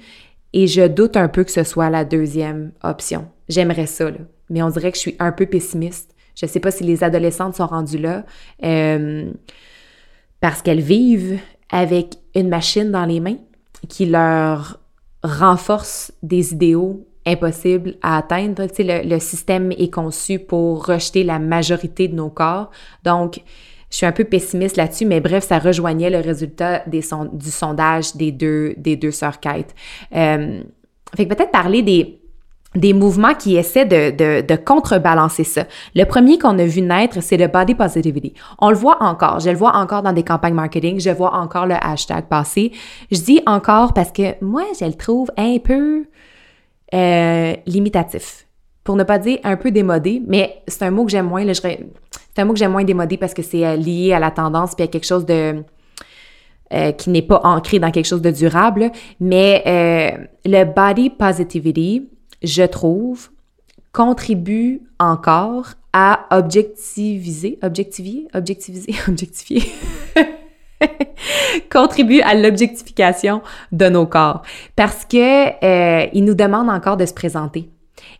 et 0.51 0.67
je 0.67 0.87
doute 0.87 1.15
un 1.15 1.27
peu 1.27 1.43
que 1.43 1.51
ce 1.51 1.63
soit 1.63 1.89
la 1.89 2.05
deuxième 2.05 2.71
option. 2.83 3.27
J'aimerais 3.47 3.85
ça, 3.85 4.09
là. 4.09 4.17
mais 4.49 4.61
on 4.63 4.69
dirait 4.69 4.91
que 4.91 4.97
je 4.97 5.01
suis 5.01 5.15
un 5.19 5.31
peu 5.31 5.45
pessimiste 5.45 6.13
je 6.39 6.45
ne 6.45 6.49
sais 6.49 6.61
pas 6.61 6.71
si 6.71 6.85
les 6.85 7.03
adolescentes 7.03 7.55
sont 7.55 7.67
rendues 7.67 7.97
là 7.97 8.23
euh, 8.63 9.29
parce 10.39 10.61
qu'elles 10.61 10.79
vivent 10.79 11.37
avec 11.69 12.15
une 12.33 12.47
machine 12.47 12.91
dans 12.91 13.05
les 13.05 13.19
mains 13.19 13.37
qui 13.89 14.05
leur 14.05 14.79
renforce 15.21 16.13
des 16.23 16.53
idéaux 16.53 17.05
impossibles 17.25 17.95
à 18.01 18.17
atteindre. 18.17 18.65
Tu 18.67 18.83
sais, 18.83 19.03
le, 19.03 19.19
système 19.19 19.71
est 19.71 19.93
conçu 19.93 20.39
pour 20.39 20.85
rejeter 20.85 21.23
la 21.23 21.39
majorité 21.39 22.07
de 22.07 22.15
nos 22.15 22.29
corps. 22.29 22.71
Donc, 23.03 23.41
je 23.89 23.97
suis 23.97 24.05
un 24.05 24.11
peu 24.11 24.23
pessimiste 24.23 24.77
là-dessus, 24.77 25.05
mais 25.05 25.19
bref, 25.19 25.45
ça 25.45 25.59
rejoignait 25.59 26.09
le 26.09 26.19
résultat 26.19 26.83
des 26.85 27.03
du 27.33 27.49
sondage 27.49 28.15
des 28.15 28.31
deux, 28.31 28.73
des 28.77 28.95
deux 28.95 29.11
sœurs 29.11 29.39
Kate. 29.39 29.73
Euh, 30.15 30.61
fait 31.15 31.25
que 31.25 31.33
peut-être 31.33 31.51
parler 31.51 31.81
des, 31.81 32.19
des 32.75 32.93
mouvements 32.93 33.33
qui 33.33 33.57
essaient 33.57 33.85
de, 33.85 34.41
de, 34.41 34.55
contrebalancer 34.55 35.43
ça. 35.43 35.65
Le 35.95 36.03
premier 36.03 36.37
qu'on 36.37 36.57
a 36.59 36.65
vu 36.65 36.81
naître, 36.81 37.21
c'est 37.21 37.37
le 37.37 37.47
body 37.47 37.73
positivity. 37.73 38.33
On 38.59 38.69
le 38.69 38.75
voit 38.75 39.01
encore. 39.01 39.39
Je 39.39 39.49
le 39.49 39.57
vois 39.57 39.75
encore 39.75 40.03
dans 40.03 40.13
des 40.13 40.23
campagnes 40.23 40.53
marketing. 40.53 40.99
Je 40.99 41.09
vois 41.09 41.33
encore 41.33 41.65
le 41.65 41.75
hashtag 41.81 42.25
passer. 42.25 42.71
Je 43.11 43.19
dis 43.21 43.41
encore 43.47 43.93
parce 43.93 44.11
que 44.11 44.35
moi, 44.43 44.63
je 44.79 44.85
le 44.85 44.93
trouve 44.93 45.31
un 45.35 45.57
peu 45.57 46.05
euh, 46.93 47.55
limitatif. 47.65 48.45
Pour 48.83 48.95
ne 48.95 49.03
pas 49.03 49.19
dire 49.19 49.39
un 49.43 49.57
peu 49.57 49.71
démodé, 49.71 50.21
mais 50.25 50.63
c'est 50.67 50.83
un 50.83 50.91
mot 50.91 51.05
que 51.05 51.11
j'aime 51.11 51.27
moins. 51.27 51.45
C'est 51.53 51.87
un 52.37 52.45
mot 52.45 52.53
que 52.53 52.59
j'aime 52.59 52.71
moins 52.71 52.83
démodé 52.83 53.17
parce 53.17 53.33
que 53.33 53.43
c'est 53.43 53.65
euh, 53.65 53.75
lié 53.75 54.13
à 54.13 54.19
la 54.19 54.31
tendance 54.31 54.73
puis 54.73 54.83
à 54.83 54.87
quelque 54.87 55.05
chose 55.05 55.25
de 55.25 55.63
euh, 56.73 56.91
qui 56.93 57.09
n'est 57.09 57.21
pas 57.21 57.41
ancré 57.43 57.79
dans 57.79 57.91
quelque 57.91 58.07
chose 58.07 58.21
de 58.21 58.31
durable. 58.31 58.91
Mais 59.19 59.63
le 60.45 60.63
body 60.63 61.11
positivity, 61.11 62.09
je 62.41 62.63
trouve, 62.63 63.29
contribue 63.91 64.81
encore 64.99 65.73
à 65.93 66.25
objectiviser, 66.31 67.59
objectivier, 67.61 68.27
objectiviser, 68.33 68.93
objectifier. 69.07 69.63
contribue 71.71 72.21
à 72.21 72.35
l'objectification 72.35 73.41
de 73.71 73.89
nos 73.89 74.05
corps 74.05 74.41
parce 74.75 75.05
que 75.05 75.47
euh, 75.63 76.07
il 76.13 76.25
nous 76.25 76.35
demande 76.35 76.69
encore 76.69 76.97
de 76.97 77.05
se 77.05 77.13
présenter. 77.13 77.69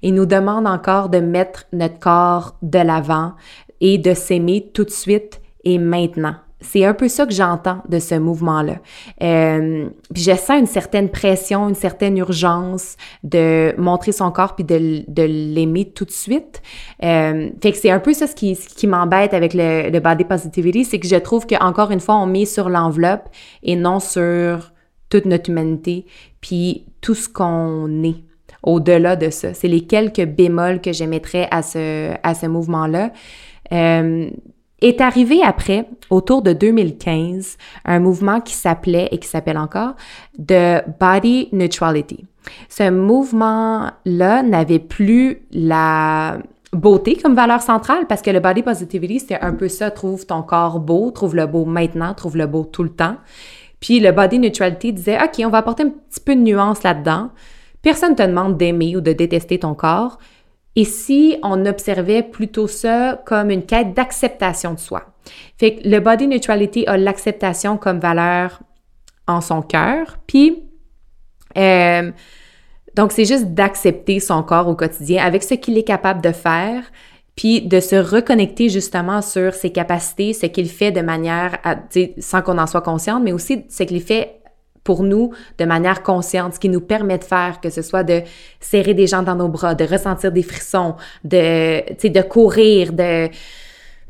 Il 0.01 0.13
nous 0.13 0.25
demande 0.25 0.67
encore 0.67 1.09
de 1.09 1.19
mettre 1.19 1.65
notre 1.73 1.99
corps 1.99 2.55
de 2.61 2.79
l'avant 2.79 3.33
et 3.81 3.97
de 3.97 4.13
s'aimer 4.13 4.71
tout 4.73 4.83
de 4.83 4.89
suite 4.89 5.41
et 5.63 5.77
maintenant. 5.77 6.35
C'est 6.61 6.83
un 6.83 6.93
peu 6.93 7.07
ça 7.07 7.25
que 7.25 7.33
j'entends 7.33 7.81
de 7.87 7.99
ce 7.99 8.15
mouvement-là. 8.15 8.75
Euh, 9.23 9.89
je 10.13 10.35
sens 10.35 10.59
une 10.59 10.65
certaine 10.65 11.09
pression, 11.09 11.69
une 11.69 11.75
certaine 11.75 12.17
urgence 12.17 12.97
de 13.23 13.73
montrer 13.77 14.11
son 14.11 14.31
corps 14.31 14.55
puis 14.55 14.65
de, 14.65 15.23
l'aimer 15.23 15.85
tout 15.91 16.05
de 16.05 16.11
suite. 16.11 16.61
Euh, 17.03 17.49
fait 17.61 17.71
que 17.71 17.77
c'est 17.77 17.91
un 17.91 17.99
peu 17.99 18.13
ça 18.13 18.27
ce 18.27 18.35
qui, 18.35 18.87
m'embête 18.87 19.33
avec 19.33 19.53
le, 19.53 19.89
le 19.89 19.99
body 19.99 20.25
positivity, 20.25 20.83
c'est 20.83 20.99
que 20.99 21.07
je 21.07 21.15
trouve 21.15 21.45
qu'encore 21.47 21.91
une 21.91 22.01
fois, 22.01 22.15
on 22.15 22.25
met 22.25 22.45
sur 22.45 22.69
l'enveloppe 22.69 23.29
et 23.63 23.75
non 23.75 23.99
sur 23.99 24.71
toute 25.09 25.25
notre 25.25 25.49
humanité, 25.49 26.05
puis 26.41 26.85
tout 27.01 27.15
ce 27.15 27.27
qu'on 27.27 28.03
est 28.03 28.23
au-delà 28.63 29.15
de 29.15 29.29
ça. 29.29 29.53
C'est 29.53 29.67
les 29.67 29.81
quelques 29.81 30.25
bémols 30.25 30.81
que 30.81 30.91
j'émettrais 30.91 31.47
à 31.51 31.61
ce, 31.61 32.13
à 32.23 32.33
ce 32.33 32.45
mouvement-là. 32.45 33.11
Euh, 33.71 34.29
est 34.81 35.01
arrivé 35.01 35.41
après, 35.43 35.87
autour 36.09 36.41
de 36.41 36.53
2015, 36.53 37.57
un 37.85 37.99
mouvement 37.99 38.41
qui 38.41 38.53
s'appelait 38.53 39.09
et 39.11 39.17
qui 39.17 39.27
s'appelle 39.27 39.57
encore 39.57 39.95
The 40.37 40.83
Body 40.99 41.49
Neutrality. 41.51 42.25
Ce 42.69 42.89
mouvement-là 42.89 44.43
n'avait 44.43 44.79
plus 44.79 45.43
la 45.51 46.39
beauté 46.71 47.15
comme 47.15 47.35
valeur 47.35 47.61
centrale 47.61 48.05
parce 48.07 48.21
que 48.21 48.29
le 48.29 48.39
body 48.39 48.61
positivity, 48.63 49.19
c'était 49.19 49.39
un 49.39 49.53
peu 49.53 49.67
ça, 49.67 49.91
trouve 49.91 50.25
ton 50.25 50.43
corps 50.43 50.79
beau, 50.79 51.11
trouve 51.11 51.35
le 51.35 51.47
beau 51.47 51.65
maintenant, 51.65 52.13
trouve 52.13 52.37
le 52.37 52.47
beau 52.47 52.63
tout 52.63 52.83
le 52.83 52.89
temps. 52.89 53.15
Puis 53.79 53.99
le 53.99 54.11
body 54.11 54.39
neutrality 54.39 54.93
disait, 54.93 55.17
OK, 55.21 55.41
on 55.45 55.49
va 55.49 55.59
apporter 55.59 55.83
un 55.83 55.89
petit 55.89 56.19
peu 56.19 56.35
de 56.35 56.41
nuance 56.41 56.83
là-dedans. 56.83 57.29
Personne 57.81 58.11
ne 58.11 58.15
te 58.15 58.23
demande 58.23 58.57
d'aimer 58.57 58.95
ou 58.97 59.01
de 59.01 59.13
détester 59.13 59.59
ton 59.59 59.73
corps. 59.73 60.19
Et 60.75 60.85
si 60.85 61.37
on 61.43 61.65
observait 61.65 62.23
plutôt 62.23 62.67
ça 62.67 63.21
comme 63.25 63.49
une 63.49 63.65
quête 63.65 63.93
d'acceptation 63.93 64.73
de 64.73 64.79
soi? 64.79 65.03
Fait 65.57 65.75
que 65.75 65.87
le 65.87 65.99
body 65.99 66.27
neutrality 66.27 66.85
a 66.87 66.97
l'acceptation 66.97 67.77
comme 67.77 67.99
valeur 67.99 68.61
en 69.27 69.41
son 69.41 69.61
cœur, 69.61 70.17
puis 70.25 70.63
euh, 71.57 72.11
donc 72.95 73.11
c'est 73.11 73.25
juste 73.25 73.53
d'accepter 73.53 74.19
son 74.19 74.43
corps 74.43 74.67
au 74.67 74.75
quotidien 74.75 75.23
avec 75.23 75.43
ce 75.43 75.53
qu'il 75.55 75.77
est 75.77 75.83
capable 75.83 76.21
de 76.21 76.31
faire, 76.31 76.83
puis 77.35 77.61
de 77.61 77.79
se 77.79 77.95
reconnecter 77.95 78.69
justement 78.69 79.21
sur 79.21 79.53
ses 79.53 79.71
capacités, 79.71 80.33
ce 80.33 80.45
qu'il 80.45 80.69
fait 80.69 80.91
de 80.91 81.01
manière 81.01 81.57
sans 82.19 82.41
qu'on 82.41 82.57
en 82.57 82.67
soit 82.67 82.81
consciente, 82.81 83.23
mais 83.23 83.31
aussi 83.31 83.65
ce 83.69 83.83
qu'il 83.83 84.01
fait 84.01 84.41
pour 84.89 85.03
nous 85.03 85.29
de 85.59 85.65
manière 85.65 86.01
consciente, 86.01 86.55
ce 86.55 86.59
qui 86.59 86.67
nous 86.67 86.81
permet 86.81 87.19
de 87.19 87.23
faire, 87.23 87.61
que 87.61 87.69
ce 87.69 87.83
soit 87.83 88.01
de 88.01 88.23
serrer 88.59 88.95
des 88.95 89.05
gens 89.05 89.21
dans 89.21 89.35
nos 89.35 89.47
bras, 89.47 89.75
de 89.75 89.85
ressentir 89.85 90.31
des 90.31 90.41
frissons, 90.41 90.95
de, 91.23 92.07
de 92.07 92.21
courir, 92.23 92.91
de 92.91 93.29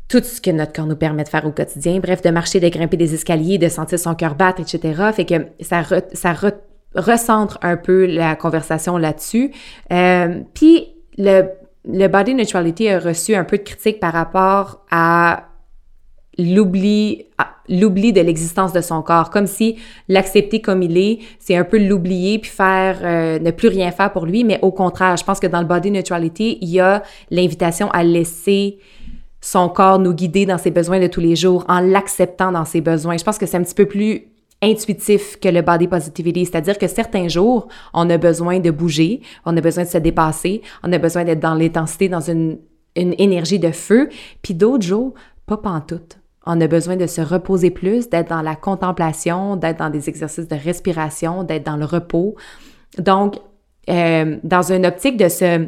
tout 0.08 0.22
ce 0.22 0.40
que 0.40 0.50
notre 0.50 0.72
corps 0.72 0.86
nous 0.86 0.96
permet 0.96 1.22
de 1.22 1.28
faire 1.28 1.44
au 1.44 1.50
quotidien. 1.50 2.00
Bref, 2.00 2.22
de 2.22 2.30
marcher, 2.30 2.60
de 2.60 2.68
grimper 2.70 2.96
des 2.96 3.12
escaliers, 3.12 3.58
de 3.58 3.68
sentir 3.68 3.98
son 3.98 4.14
cœur 4.14 4.36
battre, 4.36 4.62
etc. 4.62 5.10
Fait 5.14 5.26
que 5.26 5.34
ça, 5.60 5.82
ça 6.14 6.34
recentre 6.94 7.58
un 7.60 7.76
peu 7.76 8.06
la 8.06 8.34
conversation 8.34 8.96
là-dessus. 8.96 9.52
Euh, 9.92 10.40
Puis 10.54 10.94
le, 11.18 11.42
le 11.84 12.06
body 12.08 12.34
neutrality 12.34 12.88
a 12.88 13.00
reçu 13.00 13.34
un 13.34 13.44
peu 13.44 13.58
de 13.58 13.64
critique 13.64 14.00
par 14.00 14.14
rapport 14.14 14.86
à 14.90 15.49
l'oubli, 16.40 17.26
ah, 17.38 17.54
l'oubli 17.68 18.12
de 18.12 18.20
l'existence 18.20 18.72
de 18.72 18.80
son 18.80 19.02
corps, 19.02 19.30
comme 19.30 19.46
si 19.46 19.76
l'accepter 20.08 20.60
comme 20.60 20.82
il 20.82 20.96
est, 20.96 21.18
c'est 21.38 21.56
un 21.56 21.64
peu 21.64 21.78
l'oublier 21.78 22.38
puis 22.38 22.50
faire 22.50 22.98
euh, 23.02 23.38
ne 23.38 23.50
plus 23.50 23.68
rien 23.68 23.90
faire 23.90 24.12
pour 24.12 24.26
lui, 24.26 24.44
mais 24.44 24.58
au 24.62 24.72
contraire, 24.72 25.16
je 25.16 25.24
pense 25.24 25.40
que 25.40 25.46
dans 25.46 25.60
le 25.60 25.66
body 25.66 25.90
neutrality, 25.90 26.58
il 26.60 26.68
y 26.68 26.80
a 26.80 27.02
l'invitation 27.30 27.90
à 27.90 28.02
laisser 28.02 28.78
son 29.40 29.68
corps 29.68 29.98
nous 29.98 30.12
guider 30.12 30.46
dans 30.46 30.58
ses 30.58 30.70
besoins 30.70 31.00
de 31.00 31.06
tous 31.06 31.20
les 31.20 31.36
jours 31.36 31.64
en 31.68 31.80
l'acceptant 31.80 32.52
dans 32.52 32.64
ses 32.64 32.80
besoins. 32.80 33.16
Je 33.16 33.24
pense 33.24 33.38
que 33.38 33.46
c'est 33.46 33.56
un 33.56 33.62
petit 33.62 33.74
peu 33.74 33.86
plus 33.86 34.26
intuitif 34.62 35.38
que 35.40 35.48
le 35.48 35.62
body 35.62 35.88
positivity, 35.88 36.44
c'est-à-dire 36.44 36.76
que 36.76 36.86
certains 36.86 37.28
jours, 37.28 37.68
on 37.94 38.10
a 38.10 38.18
besoin 38.18 38.58
de 38.58 38.70
bouger, 38.70 39.22
on 39.46 39.56
a 39.56 39.60
besoin 39.62 39.84
de 39.84 39.88
se 39.88 39.96
dépasser, 39.96 40.60
on 40.82 40.92
a 40.92 40.98
besoin 40.98 41.24
d'être 41.24 41.40
dans 41.40 41.54
l'intensité, 41.54 42.10
dans 42.10 42.20
une, 42.20 42.58
une 42.94 43.14
énergie 43.18 43.58
de 43.58 43.70
feu, 43.70 44.10
puis 44.42 44.52
d'autres 44.52 44.84
jours, 44.84 45.14
pas 45.46 45.56
pantoute. 45.56 46.19
On 46.46 46.60
a 46.60 46.66
besoin 46.66 46.96
de 46.96 47.06
se 47.06 47.20
reposer 47.20 47.70
plus, 47.70 48.08
d'être 48.08 48.30
dans 48.30 48.42
la 48.42 48.56
contemplation, 48.56 49.56
d'être 49.56 49.78
dans 49.78 49.90
des 49.90 50.08
exercices 50.08 50.48
de 50.48 50.56
respiration, 50.56 51.44
d'être 51.44 51.64
dans 51.64 51.76
le 51.76 51.84
repos. 51.84 52.34
Donc, 52.98 53.36
euh, 53.88 54.38
dans 54.42 54.72
une 54.72 54.86
optique 54.86 55.16
de 55.16 55.28
se, 55.28 55.66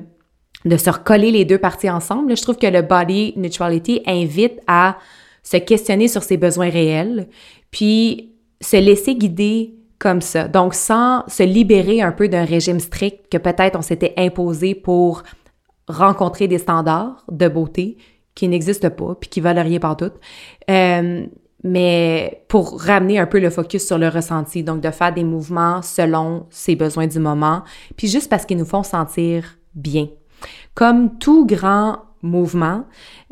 de 0.64 0.76
se 0.76 0.90
recoller 0.90 1.30
les 1.30 1.44
deux 1.44 1.58
parties 1.58 1.90
ensemble, 1.90 2.36
je 2.36 2.42
trouve 2.42 2.56
que 2.56 2.66
le 2.66 2.82
body 2.82 3.34
neutrality 3.36 4.02
invite 4.06 4.60
à 4.66 4.96
se 5.42 5.56
questionner 5.56 6.08
sur 6.08 6.22
ses 6.22 6.36
besoins 6.36 6.70
réels, 6.70 7.28
puis 7.70 8.32
se 8.60 8.76
laisser 8.76 9.14
guider 9.14 9.74
comme 9.98 10.20
ça. 10.20 10.48
Donc, 10.48 10.74
sans 10.74 11.24
se 11.28 11.42
libérer 11.42 12.00
un 12.00 12.12
peu 12.12 12.28
d'un 12.28 12.44
régime 12.44 12.80
strict 12.80 13.30
que 13.30 13.38
peut-être 13.38 13.78
on 13.78 13.82
s'était 13.82 14.14
imposé 14.16 14.74
pour 14.74 15.22
rencontrer 15.88 16.48
des 16.48 16.58
standards 16.58 17.24
de 17.30 17.48
beauté 17.48 17.98
qui 18.34 18.48
n'existent 18.48 18.90
pas, 18.90 19.14
puis 19.18 19.28
qui 19.28 19.40
valent 19.40 19.62
rien 19.62 19.78
par 19.78 19.96
tout. 19.96 20.12
Euh, 20.70 21.26
mais 21.64 22.44
pour 22.48 22.80
ramener 22.80 23.18
un 23.18 23.26
peu 23.26 23.38
le 23.38 23.50
focus 23.50 23.86
sur 23.86 23.98
le 23.98 24.08
ressenti, 24.08 24.64
donc 24.64 24.80
de 24.80 24.90
faire 24.90 25.14
des 25.14 25.24
mouvements 25.24 25.80
selon 25.82 26.46
ses 26.50 26.74
besoins 26.74 27.06
du 27.06 27.18
moment, 27.20 27.62
puis 27.96 28.08
juste 28.08 28.28
parce 28.28 28.46
qu'ils 28.46 28.58
nous 28.58 28.64
font 28.64 28.82
sentir 28.82 29.58
bien. 29.74 30.08
Comme 30.74 31.18
tout 31.18 31.46
grand 31.46 31.98
mouvement, 32.22 32.84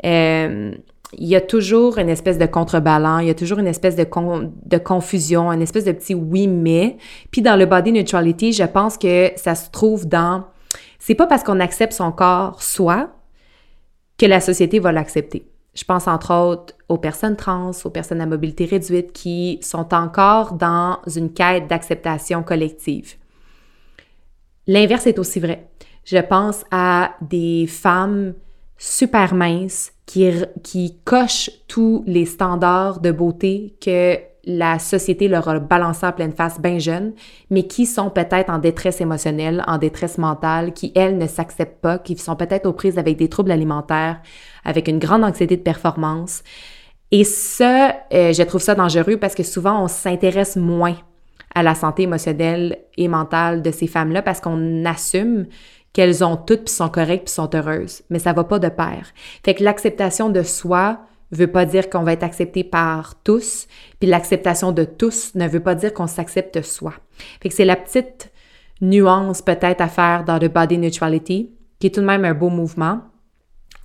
euh, 0.05 0.71
il 1.17 1.27
y 1.27 1.35
a 1.35 1.41
toujours 1.41 1.97
une 1.97 2.07
espèce 2.07 2.37
de 2.37 2.45
contrebalance, 2.45 3.21
il 3.23 3.27
y 3.27 3.31
a 3.31 3.35
toujours 3.35 3.59
une 3.59 3.67
espèce 3.67 3.97
de, 3.97 4.05
de 4.05 4.77
confusion, 4.77 5.51
une 5.51 5.61
espèce 5.61 5.83
de 5.83 5.91
petit 5.91 6.13
oui 6.13 6.47
mais. 6.47 6.97
Puis 7.31 7.41
dans 7.41 7.57
le 7.57 7.65
body 7.65 7.91
neutrality, 7.91 8.53
je 8.53 8.63
pense 8.63 8.97
que 8.97 9.31
ça 9.35 9.55
se 9.55 9.69
trouve 9.71 10.07
dans 10.07 10.45
c'est 10.99 11.15
pas 11.15 11.27
parce 11.27 11.43
qu'on 11.43 11.59
accepte 11.59 11.93
son 11.93 12.11
corps 12.11 12.61
soi 12.61 13.09
que 14.21 14.27
la 14.27 14.39
société 14.39 14.77
va 14.77 14.91
l'accepter. 14.91 15.47
Je 15.73 15.83
pense 15.83 16.07
entre 16.07 16.31
autres 16.31 16.75
aux 16.89 16.99
personnes 16.99 17.35
trans, 17.35 17.71
aux 17.83 17.89
personnes 17.89 18.21
à 18.21 18.27
mobilité 18.27 18.65
réduite 18.65 19.13
qui 19.13 19.57
sont 19.63 19.95
encore 19.95 20.53
dans 20.53 20.99
une 21.15 21.33
quête 21.33 21.67
d'acceptation 21.67 22.43
collective. 22.43 23.15
L'inverse 24.67 25.07
est 25.07 25.17
aussi 25.17 25.39
vrai. 25.39 25.69
Je 26.05 26.19
pense 26.19 26.63
à 26.69 27.15
des 27.21 27.65
femmes 27.67 28.35
super 28.77 29.33
minces 29.33 29.91
qui, 30.05 30.29
qui 30.61 30.99
cochent 31.03 31.49
tous 31.67 32.03
les 32.05 32.25
standards 32.25 32.99
de 32.99 33.11
beauté 33.11 33.75
que 33.81 34.19
la 34.45 34.79
société 34.79 35.27
leur 35.27 35.47
a 35.47 35.59
balancé 35.59 36.05
en 36.05 36.11
pleine 36.11 36.33
face 36.33 36.59
bien 36.59 36.79
jeune, 36.79 37.13
mais 37.49 37.63
qui 37.67 37.85
sont 37.85 38.09
peut-être 38.09 38.49
en 38.49 38.57
détresse 38.57 39.01
émotionnelle, 39.01 39.63
en 39.67 39.77
détresse 39.77 40.17
mentale, 40.17 40.73
qui, 40.73 40.91
elles, 40.95 41.17
ne 41.17 41.27
s'acceptent 41.27 41.81
pas, 41.81 41.99
qui 41.99 42.17
sont 42.17 42.35
peut-être 42.35 42.65
aux 42.65 42.73
prises 42.73 42.97
avec 42.97 43.17
des 43.17 43.29
troubles 43.29 43.51
alimentaires, 43.51 44.19
avec 44.65 44.87
une 44.87 44.99
grande 44.99 45.23
anxiété 45.23 45.57
de 45.57 45.61
performance. 45.61 46.43
Et 47.11 47.23
ça, 47.23 47.95
euh, 48.13 48.33
je 48.33 48.43
trouve 48.43 48.61
ça 48.61 48.73
dangereux 48.73 49.17
parce 49.17 49.35
que 49.35 49.43
souvent, 49.43 49.83
on 49.83 49.87
s'intéresse 49.87 50.55
moins 50.55 50.95
à 51.53 51.61
la 51.61 51.75
santé 51.75 52.03
émotionnelle 52.03 52.79
et 52.97 53.07
mentale 53.07 53.61
de 53.61 53.71
ces 53.71 53.87
femmes-là 53.87 54.21
parce 54.21 54.39
qu'on 54.39 54.85
assume 54.85 55.47
qu'elles 55.93 56.23
ont 56.23 56.37
toutes 56.37 56.65
puis 56.65 56.73
sont 56.73 56.89
correctes 56.89 57.25
puis 57.25 57.33
sont 57.33 57.53
heureuses. 57.53 58.03
Mais 58.09 58.19
ça 58.19 58.33
va 58.33 58.45
pas 58.45 58.59
de 58.59 58.69
pair. 58.69 59.11
Fait 59.43 59.53
que 59.53 59.63
l'acceptation 59.63 60.29
de 60.29 60.41
soi, 60.41 60.99
veut 61.31 61.51
pas 61.51 61.65
dire 61.65 61.89
qu'on 61.89 62.03
va 62.03 62.13
être 62.13 62.23
accepté 62.23 62.63
par 62.63 63.21
tous, 63.23 63.67
puis 63.99 64.09
l'acceptation 64.09 64.71
de 64.71 64.83
tous 64.83 65.33
ne 65.35 65.47
veut 65.47 65.59
pas 65.59 65.75
dire 65.75 65.93
qu'on 65.93 66.07
s'accepte 66.07 66.61
soi. 66.61 66.93
Fait 67.41 67.49
que 67.49 67.55
c'est 67.55 67.65
la 67.65 67.75
petite 67.75 68.31
nuances 68.81 69.41
peut-être 69.41 69.81
à 69.81 69.87
faire 69.87 70.23
dans 70.25 70.39
le 70.39 70.47
body 70.47 70.77
neutrality, 70.77 71.51
qui 71.79 71.87
est 71.87 71.91
tout 71.91 72.01
de 72.01 72.05
même 72.05 72.25
un 72.25 72.33
beau 72.33 72.49
mouvement. 72.49 73.01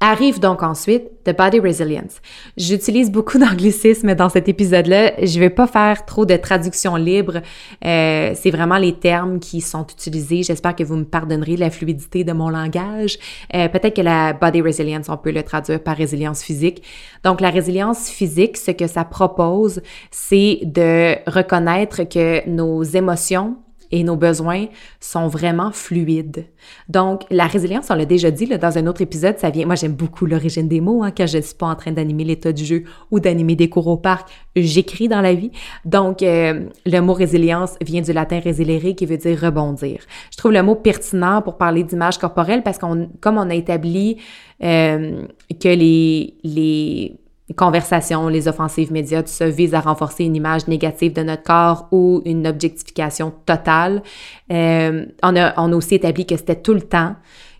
Arrive 0.01 0.41
donc 0.41 0.63
ensuite 0.63 1.05
The 1.25 1.35
Body 1.35 1.59
Resilience. 1.59 2.21
J'utilise 2.59 3.11
beaucoup 3.11 3.39
d'anglicisme 3.41 4.15
dans 4.15 4.29
cet 4.29 4.47
épisode-là. 4.47 5.13
Je 5.25 5.41
vais 5.41 5.49
pas 5.49 5.67
faire 5.67 6.05
trop 6.05 6.27
de 6.27 6.37
traduction 6.37 6.97
libre. 6.97 7.41
Euh, 7.83 8.33
c'est 8.35 8.51
vraiment 8.51 8.77
les 8.77 8.93
termes 8.93 9.39
qui 9.39 9.63
sont 9.63 9.87
utilisés. 9.87 10.43
J'espère 10.43 10.77
que 10.77 10.85
vous 10.85 10.97
me 10.97 11.05
pardonnerez 11.05 11.57
la 11.57 11.71
fluidité 11.71 12.25
de 12.25 12.35
mon 12.35 12.51
langage. 12.51 13.17
Euh, 13.55 13.69
peut-être 13.69 13.97
que 13.97 14.03
la 14.03 14.35
Body 14.35 14.61
Resilience, 14.61 15.09
on 15.09 15.17
peut 15.17 15.33
le 15.33 15.43
traduire 15.43 15.83
par 15.83 15.97
résilience 15.97 16.43
physique. 16.43 16.83
Donc 17.25 17.41
la 17.41 17.49
résilience 17.49 18.11
physique, 18.11 18.59
ce 18.59 18.73
que 18.73 18.87
ça 18.87 19.05
propose, 19.05 19.81
c'est 20.11 20.61
de 20.65 21.15
reconnaître 21.27 22.03
que 22.03 22.47
nos 22.47 22.83
émotions, 22.83 23.57
et 23.91 24.05
nos 24.05 24.17
besoins 24.17 24.67
sont 25.01 25.29
vraiment 25.29 25.71
fluides. 25.73 26.47
Donc, 26.89 27.23
la 27.31 27.47
résilience, 27.47 27.87
on 27.91 27.95
l'a 27.95 28.05
déjà 28.05 28.31
dit 28.31 28.47
là, 28.47 28.59
dans 28.59 28.79
un 28.79 28.87
autre 28.87 29.03
épisode, 29.03 29.39
ça 29.39 29.51
vient. 29.51 29.67
Moi, 29.67 29.75
j'aime 29.75 29.93
beaucoup 29.93 30.27
l'origine 30.27 30.69
des 30.69 30.81
mots. 30.81 31.03
Hein, 31.03 31.13
quand 31.17 31.27
je 31.27 31.39
ne 31.39 31.43
suis 31.43 31.55
pas 31.55 31.67
en 31.67 31.75
train 31.75 31.93
d'animer 31.93 32.25
l'état 32.25 32.53
du 32.53 32.65
jeu 32.65 32.85
ou 33.11 33.21
d'animer 33.21 33.57
des 33.57 33.69
cours 33.69 33.87
au 33.87 33.97
parc, 33.97 34.29
j'écris 34.55 35.09
dans 35.09 35.21
la 35.21 35.35
vie. 35.35 35.51
Donc, 35.85 36.23
euh, 36.23 36.69
le 36.85 37.01
mot 37.01 37.13
résilience 37.13 37.77
vient 37.81 38.03
du 38.03 38.13
latin 38.13 38.41
résilere 38.41 38.95
qui 38.95 39.07
veut 39.07 39.17
dire 39.19 39.39
rebondir. 39.41 40.01
Je 40.33 40.37
trouve 40.37 40.53
le 40.53 40.63
mot 40.63 40.75
pertinent 40.75 41.43
pour 41.43 41.57
parler 41.57 41.85
d'image 41.85 42.19
corporelle 42.19 42.63
parce 42.63 42.79
qu'on, 42.79 43.09
comme 43.21 43.39
on 43.39 43.51
a 43.51 43.55
établi 43.55 44.19
euh, 44.63 45.27
que 45.61 45.69
les, 45.69 46.35
les 46.43 47.17
conversations, 47.55 48.29
les 48.29 48.49
offensives 48.49 48.93
médias, 48.93 49.23
tout 49.23 49.29
ça 49.29 49.49
vise 49.49 49.75
à 49.75 49.81
renforcer 49.81 50.25
une 50.25 50.35
image 50.35 50.67
négative 50.67 51.13
de 51.13 51.23
notre 51.23 51.45
corps 51.45 51.89
ou 51.93 52.23
une 52.25 52.47
objectification 52.47 53.33
totale. 53.47 54.03
Euh, 54.51 55.07
on, 55.23 55.37
a, 55.37 55.55
on 55.61 55.73
a 55.73 55.77
aussi 55.77 55.95
établi 55.95 56.27
que 56.27 56.37
c'était 56.37 56.61
tout 56.61 56.75
le 56.75 56.83
temps, 56.83 57.15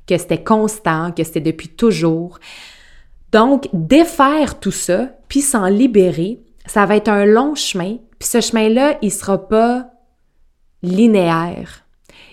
que 0.07 0.19
c'était 0.19 0.43
constant, 0.43 1.13
que 1.13 1.23
c'était 1.23 1.41
depuis 1.41 1.69
toujours. 1.69 2.41
Donc, 3.31 3.69
défaire 3.73 4.59
tout 4.59 4.73
ça, 4.73 5.11
puis 5.29 5.41
s'en 5.41 5.67
libérer, 5.67 6.41
ça 6.67 6.85
va 6.85 6.97
être 6.97 7.09
un 7.09 7.25
long 7.25 7.55
chemin, 7.55 7.99
puis 8.19 8.29
ce 8.29 8.41
chemin-là, 8.41 8.99
il 9.03 9.13
sera 9.13 9.49
pas 9.49 9.87
linéaire. 10.83 11.86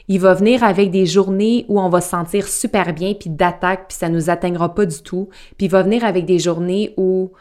Il 0.08 0.20
va 0.20 0.34
venir 0.34 0.64
avec 0.64 0.92
des 0.92 1.06
journées 1.06 1.66
où 1.70 1.80
on 1.80 1.90
va 1.90 2.02
se 2.02 2.10
sentir 2.10 2.48
super 2.48 2.94
bien, 2.94 3.14
puis 3.14 3.30
d'attaque, 3.30 3.88
puis 3.88 3.98
ça 3.98 4.10
nous 4.10 4.30
atteindra 4.30 4.76
pas 4.76 4.86
du 4.86 5.02
tout. 5.02 5.30
Puis 5.58 5.68
il 5.68 5.70
va 5.70 5.84
venir 5.84 6.04
avec 6.04 6.26
des 6.26 6.40
journées 6.40 6.94
où 6.98 7.32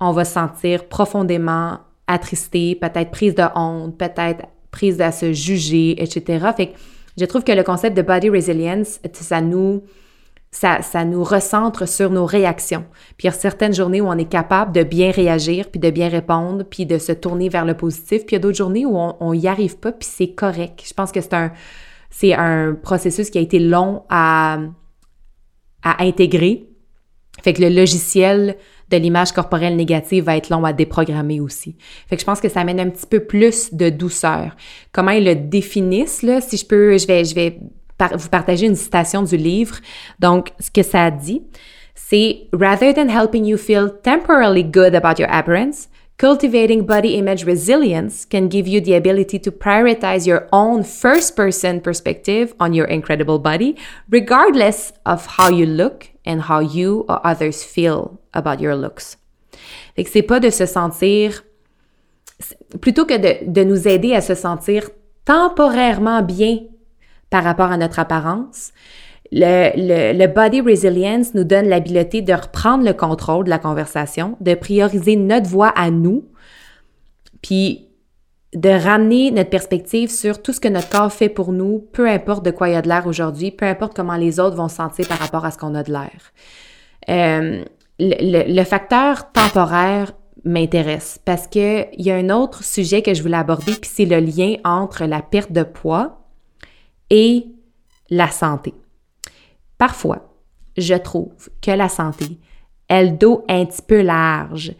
on 0.00 0.12
va 0.12 0.24
se 0.24 0.34
sentir 0.34 0.84
profondément 0.88 1.78
attristé, 2.06 2.74
peut-être 2.74 3.10
prise 3.10 3.34
de 3.34 3.44
honte, 3.54 3.96
peut-être 3.96 4.46
prise 4.70 5.00
à 5.00 5.12
se 5.12 5.32
juger, 5.32 6.02
etc. 6.02 6.46
Fait 6.56 6.66
que 6.68 6.78
je 7.16 7.24
trouve 7.24 7.44
que 7.44 7.52
le 7.52 7.62
concept 7.62 7.96
de 7.96 8.02
body 8.02 8.30
resilience, 8.30 9.00
ça 9.12 9.40
nous, 9.40 9.82
ça, 10.50 10.82
ça 10.82 11.04
nous 11.04 11.24
recentre 11.24 11.88
sur 11.88 12.10
nos 12.10 12.26
réactions. 12.26 12.84
Puis 13.16 13.24
il 13.24 13.26
y 13.26 13.28
a 13.28 13.32
certaines 13.32 13.74
journées 13.74 14.00
où 14.00 14.08
on 14.08 14.18
est 14.18 14.28
capable 14.28 14.72
de 14.72 14.82
bien 14.82 15.10
réagir, 15.10 15.70
puis 15.70 15.80
de 15.80 15.90
bien 15.90 16.08
répondre, 16.08 16.64
puis 16.64 16.84
de 16.84 16.98
se 16.98 17.12
tourner 17.12 17.48
vers 17.48 17.64
le 17.64 17.74
positif. 17.74 18.26
Puis 18.26 18.34
il 18.34 18.34
y 18.34 18.36
a 18.36 18.40
d'autres 18.40 18.58
journées 18.58 18.86
où 18.86 18.96
on 18.96 19.34
n'y 19.34 19.48
arrive 19.48 19.78
pas, 19.78 19.92
puis 19.92 20.08
c'est 20.10 20.32
correct. 20.32 20.84
Je 20.86 20.94
pense 20.94 21.12
que 21.12 21.20
c'est 21.20 21.34
un, 21.34 21.52
c'est 22.10 22.34
un 22.34 22.74
processus 22.74 23.30
qui 23.30 23.38
a 23.38 23.40
été 23.40 23.58
long 23.58 24.02
à, 24.08 24.58
à 25.82 26.02
intégrer. 26.02 26.66
Fait 27.42 27.52
que 27.52 27.62
le 27.62 27.68
logiciel 27.68 28.56
de 28.90 28.96
l'image 28.96 29.32
corporelle 29.32 29.76
négative 29.76 30.24
va 30.24 30.36
être 30.36 30.50
long 30.50 30.64
à 30.64 30.72
déprogrammer 30.72 31.40
aussi. 31.40 31.76
Fait 32.08 32.16
que 32.16 32.20
je 32.20 32.26
pense 32.26 32.40
que 32.40 32.48
ça 32.48 32.60
amène 32.60 32.80
un 32.80 32.90
petit 32.90 33.06
peu 33.06 33.20
plus 33.20 33.72
de 33.72 33.88
douceur. 33.88 34.56
Comment 34.92 35.12
ils 35.12 35.24
le 35.24 35.36
définissent, 35.36 36.22
là, 36.22 36.40
si 36.40 36.56
je 36.56 36.66
peux, 36.66 36.98
je 36.98 37.06
vais, 37.06 37.24
je 37.24 37.34
vais 37.34 37.60
vous 38.14 38.28
partager 38.28 38.66
une 38.66 38.74
citation 38.74 39.22
du 39.22 39.36
livre. 39.36 39.76
Donc, 40.18 40.50
ce 40.58 40.70
que 40.70 40.82
ça 40.82 41.10
dit, 41.10 41.42
c'est 41.94 42.48
Rather 42.52 42.92
than 42.92 43.08
helping 43.08 43.44
you 43.44 43.56
feel 43.56 43.90
temporarily 44.02 44.64
good 44.64 44.94
about 44.94 45.20
your 45.20 45.30
appearance, 45.30 45.88
Cultivating 46.20 46.84
body 46.84 47.16
image 47.16 47.46
resilience 47.46 48.26
can 48.26 48.48
give 48.48 48.68
you 48.68 48.82
the 48.82 48.92
ability 48.92 49.38
to 49.38 49.50
prioritize 49.50 50.26
your 50.26 50.50
own 50.52 50.84
first 50.84 51.34
person 51.34 51.80
perspective 51.80 52.52
on 52.60 52.74
your 52.74 52.84
incredible 52.88 53.38
body, 53.38 53.74
regardless 54.10 54.92
of 55.06 55.24
how 55.38 55.48
you 55.48 55.64
look 55.64 56.10
and 56.26 56.42
how 56.42 56.60
you 56.60 57.06
or 57.08 57.26
others 57.26 57.64
feel 57.64 58.20
about 58.34 58.60
your 58.60 58.76
looks. 58.76 59.16
Fait 59.96 60.04
que 60.04 60.10
c'est 60.10 60.20
pas 60.20 60.40
de 60.40 60.50
se 60.50 60.66
sentir, 60.66 61.42
plutôt 62.82 63.06
que 63.06 63.16
de, 63.16 63.50
de 63.50 63.64
nous 63.64 63.88
aider 63.88 64.14
à 64.14 64.20
se 64.20 64.34
sentir 64.34 64.90
temporairement 65.24 66.20
bien 66.20 66.66
par 67.30 67.44
rapport 67.44 67.72
à 67.72 67.78
notre 67.78 67.98
apparence, 67.98 68.74
le, 69.32 70.12
le, 70.12 70.26
body 70.26 70.60
resilience 70.60 71.34
nous 71.34 71.44
donne 71.44 71.68
l'habileté 71.68 72.22
de 72.22 72.32
reprendre 72.32 72.84
le 72.84 72.92
contrôle 72.92 73.44
de 73.44 73.50
la 73.50 73.58
conversation, 73.58 74.36
de 74.40 74.54
prioriser 74.54 75.16
notre 75.16 75.48
voix 75.48 75.68
à 75.68 75.90
nous, 75.90 76.24
puis 77.42 77.88
de 78.54 78.68
ramener 78.68 79.30
notre 79.30 79.50
perspective 79.50 80.10
sur 80.10 80.42
tout 80.42 80.52
ce 80.52 80.58
que 80.58 80.68
notre 80.68 80.88
corps 80.88 81.12
fait 81.12 81.28
pour 81.28 81.52
nous, 81.52 81.86
peu 81.92 82.08
importe 82.08 82.44
de 82.44 82.50
quoi 82.50 82.68
il 82.68 82.72
y 82.72 82.76
a 82.76 82.82
de 82.82 82.88
l'air 82.88 83.06
aujourd'hui, 83.06 83.52
peu 83.52 83.66
importe 83.66 83.94
comment 83.94 84.16
les 84.16 84.40
autres 84.40 84.56
vont 84.56 84.68
se 84.68 84.76
sentir 84.76 85.06
par 85.06 85.18
rapport 85.18 85.44
à 85.44 85.52
ce 85.52 85.58
qu'on 85.58 85.76
a 85.76 85.84
de 85.84 85.92
l'air. 85.92 86.32
Euh, 87.08 87.64
le, 88.00 88.52
le, 88.52 88.64
facteur 88.64 89.30
temporaire 89.30 90.12
m'intéresse 90.44 91.20
parce 91.24 91.46
qu'il 91.46 91.88
y 91.96 92.10
a 92.10 92.16
un 92.16 92.30
autre 92.30 92.64
sujet 92.64 93.02
que 93.02 93.14
je 93.14 93.22
voulais 93.22 93.36
aborder, 93.36 93.72
puis 93.72 93.90
c'est 93.92 94.06
le 94.06 94.18
lien 94.18 94.56
entre 94.64 95.04
la 95.04 95.22
perte 95.22 95.52
de 95.52 95.62
poids 95.62 96.18
et 97.10 97.46
la 98.10 98.28
santé. 98.28 98.74
Parfois, 99.80 100.18
je 100.76 100.92
trouve 100.92 101.32
que 101.62 101.70
la 101.70 101.88
santé, 101.88 102.38
elle 102.86 103.16
dos 103.16 103.46
un 103.48 103.64
petit 103.64 103.80
peu 103.80 104.02
large. 104.02 104.74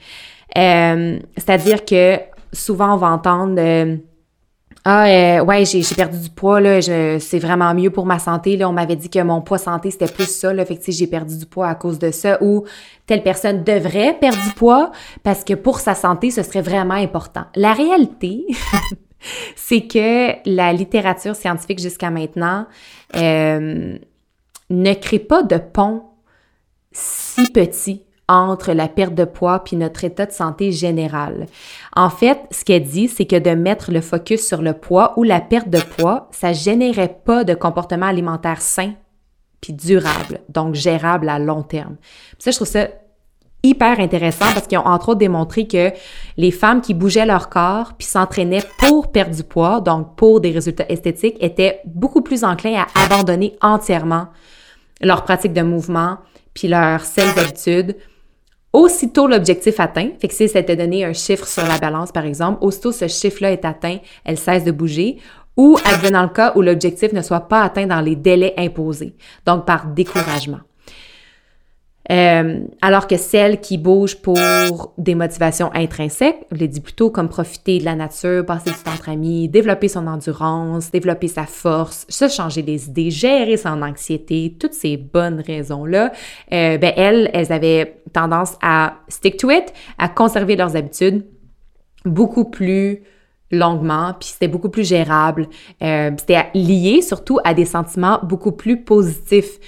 Euh, 0.59 1.19
c'est-à-dire 1.39 1.87
que 1.87 2.19
souvent, 2.53 2.93
on 2.93 2.97
va 2.99 3.07
entendre 3.07 3.55
euh, 3.59 3.97
Ah, 4.85 5.07
euh, 5.07 5.43
ouais, 5.43 5.65
j'ai 5.65 5.83
perdu 5.95 6.19
du 6.19 6.29
poids, 6.29 6.61
là, 6.61 6.83
c'est 6.83 7.39
vraiment 7.39 7.73
mieux 7.73 7.89
pour 7.89 8.05
ma 8.05 8.19
santé. 8.19 8.59
Là, 8.59 8.69
on 8.69 8.75
m'avait 8.75 8.95
dit 8.95 9.09
que 9.09 9.23
mon 9.23 9.41
poids 9.41 9.57
santé, 9.57 9.91
c'était 9.91 10.13
plus 10.13 10.29
ça. 10.29 10.53
Là, 10.53 10.67
fait 10.67 10.77
que 10.77 10.93
j'ai 10.93 11.07
perdu 11.07 11.39
du 11.39 11.47
poids 11.47 11.69
à 11.69 11.75
cause 11.75 11.99
de 11.99 12.11
ça. 12.11 12.37
Ou 12.43 12.65
telle 13.07 13.23
personne 13.23 13.65
devrait 13.65 14.19
perdre 14.21 14.43
du 14.45 14.53
poids 14.53 14.93
parce 15.23 15.45
que 15.45 15.55
pour 15.55 15.81
sa 15.81 15.95
santé, 15.95 16.31
ce 16.31 16.43
serait 16.43 16.61
vraiment 16.61 16.93
important. 16.93 17.47
La 17.57 17.73
réalité, 17.73 18.45
c'est 19.57 19.87
que 19.87 20.33
la 20.45 20.75
littérature 20.75 21.35
scientifique 21.35 21.79
jusqu'à 21.79 22.11
maintenant, 22.11 22.67
ne 24.71 24.95
crée 24.95 25.19
pas 25.19 25.43
de 25.43 25.59
pont 25.59 26.05
si 26.93 27.51
petit 27.51 28.03
entre 28.29 28.73
la 28.73 28.87
perte 28.87 29.15
de 29.15 29.25
poids 29.25 29.65
puis 29.65 29.77
notre 29.77 30.05
état 30.05 30.25
de 30.25 30.33
santé 30.33 30.71
général. 30.71 31.47
En 31.97 32.11
fait, 32.11 32.39
ce 32.53 32.65
qu'elle 32.65 32.85
dit, 32.85 33.09
c'est 33.09 33.27
que 33.27 33.39
de 33.39 33.51
mettre 33.51 33.91
le 33.91 34.01
focus 34.01 34.47
sur 34.47 34.63
le 34.63 34.73
poids 34.73 35.15
ou 35.17 35.25
la 35.25 35.41
perte 35.41 35.69
de 35.69 35.81
poids, 35.81 36.29
ça 36.31 36.53
générait 36.53 37.21
pas 37.25 37.43
de 37.43 37.55
comportement 37.55 38.07
alimentaire 38.07 38.63
sain 38.63 38.95
puis 39.61 39.73
durable, 39.75 40.41
donc 40.49 40.75
gérable 40.75 41.29
à 41.29 41.39
long 41.39 41.63
terme. 41.63 41.97
ça, 42.39 42.51
je 42.51 42.57
trouve 42.57 42.69
ça 42.69 42.89
hyper 43.63 44.01
intéressant 44.01 44.47
parce 44.55 44.67
qu'ils 44.67 44.79
ont 44.79 44.87
entre 44.87 45.11
autres 45.11 45.19
démontré 45.19 45.67
que 45.67 45.93
les 46.39 46.51
femmes 46.51 46.81
qui 46.81 46.95
bougeaient 46.95 47.27
leur 47.27 47.51
corps 47.51 47.93
puis 47.99 48.07
s'entraînaient 48.07 48.65
pour 48.79 49.13
perdre 49.13 49.35
du 49.35 49.43
poids, 49.43 49.81
donc 49.81 50.17
pour 50.17 50.41
des 50.41 50.51
résultats 50.51 50.87
esthétiques, 50.89 51.37
étaient 51.41 51.81
beaucoup 51.85 52.23
plus 52.23 52.45
enclins 52.45 52.85
à 52.95 53.05
abandonner 53.05 53.57
entièrement 53.61 54.29
leur 55.01 55.25
pratique 55.25 55.53
de 55.53 55.63
mouvement, 55.63 56.19
puis 56.55 56.69
leurs 56.69 57.05
saines 57.05 57.39
habitudes, 57.39 57.97
aussitôt 58.73 59.27
l'objectif 59.27 59.81
atteint, 59.81 60.11
fait 60.21 60.29
que 60.29 60.35
si 60.35 60.49
c'était 60.49 60.77
donné 60.77 61.05
un 61.05 61.13
chiffre 61.13 61.47
sur 61.47 61.67
la 61.67 61.79
balance, 61.79 62.13
par 62.13 62.25
exemple, 62.25 62.59
aussitôt 62.63 62.93
ce 62.93 63.09
chiffre-là 63.09 63.53
est 63.53 63.65
atteint, 63.65 63.99
elle 64.25 64.39
cesse 64.39 64.65
de 64.65 64.71
bouger, 64.71 65.19
ou 65.57 65.77
advenant 65.85 66.23
le 66.23 66.29
cas 66.29 66.53
où 66.55 66.63
l'objectif 66.63 67.13
ne 67.13 67.23
soit 67.23 67.49
pas 67.49 67.63
atteint 67.63 67.87
dans 67.87 68.01
les 68.01 68.17
délais 68.17 68.55
imposés, 68.57 69.17
donc 69.45 69.67
par 69.67 69.87
découragement. 69.87 70.61
Euh, 72.11 72.61
alors 72.83 73.07
que 73.07 73.17
celles 73.17 73.61
qui 73.61 73.79
bougent 73.79 74.21
pour 74.21 74.93
des 74.99 75.15
motivations 75.15 75.71
intrinsèques, 75.75 76.45
je 76.51 76.57
l'ai 76.57 76.67
dit 76.67 76.81
plutôt 76.81 77.11
comme 77.11 77.29
profiter 77.29 77.79
de 77.79 77.85
la 77.85 77.95
nature, 77.95 78.45
passer 78.45 78.71
du 78.71 78.77
temps 78.77 78.91
entre 78.91 79.11
amis, 79.11 79.49
développer 79.49 79.87
son 79.87 80.07
endurance, 80.09 80.91
développer 80.91 81.29
sa 81.29 81.45
force, 81.45 82.07
se 82.09 82.29
changer 82.29 82.63
des 82.63 82.89
idées, 82.89 83.11
gérer 83.11 83.57
son 83.57 83.83
anxiété, 83.83 84.57
toutes 84.59 84.75
ces 84.75 84.97
bonnes 84.97 85.41
raisons-là, 85.47 86.11
euh, 86.53 86.79
ben 86.79 86.93
elles, 86.97 87.31
elles 87.33 87.53
avaient 87.53 88.03
tendance 88.13 88.57
à 88.61 88.95
stick 89.09 89.37
to 89.37 89.51
it, 89.51 89.73
à 89.99 90.09
conserver 90.09 90.57
leurs 90.57 90.75
habitudes 90.75 91.25
beaucoup 92.05 92.47
plus 92.47 93.03
longuement, 93.53 94.15
puis 94.19 94.31
c'était 94.31 94.49
beaucoup 94.49 94.69
plus 94.69 94.87
gérable. 94.87 95.49
Euh, 95.83 96.11
c'était 96.19 96.47
lié 96.55 97.03
surtout 97.03 97.39
à 97.45 97.55
des 97.55 97.65
sentiments 97.65 98.21
beaucoup 98.23 98.53
plus 98.53 98.83
positifs 98.83 99.59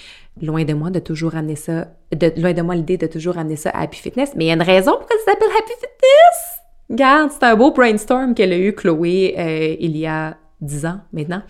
loin 0.41 0.65
de 0.65 0.73
moi 0.73 0.91
de 0.91 0.99
toujours 0.99 1.35
amener 1.35 1.57
ça, 1.57 1.89
de, 2.15 2.41
loin 2.41 2.53
de 2.53 2.63
moi 2.63 2.75
l'idée 2.75 2.97
de 2.97 3.07
toujours 3.07 3.39
amener 3.39 3.57
ça 3.57 3.71
à 3.71 3.83
Happy 3.83 3.99
Fitness, 3.99 4.33
mais 4.37 4.45
il 4.45 4.49
y 4.49 4.51
a 4.51 4.55
une 4.55 4.63
raison 4.63 4.93
pourquoi 4.93 5.17
ça 5.25 5.33
s'appelle 5.33 5.49
Happy 5.57 5.73
Fitness! 5.73 6.61
Regarde, 6.91 7.31
c'est 7.33 7.45
un 7.45 7.57
beau 7.57 7.73
brainstorm 7.73 8.35
qu'elle 8.35 8.53
a 8.53 8.59
eu, 8.59 8.75
Chloé, 8.75 9.35
euh, 9.39 9.77
il 9.81 9.97
y 9.97 10.07
a 10.07 10.37
10 10.61 10.87
ans 10.87 11.01
maintenant, 11.13 11.43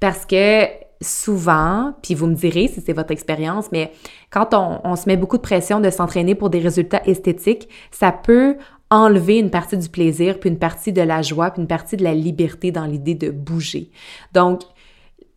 parce 0.00 0.24
que 0.24 0.64
souvent, 1.00 1.94
puis 2.02 2.14
vous 2.14 2.26
me 2.26 2.34
direz 2.34 2.68
si 2.68 2.80
c'est 2.80 2.92
votre 2.92 3.12
expérience, 3.12 3.70
mais 3.70 3.92
quand 4.30 4.52
on, 4.52 4.80
on, 4.84 4.96
se 4.96 5.08
met 5.08 5.16
beaucoup 5.16 5.36
de 5.36 5.42
pression 5.42 5.80
de 5.80 5.90
s'entraîner 5.90 6.34
pour 6.34 6.50
des 6.50 6.58
résultats 6.58 7.02
esthétiques, 7.06 7.68
ça 7.90 8.10
peut 8.10 8.56
enlever 8.90 9.38
une 9.38 9.50
partie 9.50 9.76
du 9.76 9.88
plaisir, 9.88 10.40
puis 10.40 10.50
une 10.50 10.58
partie 10.58 10.92
de 10.92 11.02
la 11.02 11.22
joie, 11.22 11.50
puis 11.50 11.60
une 11.62 11.68
partie 11.68 11.96
de 11.96 12.04
la 12.04 12.14
liberté 12.14 12.72
dans 12.72 12.86
l'idée 12.86 13.14
de 13.14 13.30
bouger. 13.30 13.90
Donc, 14.32 14.62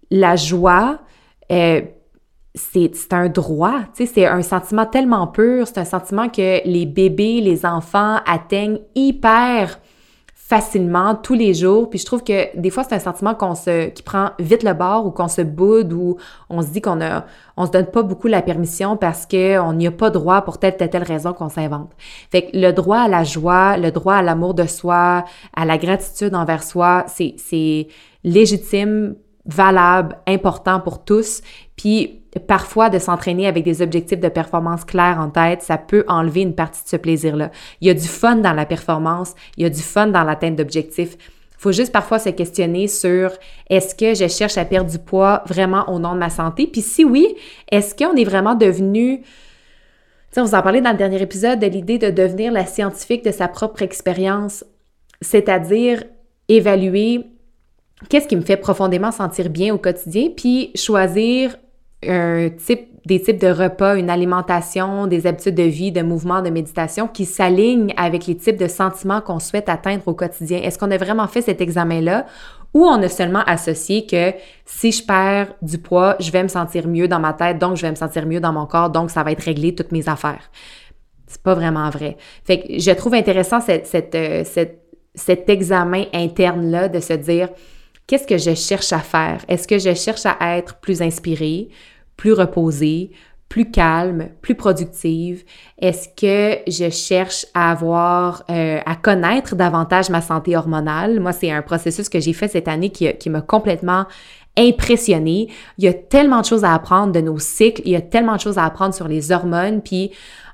la 0.10 0.36
joie, 0.36 1.00
euh, 1.52 1.82
c'est 2.54 3.14
un 3.14 3.30
droit, 3.30 3.80
c'est 3.94 4.26
un 4.26 4.42
sentiment 4.42 4.86
tellement 4.86 5.28
pur, 5.28 5.68
c'est 5.68 5.78
un 5.78 5.86
sentiment 5.86 6.28
que 6.28 6.68
les 6.68 6.86
bébés, 6.86 7.40
les 7.42 7.66
enfants 7.66 8.18
atteignent 8.26 8.80
hyper 8.94 9.80
facilement 10.52 11.16
tous 11.16 11.34
les 11.34 11.54
jours. 11.54 11.90
Puis 11.90 12.00
je 12.00 12.06
trouve 12.06 12.26
que 12.26 12.54
des 12.60 12.70
fois, 12.72 12.84
c'est 12.84 12.94
un 12.94 13.00
sentiment 13.00 13.34
qu'on 13.36 13.56
se, 13.56 13.88
qui 13.88 14.04
prend 14.04 14.32
vite 14.38 14.64
le 14.64 14.74
bord 14.74 15.06
ou 15.06 15.12
qu'on 15.12 15.30
se 15.30 15.42
boude 15.42 15.94
ou 15.94 16.18
on 16.50 16.62
se 16.62 16.68
dit 16.68 16.82
qu'on 16.82 17.00
a, 17.00 17.26
on 17.56 17.66
se 17.66 17.72
donne 17.72 17.86
pas 17.86 18.04
beaucoup 18.04 18.28
la 18.28 18.42
permission 18.42 18.98
parce 18.98 19.26
qu'on 19.26 19.72
n'y 19.72 19.88
a 19.88 19.92
pas 19.92 20.10
droit 20.10 20.42
pour 20.42 20.58
telle, 20.58 20.76
telle, 20.76 20.90
telle 20.90 21.04
raison 21.04 21.32
qu'on 21.32 21.48
s'invente. 21.48 21.92
Fait 22.32 22.48
que 22.48 22.58
le 22.58 22.74
droit 22.74 22.98
à 22.98 23.08
la 23.08 23.24
joie, 23.24 23.78
le 23.78 23.92
droit 23.92 24.16
à 24.16 24.22
l'amour 24.22 24.54
de 24.54 24.66
soi, 24.66 25.24
à 25.56 25.64
la 25.64 25.78
gratitude 25.78 26.36
envers 26.36 26.64
soi, 26.64 27.06
c'est, 27.08 27.36
c'est 27.38 27.88
légitime, 28.26 29.16
valable, 29.46 30.18
important 30.28 30.82
pour 30.82 31.06
tous. 31.06 31.44
Puis 31.78 32.21
parfois 32.40 32.90
de 32.90 32.98
s'entraîner 33.00 33.48
avec 33.48 33.64
des 33.64 33.82
objectifs 33.82 34.20
de 34.20 34.30
performance 34.30 34.86
clairs 34.86 35.20
en 35.20 35.30
tête, 35.30 35.62
ça 35.62 35.78
peut 35.78 36.06
enlever 36.08 36.42
une 36.42 36.56
partie 36.56 36.84
de 36.84 36.90
ce 36.90 36.96
plaisir-là. 36.96 37.52
Il 37.82 37.88
y 37.88 37.92
a 37.92 37.94
du 37.94 38.08
fun 38.08 38.38
dans 38.38 38.54
la 38.54 38.66
performance, 38.66 39.36
il 39.58 39.64
y 39.64 39.66
a 39.66 39.70
du 39.70 39.82
fun 39.82 40.08
dans 40.08 40.24
l'atteinte 40.24 40.56
d'objectifs. 40.56 41.18
Il 41.20 41.62
faut 41.62 41.72
juste 41.72 41.92
parfois 41.92 42.20
se 42.20 42.30
questionner 42.30 42.88
sur 42.88 43.32
est-ce 43.70 43.94
que 43.94 44.16
je 44.16 44.28
cherche 44.28 44.58
à 44.58 44.66
perdre 44.66 44.90
du 44.90 44.98
poids 44.98 45.44
vraiment 45.46 45.90
au 45.90 46.00
nom 46.00 46.14
de 46.14 46.20
ma 46.20 46.30
santé? 46.30 46.68
Puis 46.68 46.82
si 46.82 47.06
oui, 47.06 47.36
est-ce 47.72 47.94
qu'on 47.96 48.16
est 48.16 48.24
vraiment 48.24 48.56
devenu 48.56 49.24
on 50.38 50.44
vous 50.44 50.56
en 50.56 50.62
parlait 50.62 50.82
dans 50.82 50.92
le 50.92 50.98
dernier 50.98 51.22
épisode 51.22 51.60
de 51.60 51.68
l'idée 51.68 51.98
de 51.98 52.10
devenir 52.10 52.54
la 52.54 52.66
scientifique 52.66 53.26
de 53.26 53.32
sa 53.32 53.50
propre 53.50 53.82
expérience, 53.82 54.64
c'est-à-dire 55.20 56.04
évaluer 56.48 57.26
qu'est-ce 58.08 58.28
qui 58.28 58.38
me 58.38 58.42
fait 58.42 58.58
profondément 58.58 59.12
sentir 59.12 59.50
bien 59.50 59.74
au 59.74 59.78
quotidien, 59.78 60.30
puis 60.36 60.72
choisir 60.76 61.58
un 62.08 62.50
type, 62.50 62.90
des 63.06 63.22
types 63.22 63.40
de 63.40 63.48
repas, 63.48 63.96
une 63.96 64.10
alimentation, 64.10 65.08
des 65.08 65.28
habitudes 65.28 65.56
de 65.56 65.64
vie, 65.64 65.92
de 65.92 66.02
mouvement, 66.02 66.42
de 66.42 66.50
méditation 66.50 67.08
qui 67.08 67.26
s'alignent 67.26 67.94
avec 67.98 68.28
les 68.28 68.36
types 68.36 68.58
de 68.58 68.68
sentiments 68.68 69.22
qu'on 69.22 69.40
souhaite 69.40 69.70
atteindre 69.70 70.04
au 70.08 70.14
quotidien. 70.14 70.60
Est-ce 70.60 70.78
qu'on 70.78 70.92
a 70.92 70.98
vraiment 70.98 71.28
fait 71.28 71.42
cet 71.42 71.62
examen-là 71.62 72.26
ou 72.74 72.86
on 72.86 73.02
a 73.02 73.10
seulement 73.10 73.44
associé 73.46 74.06
que 74.06 74.34
si 74.66 74.92
je 74.92 75.06
perds 75.06 75.54
du 75.62 75.78
poids, 75.78 76.16
je 76.20 76.32
vais 76.32 76.44
me 76.44 76.48
sentir 76.48 76.88
mieux 76.88 77.08
dans 77.08 77.20
ma 77.20 77.34
tête, 77.34 77.58
donc 77.58 77.76
je 77.76 77.82
vais 77.82 77.92
me 77.92 77.96
sentir 77.96 78.26
mieux 78.26 78.40
dans 78.40 78.54
mon 78.54 78.66
corps, 78.66 78.90
donc 78.90 79.12
ça 79.12 79.24
va 79.24 79.32
être 79.32 79.44
réglé 79.44 79.76
toutes 79.76 79.92
mes 79.92 80.08
affaires? 80.08 80.50
C'est 81.28 81.42
pas 81.42 81.54
vraiment 81.54 81.90
vrai. 81.90 82.18
Fait 82.44 82.60
que 82.60 82.80
je 82.80 82.92
trouve 82.92 83.14
intéressant 83.14 83.60
cette, 83.60 83.88
cette, 83.88 84.16
euh, 84.16 84.44
cette, 84.46 84.84
cet 85.16 85.50
examen 85.50 86.06
interne-là 86.14 86.88
de 86.88 87.00
se 87.00 87.14
dire 87.14 87.50
qu'est-ce 88.12 88.28
que 88.28 88.38
je 88.38 88.54
cherche 88.54 88.92
à 88.92 89.00
faire? 89.00 89.40
Est-ce 89.48 89.66
que 89.66 89.80
je 89.80 89.94
cherche 89.94 90.26
à 90.26 90.58
être 90.58 90.76
plus 90.82 91.02
inspirée, 91.02 91.70
plus 92.18 92.34
reposée, 92.34 93.12
plus 93.48 93.72
calme, 93.72 94.28
plus 94.42 94.56
productive? 94.56 95.46
Est-ce 95.78 96.10
que 96.10 96.60
je 96.70 96.90
cherche 96.90 97.46
à 97.54 97.72
avoir, 97.72 98.44
euh, 98.50 98.80
à 98.86 98.96
connaître 98.98 99.56
davantage 99.56 100.10
ma 100.10 100.20
santé 100.20 100.58
hormonale? 100.58 101.22
Moi, 101.22 101.32
c'est 101.32 101.52
un 101.52 101.62
processus 101.62 102.10
que 102.10 102.20
j'ai 102.20 102.34
fait 102.34 102.50
cette 102.50 102.68
année 102.68 102.90
qui, 102.90 103.30
m'a 103.30 103.40
complètement 103.40 104.04
impressionnée. 104.58 105.48
Il 105.78 105.86
y 105.86 105.88
a 105.88 105.94
tellement 105.94 106.42
de 106.42 106.46
choses 106.46 106.66
à 106.66 106.74
apprendre 106.74 107.14
de 107.14 107.22
nos 107.22 107.40
cycles, 107.40 107.82
il 107.86 107.94
y 107.94 107.96
a 107.96 108.02
tellement 108.02 108.36
de 108.36 108.42
choses 108.42 108.58
à 108.58 108.66
apprendre 108.66 108.94
sur 108.94 109.08
les 109.08 109.32
hormones, 109.32 109.82
puis 109.82 110.12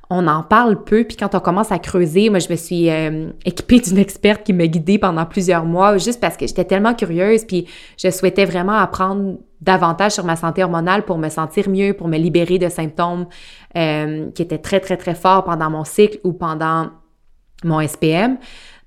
on 0.09 0.25
en 0.27 0.41
parle 0.41 0.83
peu, 0.83 1.03
puis 1.03 1.17
quand 1.17 1.35
on 1.35 1.39
commence 1.39 1.71
à 1.71 1.79
creuser, 1.79 2.29
moi 2.29 2.39
je 2.39 2.49
me 2.49 2.55
suis 2.55 2.89
euh, 2.89 3.29
équipée 3.43 3.79
d'une 3.79 3.97
experte 3.97 4.43
qui 4.43 4.53
m'a 4.53 4.67
guidée 4.67 4.97
pendant 4.97 5.25
plusieurs 5.25 5.65
mois, 5.65 5.97
juste 5.97 6.21
parce 6.21 6.37
que 6.37 6.47
j'étais 6.47 6.63
tellement 6.63 6.93
curieuse, 6.93 7.43
puis 7.43 7.67
je 7.97 8.09
souhaitais 8.09 8.45
vraiment 8.45 8.73
apprendre 8.73 9.37
davantage 9.59 10.13
sur 10.13 10.23
ma 10.23 10.35
santé 10.35 10.63
hormonale 10.63 11.03
pour 11.03 11.17
me 11.17 11.29
sentir 11.29 11.69
mieux, 11.69 11.93
pour 11.93 12.07
me 12.07 12.17
libérer 12.17 12.57
de 12.57 12.69
symptômes 12.69 13.25
euh, 13.75 14.29
qui 14.31 14.41
étaient 14.41 14.59
très, 14.59 14.79
très, 14.79 14.95
très 14.95 15.15
forts 15.15 15.43
pendant 15.43 15.69
mon 15.69 15.83
cycle 15.83 16.19
ou 16.23 16.31
pendant 16.31 16.89
mon 17.63 17.85
SPM. 17.85 18.37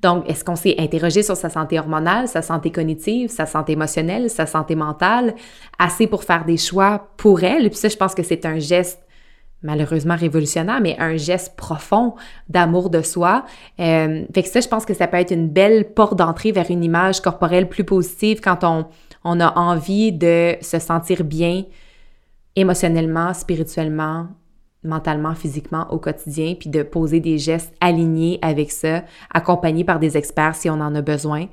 Donc, 0.00 0.26
est-ce 0.30 0.44
qu'on 0.44 0.56
s'est 0.56 0.76
interrogé 0.78 1.22
sur 1.22 1.36
sa 1.36 1.50
santé 1.50 1.78
hormonale, 1.78 2.28
sa 2.28 2.40
santé 2.40 2.70
cognitive, 2.70 3.28
sa 3.28 3.44
santé 3.44 3.72
émotionnelle, 3.72 4.30
sa 4.30 4.46
santé 4.46 4.74
mentale, 4.74 5.34
assez 5.78 6.06
pour 6.06 6.24
faire 6.24 6.46
des 6.46 6.56
choix 6.56 7.08
pour 7.18 7.42
elle? 7.42 7.66
Et 7.66 7.68
puis 7.68 7.78
ça, 7.78 7.88
je 7.88 7.96
pense 7.96 8.14
que 8.14 8.22
c'est 8.22 8.46
un 8.46 8.58
geste 8.58 9.00
malheureusement 9.62 10.16
révolutionnaire, 10.16 10.80
mais 10.80 10.96
un 10.98 11.16
geste 11.16 11.56
profond 11.56 12.14
d'amour 12.48 12.90
de 12.90 13.02
soi. 13.02 13.44
Euh, 13.78 14.24
fait 14.34 14.42
que 14.42 14.48
ça, 14.48 14.60
je 14.60 14.68
pense 14.68 14.86
que 14.86 14.94
ça 14.94 15.06
peut 15.06 15.18
être 15.18 15.32
une 15.32 15.48
belle 15.48 15.92
porte 15.92 16.16
d'entrée 16.16 16.52
vers 16.52 16.70
une 16.70 16.82
image 16.82 17.20
corporelle 17.20 17.68
plus 17.68 17.84
positive 17.84 18.40
quand 18.40 18.64
on, 18.64 18.86
on 19.24 19.40
a 19.40 19.58
envie 19.58 20.12
de 20.12 20.56
se 20.60 20.78
sentir 20.78 21.24
bien 21.24 21.64
émotionnellement, 22.56 23.34
spirituellement, 23.34 24.28
mentalement, 24.82 25.34
physiquement 25.34 25.86
au 25.90 25.98
quotidien, 25.98 26.54
puis 26.58 26.70
de 26.70 26.82
poser 26.82 27.20
des 27.20 27.38
gestes 27.38 27.74
alignés 27.80 28.38
avec 28.42 28.70
ça, 28.70 29.04
accompagnés 29.32 29.84
par 29.84 29.98
des 29.98 30.16
experts 30.16 30.54
si 30.54 30.70
on 30.70 30.80
en 30.80 30.94
a 30.94 31.02
besoin. 31.02 31.46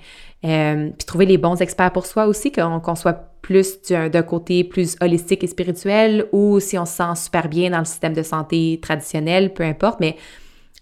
Euh, 0.46 0.92
puis 0.98 1.06
trouver 1.06 1.26
les 1.26 1.38
bons 1.38 1.62
experts 1.62 1.92
pour 1.92 2.06
soi 2.06 2.28
aussi, 2.28 2.52
qu'on 2.52 2.96
soit 2.96 3.27
plus 3.42 3.82
d'un 3.90 4.24
côté 4.24 4.64
plus 4.64 4.96
holistique 5.02 5.44
et 5.44 5.48
spirituel 5.48 6.28
ou 6.32 6.60
si 6.60 6.78
on 6.78 6.86
se 6.86 6.94
sent 6.94 7.16
super 7.16 7.48
bien 7.48 7.70
dans 7.70 7.80
le 7.80 7.86
système 7.86 8.14
de 8.14 8.24
santé 8.24 8.80
traditionnel, 8.82 9.54
peu 9.54 9.64
importe, 9.64 10.00
mais 10.00 10.16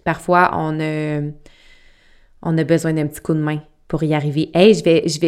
parfois 0.03 0.51
on 0.53 0.79
a, 0.79 1.21
on 2.41 2.57
a 2.57 2.63
besoin 2.63 2.93
d'un 2.93 3.07
petit 3.07 3.21
coup 3.21 3.33
de 3.33 3.39
main 3.39 3.61
pour 3.87 4.03
y 4.03 4.13
arriver. 4.13 4.49
Hey, 4.53 4.73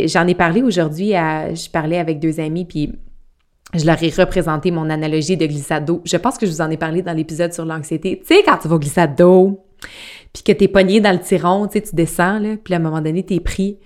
j'en 0.08 0.28
ai 0.28 0.36
parlé 0.36 0.62
aujourd'hui, 0.62 1.10
je 1.12 1.70
parlais 1.70 2.00
avec 2.00 2.20
deux 2.20 2.40
amis, 2.40 2.66
puis 2.66 2.94
je 3.74 3.86
leur 3.86 4.02
ai 4.02 4.10
représenté 4.10 4.72
mon 4.72 4.90
analogie 4.90 5.38
de 5.38 5.46
glissade 5.46 5.86
d'eau. 5.86 6.02
Je 6.06 6.18
pense 6.18 6.38
que 6.38 6.46
je 6.46 6.52
vous 6.52 6.62
en 6.62 6.70
ai 6.70 6.78
parlé 6.78 7.02
dans 7.02 7.14
l'épisode 7.14 7.54
sur 7.54 7.66
l'anxiété. 7.66 8.20
Tu 8.20 8.36
sais, 8.36 8.44
quand 8.44 8.58
tu 8.58 8.68
vas 8.68 8.78
glissade 8.78 9.16
d'eau, 9.16 9.64
puis 10.34 10.44
que 10.44 10.52
t'es 10.54 10.68
pogné 10.68 11.02
dans 11.02 11.12
le 11.12 11.20
tiron, 11.20 11.68
tu 11.68 11.82
descends, 11.94 12.42
puis 12.64 12.74
à 12.74 12.78
un 12.78 12.80
moment 12.80 13.02
donné, 13.02 13.24
t'es 13.24 13.40
pris, 13.40 13.78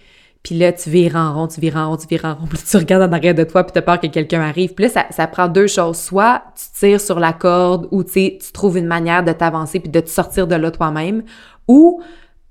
puis 0.43 0.57
là, 0.57 0.73
tu 0.73 0.89
vires 0.89 1.15
en 1.15 1.33
rond, 1.33 1.47
tu 1.47 1.61
vires 1.61 1.77
en 1.77 1.89
rond, 1.89 1.97
tu 1.97 2.07
vires 2.07 2.25
en 2.25 2.35
rond, 2.35 2.45
puis 2.49 2.59
tu 2.59 2.77
regardes 2.77 3.03
en 3.03 3.13
arrière 3.13 3.35
de 3.35 3.43
toi, 3.43 3.63
puis 3.63 3.73
t'as 3.73 3.81
peur 3.81 3.99
que 3.99 4.07
quelqu'un 4.07 4.41
arrive. 4.41 4.73
Puis 4.73 4.87
là, 4.87 5.05
ça, 5.09 5.27
prend 5.27 5.47
deux 5.47 5.67
choses. 5.67 5.97
Soit 5.97 6.43
tu 6.55 6.79
tires 6.79 7.01
sur 7.01 7.19
la 7.19 7.33
corde, 7.33 7.87
ou 7.91 8.03
tu 8.03 8.37
trouves 8.53 8.77
une 8.77 8.87
manière 8.87 9.23
de 9.23 9.31
t'avancer 9.31 9.79
puis 9.79 9.89
de 9.89 9.99
te 9.99 10.09
sortir 10.09 10.47
de 10.47 10.55
là 10.55 10.71
toi-même, 10.71 11.23
ou 11.67 12.01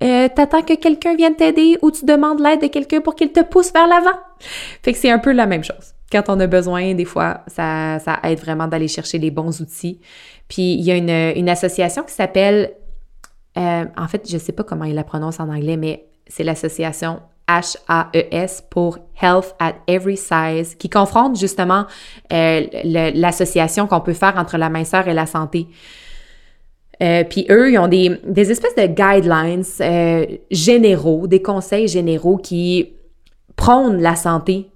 euh, 0.03 0.28
t'attends 0.34 0.62
que 0.62 0.74
quelqu'un 0.74 1.16
vienne 1.16 1.36
t'aider, 1.36 1.78
ou 1.82 1.91
tu 1.91 2.05
demandes 2.05 2.41
l'aide 2.41 2.62
de 2.62 2.68
quelqu'un 2.68 3.01
pour 3.01 3.14
qu'il 3.14 3.32
te 3.32 3.43
pousse 3.43 3.72
vers 3.72 3.86
l'avant. 3.86 4.18
Fait 4.82 4.93
que 4.93 4.99
c'est 4.99 5.11
un 5.11 5.18
peu 5.18 5.32
la 5.32 5.47
même 5.47 5.64
chose 5.64 5.95
quand 6.11 6.24
on 6.28 6.41
a 6.41 6.47
besoin, 6.47 6.95
des 6.95 7.05
fois, 7.05 7.43
ça, 7.47 7.99
ça 8.01 8.18
aide 8.24 8.41
vraiment 8.41 8.66
d'aller 8.66 8.88
chercher 8.88 9.18
les 9.18 9.30
bons 9.30 9.61
outils. 9.61 10.01
Puis 10.49 10.74
il 10.74 10.80
y 10.80 10.91
a 10.91 10.97
une, 10.97 11.38
une 11.38 11.49
association 11.49 12.03
qui 12.03 12.12
s'appelle, 12.12 12.72
euh, 13.57 13.84
en 13.97 14.09
fait, 14.09 14.28
je 14.28 14.34
ne 14.34 14.41
sais 14.41 14.53
pas 14.53 14.64
comment 14.64 14.84
il 14.84 14.95
la 14.95 15.05
prononce 15.05 15.38
en 15.38 15.49
anglais, 15.49 15.76
mais 15.76 16.07
c'est 16.26 16.43
l'association 16.43 17.20
H-A-E-S 17.51 18.64
pour 18.70 18.98
Health 19.20 19.55
at 19.59 19.74
Every 19.86 20.16
Size, 20.16 20.74
qui 20.76 20.88
confronte 20.88 21.38
justement 21.38 21.86
euh, 22.32 22.66
l'association 23.14 23.86
qu'on 23.86 24.01
peut 24.01 24.12
faire 24.12 24.36
entre 24.36 24.57
la 24.57 24.68
minceur 24.68 25.09
et 25.09 25.14
la 25.14 25.26
santé. 25.26 25.66
Euh, 27.03 27.24
puis 27.24 27.46
eux, 27.51 27.72
ils 27.72 27.78
ont 27.78 27.88
des, 27.88 28.51
espèces 28.51 28.74
de 28.74 28.86
guidelines 28.86 29.64
euh, 29.80 30.26
généraux, 30.51 31.26
des 31.26 31.42
conseils 31.42 31.88
généraux 31.88 32.36
qui 32.36 32.92
prônent 33.57 34.01
la 34.01 34.16
santé 34.16 34.70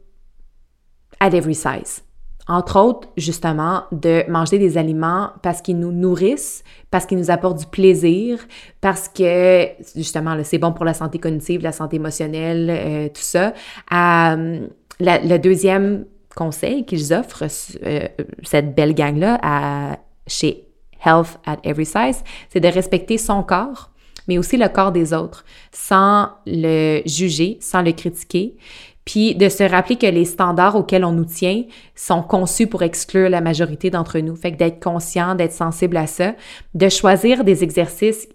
at 1.21 1.31
every 1.35 1.55
size. 1.55 2.04
Entre 2.47 2.79
autres, 2.79 3.09
justement, 3.17 3.85
de 3.91 4.25
manger 4.29 4.59
des 4.59 4.77
aliments 4.77 5.31
parce 5.43 5.63
qu'ils 5.63 5.79
nous 5.79 5.93
nourrissent, 5.93 6.63
parce 6.91 7.07
qu'ils 7.07 7.19
nous 7.19 7.31
apportent 7.31 7.59
du 7.59 7.67
plaisir, 7.67 8.39
parce 8.83 9.09
que, 9.09 9.69
justement, 9.97 10.37
c'est 10.45 10.59
bon 10.59 10.73
pour 10.73 10.85
la 10.85 10.93
santé 10.93 11.19
cognitive, 11.19 11.63
la 11.63 11.73
santé 11.73 11.97
émotionnelle, 11.97 12.69
euh, 12.71 13.09
tout 13.09 13.23
ça. 13.23 13.55
Euh, 13.93 14.67
le 15.01 15.37
deuxième 15.39 16.05
conseil 16.37 16.85
qu'ils 16.85 17.15
offrent, 17.15 17.45
euh, 17.85 18.09
cette 18.43 18.75
belle 18.75 18.95
gang-là, 18.95 19.99
chez 20.27 20.67
Health 21.05 21.39
at 21.47 21.59
Every 21.65 21.87
Size, 21.87 22.23
c'est 22.51 22.61
de 22.61 22.69
respecter 22.69 23.17
son 23.17 23.43
corps, 23.43 23.91
mais 24.29 24.39
aussi 24.39 24.57
le 24.57 24.69
corps 24.69 24.93
des 24.93 25.13
autres, 25.13 25.45
sans 25.73 26.29
le 26.47 27.01
juger, 27.07 27.59
sans 27.61 27.83
le 27.83 27.93
critiquer, 27.93 28.57
puis 29.05 29.35
de 29.35 29.49
se 29.49 29.63
rappeler 29.63 29.97
que 29.97 30.07
les 30.07 30.25
standards 30.25 30.77
auxquels 30.77 31.05
on 31.05 31.13
nous 31.13 31.25
tient 31.25 31.65
sont 31.95 32.23
conçus 32.23 32.67
pour 32.67 32.83
exclure 32.83 33.29
la 33.29 33.41
majorité 33.41 33.91
d'entre 33.91 34.19
nous. 34.19 34.35
Fait 34.35 34.53
que 34.53 34.57
d'être 34.57 34.83
conscient, 34.83 35.35
d'être 35.35 35.53
sensible 35.53 35.97
à 35.97 36.07
ça, 36.07 36.35
de 36.75 36.89
choisir 36.89 37.45
des 37.45 37.63
exercices 37.63 38.29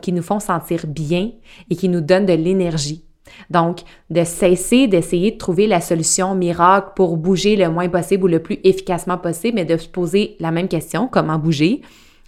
qui 0.00 0.12
nous 0.12 0.22
font 0.22 0.40
sentir 0.40 0.86
bien 0.86 1.32
et 1.68 1.76
qui 1.76 1.88
nous 1.90 2.00
donnent 2.00 2.24
de 2.24 2.32
l'énergie. 2.32 3.04
Donc, 3.50 3.80
de 4.10 4.24
cesser 4.24 4.86
d'essayer 4.86 5.32
de 5.32 5.38
trouver 5.38 5.66
la 5.66 5.80
solution 5.80 6.34
miracle 6.34 6.92
pour 6.96 7.16
bouger 7.16 7.56
le 7.56 7.68
moins 7.68 7.88
possible 7.88 8.24
ou 8.24 8.28
le 8.28 8.42
plus 8.42 8.58
efficacement 8.64 9.18
possible, 9.18 9.56
mais 9.56 9.64
de 9.64 9.76
se 9.76 9.88
poser 9.88 10.36
la 10.40 10.50
même 10.50 10.68
question, 10.68 11.08
comment 11.08 11.38
bouger, 11.38 11.82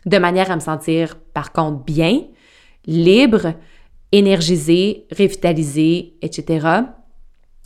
de 0.05 0.19
manière 0.19 0.51
à 0.51 0.57
me 0.57 0.61
sentir 0.61 1.17
par 1.33 1.53
contre 1.53 1.85
bien, 1.85 2.23
libre, 2.87 3.55
énergisé, 4.13 5.07
revitalisé, 5.17 6.15
etc. 6.23 6.67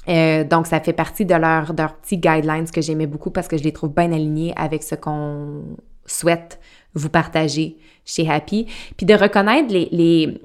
Euh, 0.08 0.44
donc, 0.44 0.66
ça 0.66 0.80
fait 0.80 0.92
partie 0.92 1.24
de 1.24 1.34
leurs 1.34 1.72
leur 1.74 1.96
petits 1.96 2.18
guidelines 2.18 2.70
que 2.70 2.80
j'aimais 2.80 3.06
beaucoup 3.06 3.30
parce 3.30 3.48
que 3.48 3.56
je 3.56 3.62
les 3.62 3.72
trouve 3.72 3.92
bien 3.94 4.12
alignés 4.12 4.52
avec 4.56 4.82
ce 4.82 4.94
qu'on 4.94 5.62
souhaite 6.06 6.58
vous 6.94 7.08
partager 7.08 7.76
chez 8.04 8.28
Happy. 8.28 8.66
Puis 8.96 9.06
de 9.06 9.14
reconnaître 9.14 9.72
les, 9.72 9.88
les 9.92 10.40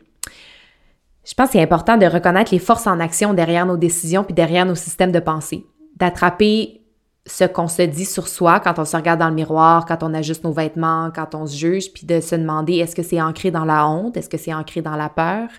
je 1.26 1.34
pense 1.34 1.47
que 1.47 1.53
c'est 1.53 1.62
important 1.62 1.97
de 1.97 2.06
reconnaître 2.06 2.53
les 2.53 2.60
forces 2.60 2.86
en 2.86 2.99
action 2.99 3.34
derrière 3.34 3.66
nos 3.66 3.78
décisions 3.78 4.24
puis 4.24 4.36
derrière 4.36 4.66
nos 4.66 4.76
systèmes 4.76 5.12
de 5.12 5.20
pensée. 5.20 5.66
D'attraper 5.95 6.82
ce 7.26 7.43
qu'on 7.43 7.68
se 7.68 7.82
dit 7.82 8.06
sur 8.06 8.28
soi 8.28 8.60
quand 8.60 8.78
on 8.78 8.86
se 8.86 8.95
regarde 8.95 9.20
dans 9.20 9.30
le 9.30 9.34
miroir, 9.34 9.86
quand 9.86 10.03
on 10.03 10.14
ajuste 10.14 10.43
nos 10.43 10.51
vêtements, 10.51 11.10
quand 11.14 11.34
on 11.34 11.47
se 11.47 11.58
juge, 11.58 11.91
puis 11.91 12.06
de 12.06 12.20
se 12.20 12.36
demander 12.36 12.76
est-ce 12.76 12.95
que 12.95 13.01
c'est 13.01 13.20
ancré 13.20 13.49
dans 13.49 13.66
la 13.66 13.88
honte, 13.88 14.16
est-ce 14.18 14.30
que 14.30 14.38
c'est 14.38 14.53
ancré 14.53 14.84
dans 14.84 14.95
la 14.95 15.10
peur, 15.10 15.49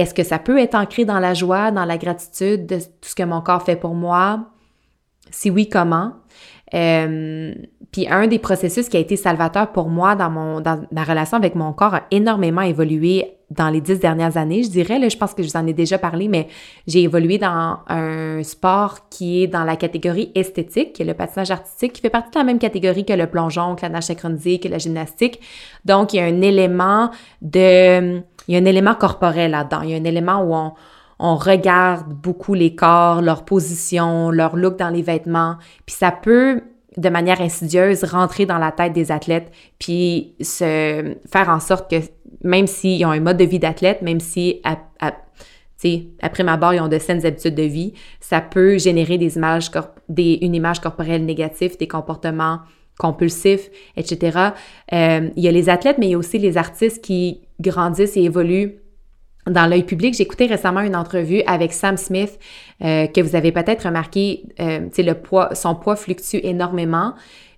est-ce 0.00 0.14
que 0.14 0.22
ça 0.22 0.38
peut 0.38 0.58
être 0.58 0.74
ancré 0.74 1.04
dans 1.04 1.18
la 1.18 1.34
joie, 1.34 1.70
dans 1.70 1.84
la 1.84 1.98
gratitude 1.98 2.66
de 2.66 2.76
tout 2.76 3.08
ce 3.08 3.14
que 3.14 3.22
mon 3.22 3.40
corps 3.40 3.62
fait 3.62 3.76
pour 3.76 3.94
moi? 3.94 4.46
Si 5.30 5.50
oui, 5.50 5.68
comment? 5.68 6.14
Euh, 6.74 7.54
puis 7.90 8.08
un 8.08 8.26
des 8.26 8.38
processus 8.38 8.88
qui 8.88 8.96
a 8.96 9.00
été 9.00 9.16
salvateur 9.16 9.72
pour 9.72 9.88
moi 9.88 10.14
dans 10.14 10.30
mon 10.30 10.60
dans 10.60 10.82
ma 10.92 11.02
relation 11.02 11.36
avec 11.36 11.56
mon 11.56 11.72
corps 11.72 11.94
a 11.94 12.02
énormément 12.12 12.62
évolué 12.62 13.39
dans 13.50 13.68
les 13.68 13.80
dix 13.80 13.98
dernières 13.98 14.36
années, 14.36 14.62
je 14.62 14.70
dirais. 14.70 14.98
Là, 14.98 15.08
je 15.08 15.16
pense 15.16 15.34
que 15.34 15.42
je 15.42 15.48
vous 15.48 15.56
en 15.56 15.66
ai 15.66 15.72
déjà 15.72 15.98
parlé, 15.98 16.28
mais 16.28 16.46
j'ai 16.86 17.02
évolué 17.02 17.38
dans 17.38 17.78
un 17.88 18.42
sport 18.44 19.08
qui 19.10 19.42
est 19.42 19.46
dans 19.48 19.64
la 19.64 19.76
catégorie 19.76 20.30
esthétique, 20.34 20.92
qui 20.92 21.02
est 21.02 21.04
le 21.04 21.14
patinage 21.14 21.50
artistique, 21.50 21.94
qui 21.94 22.00
fait 22.00 22.10
partie 22.10 22.30
de 22.30 22.38
la 22.38 22.44
même 22.44 22.60
catégorie 22.60 23.04
que 23.04 23.12
le 23.12 23.26
plongeon, 23.26 23.74
que 23.74 23.82
la 23.82 23.88
nage 23.88 24.04
synchronisée, 24.04 24.60
que 24.60 24.68
la 24.68 24.78
gymnastique. 24.78 25.40
Donc, 25.84 26.12
il 26.12 26.18
y 26.18 26.20
a 26.20 26.24
un 26.24 26.40
élément 26.42 27.10
de... 27.42 28.22
Il 28.48 28.54
y 28.54 28.56
a 28.56 28.60
un 28.60 28.64
élément 28.64 28.94
corporel 28.94 29.52
là-dedans. 29.52 29.82
Il 29.82 29.90
y 29.90 29.94
a 29.94 29.96
un 29.96 30.04
élément 30.04 30.42
où 30.42 30.54
on, 30.54 30.72
on 31.20 31.36
regarde 31.36 32.08
beaucoup 32.08 32.54
les 32.54 32.74
corps, 32.74 33.20
leur 33.20 33.44
position, 33.44 34.30
leur 34.30 34.56
look 34.56 34.76
dans 34.76 34.88
les 34.88 35.02
vêtements. 35.02 35.56
Puis 35.86 35.94
ça 35.94 36.10
peut 36.10 36.62
de 36.96 37.08
manière 37.08 37.40
insidieuse 37.40 38.04
rentrer 38.04 38.46
dans 38.46 38.58
la 38.58 38.72
tête 38.72 38.92
des 38.92 39.12
athlètes 39.12 39.52
puis 39.78 40.34
se 40.40 41.14
faire 41.30 41.48
en 41.48 41.60
sorte 41.60 41.88
que 41.90 41.96
même 42.42 42.66
s'ils 42.66 43.04
ont 43.04 43.10
un 43.10 43.20
mode 43.20 43.36
de 43.36 43.44
vie 43.44 43.58
d'athlète, 43.58 44.02
même 44.02 44.20
si 44.20 44.60
après 46.20 46.42
ma 46.42 46.56
barre, 46.56 46.74
ils 46.74 46.80
ont 46.80 46.88
de 46.88 46.98
saines 46.98 47.24
habitudes 47.24 47.54
de 47.54 47.62
vie, 47.62 47.94
ça 48.20 48.40
peut 48.40 48.78
générer 48.78 49.18
des 49.18 49.36
images 49.36 49.70
des, 50.08 50.38
une 50.42 50.54
image 50.54 50.80
corporelle 50.80 51.24
négative, 51.24 51.78
des 51.78 51.88
comportements 51.88 52.60
compulsifs, 52.98 53.70
etc. 53.96 54.50
Euh, 54.92 55.30
il 55.34 55.42
y 55.42 55.48
a 55.48 55.52
les 55.52 55.70
athlètes, 55.70 55.96
mais 55.98 56.08
il 56.08 56.10
y 56.10 56.14
a 56.14 56.18
aussi 56.18 56.38
les 56.38 56.58
artistes 56.58 57.02
qui 57.02 57.40
grandissent 57.58 58.16
et 58.18 58.22
évoluent 58.22 58.80
dans 59.46 59.66
l'œil 59.66 59.84
public. 59.84 60.18
Écouté 60.20 60.46
récemment 60.46 60.80
une 60.80 60.96
entrevue 60.96 61.42
avec 61.46 61.72
Sam 61.72 61.96
Smith 61.96 62.38
euh, 62.82 63.06
que 63.06 63.20
vous 63.20 63.36
avez 63.36 63.52
peut-être 63.52 63.84
remarqué, 63.86 64.44
euh, 64.60 64.88
le 64.96 65.12
poids, 65.14 65.54
son 65.54 65.74
poids 65.74 65.96
fluctue 65.96 66.40
énormément, 66.42 67.14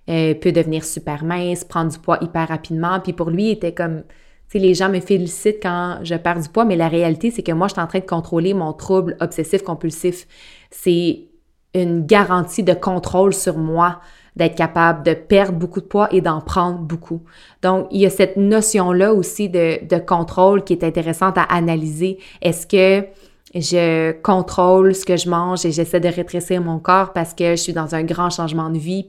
euh, 0.09 0.33
peut 0.33 0.51
devenir 0.51 0.83
super 0.83 1.23
mince, 1.23 1.63
prendre 1.63 1.91
du 1.91 1.99
poids 1.99 2.17
hyper 2.21 2.47
rapidement. 2.47 2.99
Puis 2.99 3.13
pour 3.13 3.29
lui, 3.29 3.45
il 3.45 3.51
était 3.51 3.73
comme, 3.73 4.03
tu 4.49 4.59
sais, 4.59 4.59
les 4.59 4.73
gens 4.73 4.89
me 4.89 4.99
félicitent 4.99 5.61
quand 5.61 5.99
je 6.03 6.15
perds 6.15 6.41
du 6.41 6.49
poids, 6.49 6.65
mais 6.65 6.75
la 6.75 6.87
réalité, 6.87 7.31
c'est 7.31 7.43
que 7.43 7.51
moi, 7.51 7.67
je 7.67 7.73
suis 7.73 7.81
en 7.81 7.87
train 7.87 7.99
de 7.99 8.05
contrôler 8.05 8.53
mon 8.53 8.73
trouble 8.73 9.17
obsessif-compulsif. 9.19 10.27
C'est 10.69 11.27
une 11.73 12.05
garantie 12.05 12.63
de 12.63 12.73
contrôle 12.73 13.33
sur 13.33 13.57
moi 13.57 13.99
d'être 14.35 14.55
capable 14.55 15.03
de 15.03 15.13
perdre 15.13 15.57
beaucoup 15.57 15.79
de 15.79 15.85
poids 15.85 16.07
et 16.11 16.21
d'en 16.21 16.41
prendre 16.41 16.79
beaucoup. 16.79 17.21
Donc, 17.61 17.87
il 17.91 18.01
y 18.01 18.05
a 18.05 18.09
cette 18.09 18.37
notion-là 18.37 19.13
aussi 19.13 19.49
de, 19.49 19.97
contrôle 19.99 20.63
qui 20.63 20.73
est 20.73 20.83
intéressante 20.83 21.37
à 21.37 21.43
analyser. 21.43 22.17
Est-ce 22.41 22.65
que 22.65 23.07
je 23.53 24.11
contrôle 24.21 24.95
ce 24.95 25.05
que 25.05 25.17
je 25.17 25.29
mange 25.29 25.65
et 25.65 25.71
j'essaie 25.71 25.99
de 25.99 26.07
rétrécir 26.07 26.61
mon 26.61 26.79
corps 26.79 27.13
parce 27.13 27.35
que 27.35 27.51
je 27.51 27.61
suis 27.61 27.73
dans 27.73 27.93
un 27.93 28.03
grand 28.03 28.31
changement 28.31 28.71
de 28.71 28.79
vie, 28.79 29.07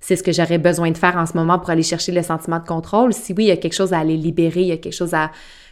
c'est 0.00 0.16
ce 0.16 0.22
que 0.22 0.32
j'aurais 0.32 0.58
besoin 0.58 0.90
de 0.90 0.98
faire 0.98 1.16
en 1.16 1.26
ce 1.26 1.36
moment 1.36 1.58
pour 1.58 1.70
aller 1.70 1.82
chercher 1.82 2.12
le 2.12 2.22
sentiment 2.22 2.58
de 2.58 2.66
contrôle. 2.66 3.12
Si 3.12 3.32
oui, 3.32 3.44
il 3.44 3.48
y 3.48 3.52
a 3.52 3.56
quelque 3.56 3.74
chose 3.74 3.92
à 3.92 3.98
aller 3.98 4.16
libérer, 4.16 4.62
il 4.62 4.68
y 4.68 4.72
a 4.72 4.78
quelque 4.78 4.94
chose 4.94 5.14
à 5.14 5.30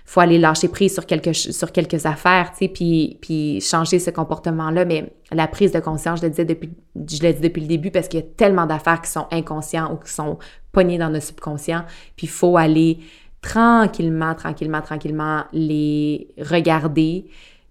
faut 0.08 0.20
aller 0.20 0.38
lâcher 0.38 0.68
prise 0.68 0.94
sur 0.94 1.04
quelques, 1.04 1.34
sur 1.34 1.70
quelques 1.70 2.06
affaires, 2.06 2.52
tu 2.52 2.60
sais, 2.60 2.68
puis, 2.68 3.18
puis 3.20 3.60
changer 3.60 3.98
ce 3.98 4.10
comportement-là. 4.10 4.86
Mais 4.86 5.12
la 5.30 5.46
prise 5.46 5.70
de 5.70 5.80
conscience, 5.80 6.20
je 6.20 6.24
le 6.24 6.30
disais 6.30 6.46
depuis, 6.46 6.70
je 6.96 7.20
l'ai 7.20 7.34
dit 7.34 7.42
depuis 7.42 7.60
le 7.60 7.66
début 7.66 7.90
parce 7.90 8.08
qu'il 8.08 8.20
y 8.20 8.22
a 8.22 8.26
tellement 8.26 8.64
d'affaires 8.64 9.02
qui 9.02 9.10
sont 9.10 9.26
inconscientes 9.30 9.92
ou 9.92 9.96
qui 9.96 10.10
sont 10.10 10.38
pognées 10.72 10.96
dans 10.96 11.10
notre 11.10 11.26
subconscient. 11.26 11.84
Puis 12.16 12.26
faut 12.26 12.56
aller 12.56 13.00
tranquillement, 13.42 14.34
tranquillement, 14.34 14.80
tranquillement 14.80 15.44
les 15.52 16.28
regarder, 16.38 17.26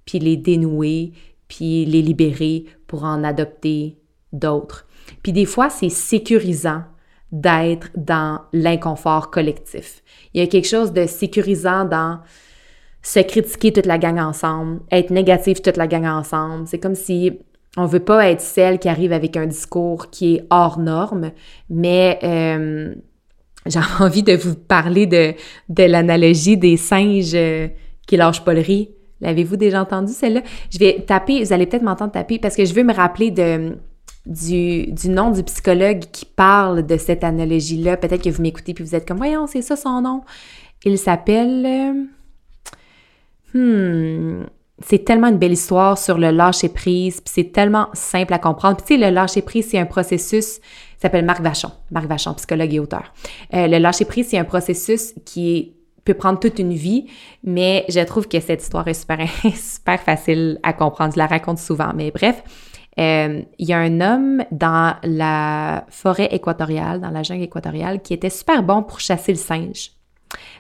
puis 0.06 0.20
les 0.20 0.38
dénouer, 0.38 1.14
puis 1.48 1.86
les 1.86 2.04
libérer 2.04 2.66
pour 2.86 3.04
en 3.04 3.24
adopter 3.24 3.98
d'autres. 4.32 4.87
Puis 5.24 5.32
des 5.34 5.46
fois, 5.46 5.70
c'est 5.70 5.90
sécurisant 5.90 6.84
d'être 7.32 7.90
dans 7.96 8.42
l'inconfort 8.54 9.32
collectif. 9.32 10.02
Il 10.34 10.42
y 10.42 10.44
a 10.44 10.48
quelque 10.48 10.68
chose 10.68 10.94
de 10.94 11.06
sécurisant 11.06 11.86
dans 11.86 12.20
se 13.02 13.20
critiquer 13.20 13.72
toute 13.72 13.86
la 13.86 13.98
gang 13.98 14.20
ensemble, 14.20 14.82
être 14.92 15.12
négatif 15.12 15.62
toute 15.62 15.78
la 15.78 15.88
gang 15.88 16.06
ensemble. 16.06 16.68
C'est 16.68 16.80
comme 16.80 16.96
si 16.96 17.40
on 17.78 17.86
veut 17.86 18.00
pas 18.00 18.30
être 18.30 18.42
celle 18.42 18.80
qui 18.80 18.90
arrive 18.90 19.14
avec 19.14 19.38
un 19.38 19.46
discours 19.46 20.10
qui 20.10 20.36
est 20.36 20.44
hors 20.50 20.80
norme, 20.80 21.32
mais 21.70 22.20
euh, 22.24 22.96
j'ai 23.66 23.80
envie 24.00 24.24
de 24.24 24.36
vous 24.36 24.56
parler 24.56 25.06
de, 25.06 25.34
de 25.70 25.84
l'analogie 25.84 26.58
des 26.58 26.76
singes 26.76 27.36
euh, 27.36 27.68
qui 28.08 28.18
lâchent 28.18 28.44
pas 28.44 28.54
le 28.54 28.62
riz. 28.62 28.90
L'avez-vous 29.22 29.58
déjà 29.58 29.82
entendu 29.82 30.12
celle-là? 30.12 30.42
Je 30.72 30.78
vais 30.80 31.04
taper, 31.06 31.44
vous 31.44 31.54
allez 31.54 31.66
peut-être 31.66 31.84
m'entendre 31.84 32.12
taper 32.12 32.40
parce 32.40 32.56
que 32.56 32.66
je 32.66 32.74
veux 32.74 32.84
me 32.84 32.94
rappeler 32.94 33.32
de 33.32 33.78
du, 34.28 35.10
nom 35.10 35.32
du 35.32 35.44
psychologue 35.44 36.02
qui 36.12 36.26
parle 36.26 36.86
de 36.86 36.98
cette 36.98 37.24
analogie-là. 37.24 37.98
Peut-être 37.98 38.24
que 38.24 38.30
vous 38.30 38.42
m'écoutez 38.42 38.74
puis 38.74 38.84
vous 38.84 38.96
êtes 38.96 39.08
comme, 39.08 39.18
voyons, 39.18 39.48
c'est 39.48 39.62
ça 39.62 39.76
son 39.76 40.02
nom. 40.02 40.22
Il 40.84 40.98
s'appelle... 40.98 42.08
Hmm, 43.54 44.44
c'est 44.86 45.04
tellement 45.04 45.28
une 45.28 45.38
belle 45.38 45.54
histoire 45.54 45.98
sur 45.98 46.18
le 46.18 46.30
lâcher-prise, 46.30 47.22
puis 47.22 47.34
c'est 47.34 47.52
tellement 47.52 47.88
simple 47.94 48.34
à 48.34 48.40
comprendre. 48.40 48.78
Puis 48.78 48.86
tu 48.96 49.02
sais, 49.02 49.10
le 49.10 49.14
lâcher-prise, 49.14 49.70
c'est 49.72 49.80
un 49.80 49.86
processus, 49.86 50.58
il 50.58 51.02
s'appelle 51.02 51.26
Marc 51.26 51.42
Vachon, 51.42 51.72
Marc 51.90 52.06
Vachon, 52.06 52.34
psychologue 52.36 52.74
et 52.74 52.80
auteur. 52.80 53.14
Euh, 53.54 53.68
le 53.68 53.80
lâcher-prise, 53.80 54.28
c'est 54.30 54.38
un 54.38 54.44
processus 54.44 55.14
qui 55.26 55.74
peut 56.06 56.14
prendre 56.14 56.40
toute 56.40 56.60
une 56.60 56.74
vie, 56.74 57.08
mais 57.44 57.86
je 57.90 58.00
trouve 58.02 58.28
que 58.28 58.40
cette 58.40 58.62
histoire 58.62 58.88
est 58.88 58.94
super 58.94 60.00
facile 60.06 60.60
à 60.64 60.74
comprendre. 60.74 61.14
Je 61.14 61.20
la 61.20 61.28
raconte 61.28 61.58
souvent, 61.58 61.92
mais 61.96 62.12
bref, 62.12 62.44
euh, 63.00 63.42
il 63.60 63.68
y 63.68 63.74
a 63.74 63.78
un 63.78 64.02
homme 64.02 64.44
dans 64.52 64.96
la 65.04 65.86
forêt 65.90 66.30
équatoriale, 66.32 67.00
dans 67.00 67.12
la 67.12 67.24
jungle 67.24 67.44
équatoriale, 67.44 68.02
qui 68.02 68.14
était 68.14 68.30
super 68.30 68.64
bon 68.64 68.84
pour 68.84 69.00
chasser 69.00 69.32
le 69.32 69.38
singe, 69.38 69.92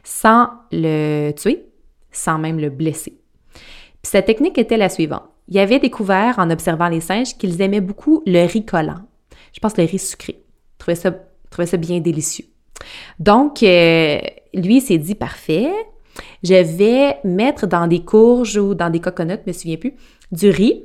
sans 0.04 0.50
le 0.72 1.32
tuer, 1.32 1.66
sans 2.12 2.38
même 2.38 2.60
le 2.60 2.70
blesser. 2.70 3.18
Puis 3.54 4.12
sa 4.12 4.22
technique 4.22 4.58
était 4.58 4.78
la 4.78 4.90
suivante. 4.90 5.24
Il 5.48 5.58
avait 5.58 5.80
découvert, 5.80 6.36
en 6.38 6.50
observant 6.50 6.90
les 6.90 7.02
singes, 7.02 7.38
qu'ils 7.38 7.62
aimaient 7.62 7.82
beaucoup 7.82 8.22
le 8.26 8.46
riz 8.46 8.66
collant. 8.66 9.02
Je 9.54 9.60
pense 9.60 9.78
le 9.78 9.86
riz 9.86 10.00
sucré. 10.00 10.36
Il 10.38 10.78
trouvait 10.78 10.96
ça, 10.96 11.12
trouvait 11.50 11.66
ça 11.66 11.78
bien 11.78 12.00
délicieux. 12.00 12.46
Donc, 13.20 13.64
euh, 13.64 14.20
lui, 14.54 14.82
s'est 14.82 14.98
dit, 14.98 15.16
parfait, 15.16 15.72
je 16.44 16.54
vais 16.54 17.18
mettre 17.24 17.66
dans 17.66 17.88
des 17.88 18.04
courges 18.04 18.58
ou 18.58 18.76
dans 18.76 18.90
des 18.90 19.00
coconuts, 19.00 19.40
je 19.46 19.50
me 19.50 19.54
souviens 19.54 19.78
plus, 19.78 19.94
du 20.32 20.50
riz 20.50 20.84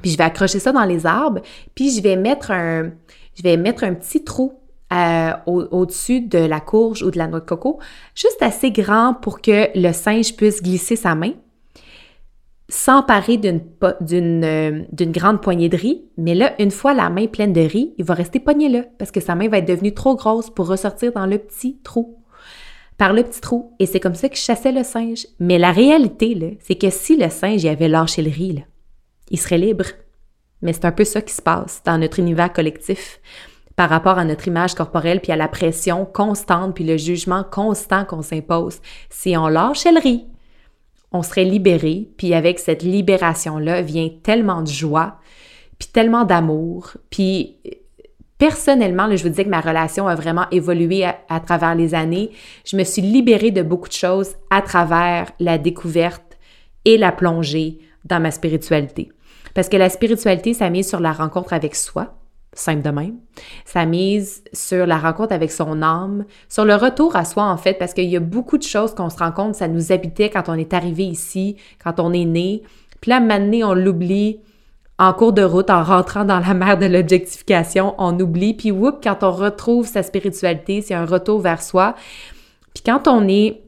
puis 0.00 0.10
je 0.10 0.18
vais 0.18 0.24
accrocher 0.24 0.58
ça 0.58 0.72
dans 0.72 0.84
les 0.84 1.06
arbres, 1.06 1.40
puis 1.74 1.90
je 1.90 2.02
vais 2.02 2.16
mettre 2.16 2.50
un, 2.50 2.92
petit 3.32 4.24
trou 4.24 4.54
euh, 4.92 5.32
au-dessus 5.46 6.20
de 6.20 6.38
la 6.38 6.60
courge 6.60 7.02
ou 7.02 7.10
de 7.10 7.18
la 7.18 7.26
noix 7.26 7.40
de 7.40 7.44
coco, 7.44 7.78
juste 8.14 8.42
assez 8.42 8.70
grand 8.70 9.14
pour 9.14 9.40
que 9.40 9.68
le 9.74 9.92
singe 9.92 10.36
puisse 10.36 10.62
glisser 10.62 10.96
sa 10.96 11.14
main, 11.14 11.32
s'emparer 12.68 13.40
euh, 13.44 14.82
d'une 14.92 15.12
grande 15.12 15.40
poignée 15.40 15.68
de 15.68 15.76
riz, 15.76 16.04
mais 16.16 16.34
là, 16.34 16.52
une 16.60 16.70
fois 16.70 16.94
la 16.94 17.10
main 17.10 17.26
pleine 17.26 17.52
de 17.52 17.60
riz, 17.60 17.94
il 17.98 18.04
va 18.04 18.14
rester 18.14 18.40
pogné 18.40 18.68
là, 18.68 18.82
parce 18.98 19.10
que 19.10 19.20
sa 19.20 19.34
main 19.34 19.48
va 19.48 19.58
être 19.58 19.68
devenue 19.68 19.94
trop 19.94 20.16
grosse 20.16 20.50
pour 20.50 20.68
ressortir 20.68 21.12
dans 21.12 21.26
le 21.26 21.38
petit 21.38 21.78
trou 21.82 22.18
par 22.98 23.12
le 23.12 23.22
petit 23.22 23.40
trou. 23.40 23.72
Et 23.78 23.86
c'est 23.86 24.00
comme 24.00 24.14
ça 24.14 24.28
que 24.28 24.36
je 24.36 24.42
chassais 24.42 24.72
le 24.72 24.82
singe. 24.82 25.26
Mais 25.38 25.58
la 25.58 25.72
réalité, 25.72 26.58
c'est 26.60 26.76
que 26.76 26.90
si 26.90 27.16
le 27.16 27.28
singe 27.28 27.62
y 27.62 27.68
avait 27.68 27.88
lâché 27.88 28.22
le 28.22 28.30
riz, 28.30 28.52
là, 28.52 28.62
il 29.30 29.38
serait 29.38 29.58
libre. 29.58 29.86
Mais 30.62 30.72
c'est 30.72 30.84
un 30.84 30.92
peu 30.92 31.04
ça 31.04 31.20
qui 31.20 31.34
se 31.34 31.42
passe 31.42 31.82
dans 31.84 31.98
notre 31.98 32.18
univers 32.18 32.52
collectif 32.52 33.20
par 33.76 33.90
rapport 33.90 34.18
à 34.18 34.24
notre 34.24 34.48
image 34.48 34.74
corporelle, 34.74 35.20
puis 35.20 35.32
à 35.32 35.36
la 35.36 35.48
pression 35.48 36.06
constante, 36.06 36.74
puis 36.74 36.84
le 36.84 36.96
jugement 36.96 37.44
constant 37.44 38.06
qu'on 38.06 38.22
s'impose. 38.22 38.80
Si 39.10 39.36
on 39.36 39.48
lâche 39.48 39.84
le 39.84 40.00
riz, 40.00 40.24
on 41.12 41.22
serait 41.22 41.44
libéré, 41.44 42.08
puis 42.16 42.32
avec 42.32 42.58
cette 42.58 42.82
libération-là 42.82 43.82
vient 43.82 44.08
tellement 44.22 44.62
de 44.62 44.68
joie, 44.68 45.18
puis 45.78 45.88
tellement 45.92 46.24
d'amour, 46.24 46.96
puis 47.10 47.58
personnellement, 48.38 49.14
je 49.14 49.22
vous 49.22 49.28
disais 49.28 49.44
que 49.44 49.50
ma 49.50 49.60
relation 49.60 50.08
a 50.08 50.14
vraiment 50.14 50.46
évolué 50.50 51.04
à, 51.04 51.40
travers 51.40 51.74
les 51.74 51.94
années. 51.94 52.30
Je 52.64 52.76
me 52.76 52.84
suis 52.84 53.02
libérée 53.02 53.50
de 53.50 53.62
beaucoup 53.62 53.88
de 53.88 53.94
choses 53.94 54.36
à 54.50 54.62
travers 54.62 55.30
la 55.38 55.58
découverte 55.58 56.38
et 56.84 56.96
la 56.96 57.12
plongée 57.12 57.78
dans 58.04 58.20
ma 58.20 58.30
spiritualité. 58.30 59.10
Parce 59.56 59.70
que 59.70 59.78
la 59.78 59.88
spiritualité, 59.88 60.52
ça 60.52 60.68
mise 60.68 60.86
sur 60.86 61.00
la 61.00 61.12
rencontre 61.12 61.54
avec 61.54 61.76
soi, 61.76 62.18
simple 62.52 62.82
de 62.82 62.90
même. 62.90 63.14
Ça 63.64 63.86
mise 63.86 64.44
sur 64.52 64.84
la 64.84 64.98
rencontre 64.98 65.32
avec 65.32 65.50
son 65.50 65.80
âme, 65.80 66.26
sur 66.50 66.66
le 66.66 66.74
retour 66.74 67.16
à 67.16 67.24
soi, 67.24 67.44
en 67.44 67.56
fait, 67.56 67.72
parce 67.72 67.94
qu'il 67.94 68.10
y 68.10 68.18
a 68.18 68.20
beaucoup 68.20 68.58
de 68.58 68.62
choses 68.62 68.94
qu'on 68.94 69.08
se 69.08 69.16
rend 69.16 69.32
compte, 69.32 69.54
ça 69.54 69.66
nous 69.66 69.92
habitait 69.92 70.28
quand 70.28 70.50
on 70.50 70.54
est 70.56 70.74
arrivé 70.74 71.04
ici, 71.04 71.56
quand 71.82 71.98
on 72.00 72.12
est 72.12 72.26
né. 72.26 72.64
Puis 73.00 73.08
là, 73.08 73.18
maintenant, 73.18 73.70
on 73.70 73.74
l'oublie 73.74 74.40
en 74.98 75.14
cours 75.14 75.32
de 75.32 75.42
route, 75.42 75.70
en 75.70 75.82
rentrant 75.82 76.26
dans 76.26 76.38
la 76.38 76.52
mer 76.52 76.76
de 76.76 76.84
l'objectification, 76.84 77.94
on 77.96 78.20
oublie. 78.20 78.52
Puis, 78.52 78.70
whoop, 78.70 79.02
quand 79.02 79.22
on 79.22 79.32
retrouve 79.32 79.86
sa 79.86 80.02
spiritualité, 80.02 80.82
c'est 80.82 80.92
un 80.92 81.06
retour 81.06 81.40
vers 81.40 81.62
soi. 81.62 81.94
Puis, 82.74 82.82
quand 82.84 83.08
on 83.08 83.26
est 83.26 83.62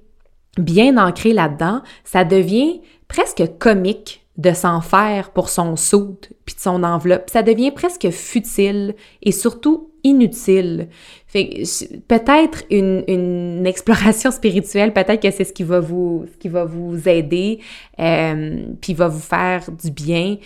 bien 0.59 0.99
ancré 0.99 1.33
là-dedans, 1.33 1.81
ça 2.05 2.25
devient 2.25 2.83
presque 3.09 3.43
comique 3.59 4.28
de 4.39 4.53
s'en 4.53 4.81
faire 4.81 5.31
pour 5.31 5.49
son 5.49 5.77
soude 5.77 6.27
puis 6.47 6.55
de 6.55 6.61
son 6.61 6.85
enveloppe. 6.85 7.29
Ça 7.29 7.43
devient 7.43 7.73
presque 7.73 8.09
futile 8.11 8.95
et 9.23 9.33
surtout 9.33 9.91
inutile. 10.05 10.89
Peut-être 11.33 12.63
une, 12.71 13.05
une, 13.09 13.67
exploration 13.67 14.31
spirituelle, 14.31 14.93
peut-être 14.93 15.21
que 15.21 15.31
c'est 15.31 15.45
ce 15.45 15.53
qui 15.53 15.65
va 15.65 15.81
vous 15.81 16.25
ce 16.33 16.39
qui 16.39 16.49
va 16.49 16.65
vous 16.65 17.09
aider 17.09 17.59
euh, 17.99 18.65
puis 18.81 18.95
va 18.95 19.09
vous 19.09 19.19
faire 19.19 19.71
du 19.71 19.91
bien. 19.91 20.37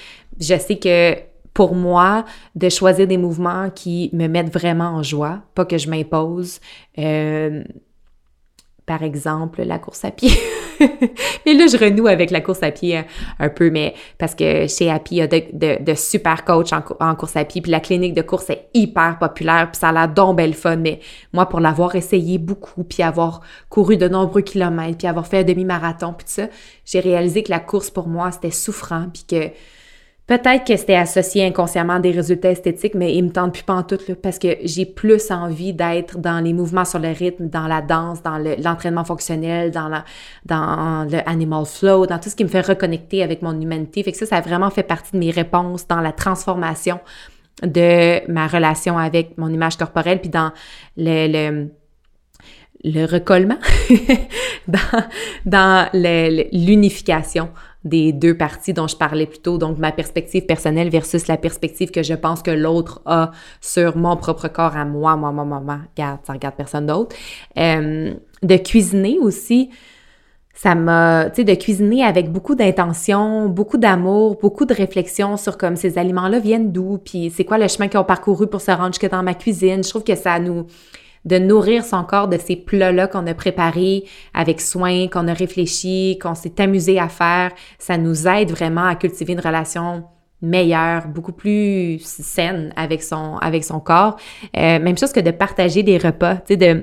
Je 0.41 0.59
sais 0.59 0.77
que 0.77 1.15
pour 1.55 1.75
moi, 1.75 2.25
de 2.55 2.71
choisir 2.71 3.07
des 3.07 3.19
mouvements 3.19 3.69
qui 3.69 4.09
me 4.15 4.27
mettent 4.27 4.53
vraiment 4.53 4.87
en 4.87 5.03
joie, 5.03 5.43
pas 5.55 5.67
que 5.67 5.77
je 5.77 5.91
m'impose. 5.91 6.61
Euh, 6.99 7.63
par 8.87 9.03
exemple, 9.03 9.63
la 9.63 9.79
course 9.79 10.05
à 10.05 10.11
pied. 10.11 10.31
mais 11.47 11.55
là, 11.55 11.67
je 11.67 11.77
renoue 11.77 12.09
avec 12.09 12.31
la 12.31 12.41
course 12.41 12.63
à 12.63 12.71
pied 12.71 12.99
euh, 12.99 13.03
un, 13.39 13.49
peu, 13.49 13.71
mais 13.71 13.95
parce 14.19 14.35
que 14.35 14.67
chez 14.67 14.91
Happy, 14.91 15.17
il 15.17 15.19
y 15.19 15.23
a 15.23 15.29
de, 15.29 15.95
super 15.95 16.45
coachs 16.45 16.73
en, 16.73 17.15
course 17.15 17.37
à 17.37 17.45
pied, 17.45 17.61
puis 17.61 17.71
la 17.71 17.81
clinique 17.81 18.15
de 18.15 18.23
course 18.23 18.51
est 18.51 18.69
hyper 18.75 19.19
populaire, 19.19 19.71
puis 19.71 19.79
ça 19.79 19.91
a 19.91 19.93
l'air 19.93 20.09
donc 20.09 20.37
belle 20.37 20.55
fun, 20.55 20.77
mais 20.77 21.01
moi, 21.33 21.49
pour 21.49 21.61
l'avoir 21.61 21.95
essayé 21.95 22.39
beaucoup, 22.39 22.83
puis 22.83 23.03
avoir 23.03 23.41
couru 23.69 23.97
de 23.97 24.09
nombreux 24.09 24.43
kilomètres, 24.43 24.99
puis 24.99 25.07
avoir 25.07 25.27
fait 25.27 25.39
un 25.39 25.45
demi-marathon, 25.45 26.13
puis 26.13 26.27
tout 26.27 26.33
ça, 26.33 26.49
j'ai 26.85 27.01
réalisé 27.01 27.43
que 27.43 27.51
la 27.51 27.61
course, 27.61 27.91
pour 27.91 28.09
moi, 28.09 28.33
c'était 28.33 28.51
souffrant, 28.51 29.07
puis 29.13 29.25
que 29.29 29.51
Peut-être 30.27 30.65
que 30.65 30.77
c'était 30.77 30.95
associé 30.95 31.45
inconsciemment 31.45 31.99
des 31.99 32.13
résultats 32.13 32.53
esthétiques, 32.53 32.95
mais 32.95 33.15
il 33.15 33.25
me 33.25 33.31
tente 33.31 33.53
plus 33.53 33.65
en 33.67 33.83
tout, 33.83 33.99
parce 34.23 34.39
que 34.39 34.57
j'ai 34.63 34.87
plus 34.87 35.31
envie 35.33 35.73
d'être 35.73 36.19
dans 36.19 36.39
les 36.43 36.53
mouvements 36.53 36.85
sur 36.85 37.01
le 37.01 37.09
rythme, 37.09 37.49
dans 37.49 37.67
la 37.67 37.83
danse, 37.83 38.23
dans 38.23 38.39
l'entraînement 38.39 39.05
fonctionnel, 39.05 39.73
dans, 39.73 39.89
le 40.49 41.29
animal 41.29 41.67
flow, 41.67 42.07
dans 42.07 42.19
tout 42.19 42.31
ce 42.31 42.37
qui 42.37 42.45
me 42.45 42.49
fait 42.49 42.61
reconnecter 42.61 43.23
avec 43.23 43.43
mon 43.43 43.61
humanité. 43.61 44.05
Fait 44.05 44.13
que 44.13 44.19
ça, 44.19 44.27
ça 44.27 44.37
a 44.37 44.41
vraiment 44.41 44.71
fait 44.71 44.85
partie 44.85 45.13
de 45.13 45.19
mes 45.19 45.33
réponses 45.33 45.89
dans 45.89 46.01
la 46.01 46.13
transformation 46.13 47.01
de 47.63 48.27
ma 48.31 48.47
relation 48.47 48.99
avec 48.99 49.37
mon 49.39 49.49
image 49.49 49.77
corporelle, 49.77 50.21
puis 50.21 50.31
dans 50.31 50.53
le 50.97 51.69
le 52.85 53.05
recollement, 53.05 53.59
dans, 54.69 54.79
dans 55.45 55.89
l'unification 55.93 57.51
des 57.85 58.13
deux 58.13 58.37
parties 58.37 58.73
dont 58.73 58.87
je 58.87 58.97
parlais 58.97 59.27
plus 59.27 59.41
tôt, 59.41 59.59
donc 59.59 59.79
ma 59.79 59.93
perspective 59.93 60.47
personnelle 60.47 60.89
versus 60.89 61.27
la 61.27 61.37
perspective 61.37 61.91
que 61.91 62.03
je 62.03 62.15
pense 62.15 62.43
que 62.43 62.51
l'autre 62.51 63.03
a 63.07 63.33
sur 63.61 63.97
mon 63.97 64.17
propre 64.17 64.49
corps 64.49 64.77
à 64.77 64.85
moi, 64.85 65.17
moi, 65.17 65.33
moi, 65.33 65.45
moi, 65.45 65.61
moi, 65.61 65.79
regarde, 65.97 66.21
ça 66.25 66.33
regarde 66.33 66.55
personne 66.55 66.87
d'autre. 66.87 67.17
Euh, 67.59 68.15
de 68.43 68.57
cuisiner 68.57 69.19
aussi, 69.21 69.71
ça 70.55 70.75
m'a, 70.75 71.31
tu 71.31 71.37
sais, 71.37 71.45
de 71.45 71.55
cuisiner 71.55 72.05
avec 72.05 72.31
beaucoup 72.31 72.55
d'intention, 72.55 73.49
beaucoup 73.49 73.79
d'amour, 73.79 74.39
beaucoup 74.41 74.65
de 74.65 74.75
réflexion 74.75 75.37
sur 75.37 75.57
comme 75.57 75.77
ces 75.77 75.99
aliments-là 75.99 76.39
viennent 76.39 76.71
d'où, 76.71 76.99
puis 76.99 77.33
c'est 77.35 77.45
quoi 77.45 77.59
le 77.59 77.67
chemin 77.69 77.89
qu'ils 77.89 77.99
ont 77.99 78.05
parcouru 78.05 78.47
pour 78.47 78.61
se 78.61 78.71
rendre 78.71 78.93
jusque 78.93 79.11
dans 79.11 79.23
ma 79.23 79.35
cuisine. 79.35 79.83
Je 79.83 79.89
trouve 79.89 80.05
que 80.05 80.15
ça 80.15 80.39
nous, 80.39 80.67
de 81.25 81.39
nourrir 81.39 81.85
son 81.85 82.05
corps 82.05 82.29
de 82.29 82.37
ces 82.39 82.57
plats-là 82.57 83.07
qu'on 83.07 83.27
a 83.27 83.35
préparés 83.35 84.05
avec 84.35 84.61
soin, 84.61 85.09
qu'on 85.09 85.29
a 85.29 85.33
réfléchi, 85.33 86.19
qu'on 86.21 86.35
s'est 86.35 86.61
amusé 86.61 86.99
à 86.99 87.09
faire, 87.09 87.53
ça 87.79 87.97
nous 87.97 88.27
aide 88.27 88.51
vraiment 88.51 88.85
à 88.85 88.97
cultiver 88.97 89.35
une 89.35 89.41
relation 89.41 90.05
meilleure, 90.41 91.07
beaucoup 91.07 91.33
plus 91.33 92.01
saine 92.01 92.73
avec 92.77 93.03
son, 93.03 93.37
avec 93.37 93.63
son 93.63 93.79
corps. 93.79 94.17
Euh, 94.57 94.81
même 94.81 94.99
chose 94.99 95.13
que 95.13 95.21
de 95.21 95.31
partager 95.31 95.85
des 95.85 95.99
repas, 95.99 96.37
tu 96.37 96.43
sais, 96.49 96.57
de, 96.57 96.83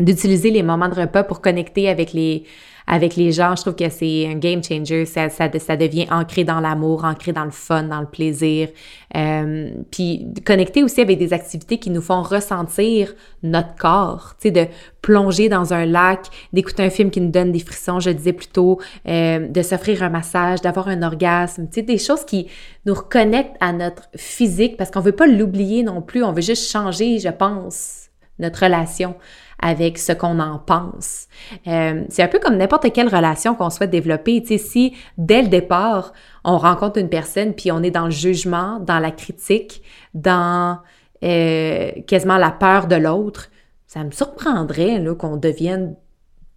d'utiliser 0.00 0.50
les 0.50 0.62
moments 0.62 0.88
de 0.88 0.94
repas 0.94 1.22
pour 1.22 1.42
connecter 1.42 1.88
avec 1.88 2.14
les, 2.14 2.44
avec 2.90 3.16
les 3.16 3.32
gens, 3.32 3.54
je 3.54 3.60
trouve 3.60 3.74
que 3.74 3.90
c'est 3.90 4.26
un 4.26 4.36
game 4.36 4.64
changer. 4.64 5.04
Ça, 5.04 5.28
ça, 5.28 5.50
ça 5.58 5.76
devient 5.76 6.06
ancré 6.10 6.44
dans 6.44 6.58
l'amour, 6.58 7.04
ancré 7.04 7.32
dans 7.32 7.44
le 7.44 7.50
fun, 7.50 7.82
dans 7.82 8.00
le 8.00 8.06
plaisir. 8.06 8.70
Euh, 9.14 9.70
puis 9.90 10.26
connecter 10.46 10.82
aussi 10.82 11.02
avec 11.02 11.18
des 11.18 11.34
activités 11.34 11.78
qui 11.78 11.90
nous 11.90 12.00
font 12.00 12.22
ressentir 12.22 13.12
notre 13.42 13.74
corps, 13.76 14.34
tu 14.40 14.48
sais, 14.48 14.50
de 14.50 14.66
plonger 15.02 15.50
dans 15.50 15.74
un 15.74 15.84
lac, 15.84 16.28
d'écouter 16.54 16.82
un 16.82 16.90
film 16.90 17.10
qui 17.10 17.20
nous 17.20 17.30
donne 17.30 17.52
des 17.52 17.60
frissons, 17.60 18.00
je 18.00 18.08
disais 18.08 18.32
plutôt, 18.32 18.80
euh, 19.06 19.46
de 19.48 19.62
s'offrir 19.62 20.02
un 20.02 20.08
massage, 20.08 20.62
d'avoir 20.62 20.88
un 20.88 21.02
orgasme, 21.02 21.66
tu 21.66 21.74
sais, 21.74 21.82
des 21.82 21.98
choses 21.98 22.24
qui 22.24 22.48
nous 22.86 22.94
reconnectent 22.94 23.56
à 23.60 23.74
notre 23.74 24.08
physique 24.16 24.78
parce 24.78 24.90
qu'on 24.90 25.00
veut 25.00 25.12
pas 25.12 25.26
l'oublier 25.26 25.82
non 25.82 26.00
plus, 26.00 26.24
on 26.24 26.32
veut 26.32 26.40
juste 26.40 26.70
changer, 26.70 27.18
je 27.18 27.28
pense, 27.28 28.08
notre 28.38 28.64
relation 28.64 29.14
avec 29.60 29.98
ce 29.98 30.12
qu'on 30.12 30.38
en 30.38 30.58
pense. 30.58 31.26
Euh, 31.66 32.04
c'est 32.08 32.22
un 32.22 32.28
peu 32.28 32.38
comme 32.38 32.56
n'importe 32.56 32.92
quelle 32.92 33.08
relation 33.08 33.54
qu'on 33.54 33.70
souhaite 33.70 33.90
développer. 33.90 34.42
Tu 34.42 34.58
si 34.58 34.94
dès 35.16 35.42
le 35.42 35.48
départ, 35.48 36.12
on 36.44 36.58
rencontre 36.58 36.98
une 36.98 37.08
personne 37.08 37.54
puis 37.54 37.72
on 37.72 37.82
est 37.82 37.90
dans 37.90 38.04
le 38.04 38.10
jugement, 38.10 38.78
dans 38.80 38.98
la 38.98 39.10
critique, 39.10 39.82
dans 40.14 40.78
euh, 41.24 41.90
quasiment 42.06 42.38
la 42.38 42.50
peur 42.50 42.86
de 42.86 42.96
l'autre, 42.96 43.50
ça 43.86 44.04
me 44.04 44.10
surprendrait 44.10 45.02
qu'on 45.18 45.36
devienne 45.36 45.96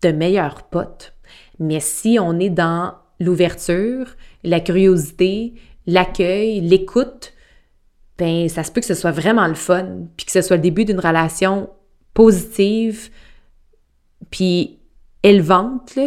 de 0.04 0.12
meilleurs 0.12 0.64
potes. 0.64 1.14
Mais 1.60 1.80
si 1.80 2.18
on 2.20 2.40
est 2.40 2.50
dans 2.50 2.94
l'ouverture, 3.20 4.16
la 4.44 4.60
curiosité, 4.60 5.54
l'accueil, 5.88 6.60
l'écoute, 6.62 7.34
ben 8.18 8.50
ça 8.50 8.64
se 8.64 8.72
peut 8.72 8.82
que 8.82 8.88
ce 8.88 8.94
soit 8.94 9.12
vraiment 9.12 9.48
le 9.48 9.56
fun, 9.56 10.08
puis 10.18 10.26
que 10.26 10.32
ce 10.32 10.42
soit 10.42 10.58
le 10.58 10.62
début 10.62 10.86
d'une 10.86 11.00
relation 11.00 11.70
positive, 12.22 13.10
puis 14.30 14.80
élevante, 15.24 15.96
là, 15.96 16.04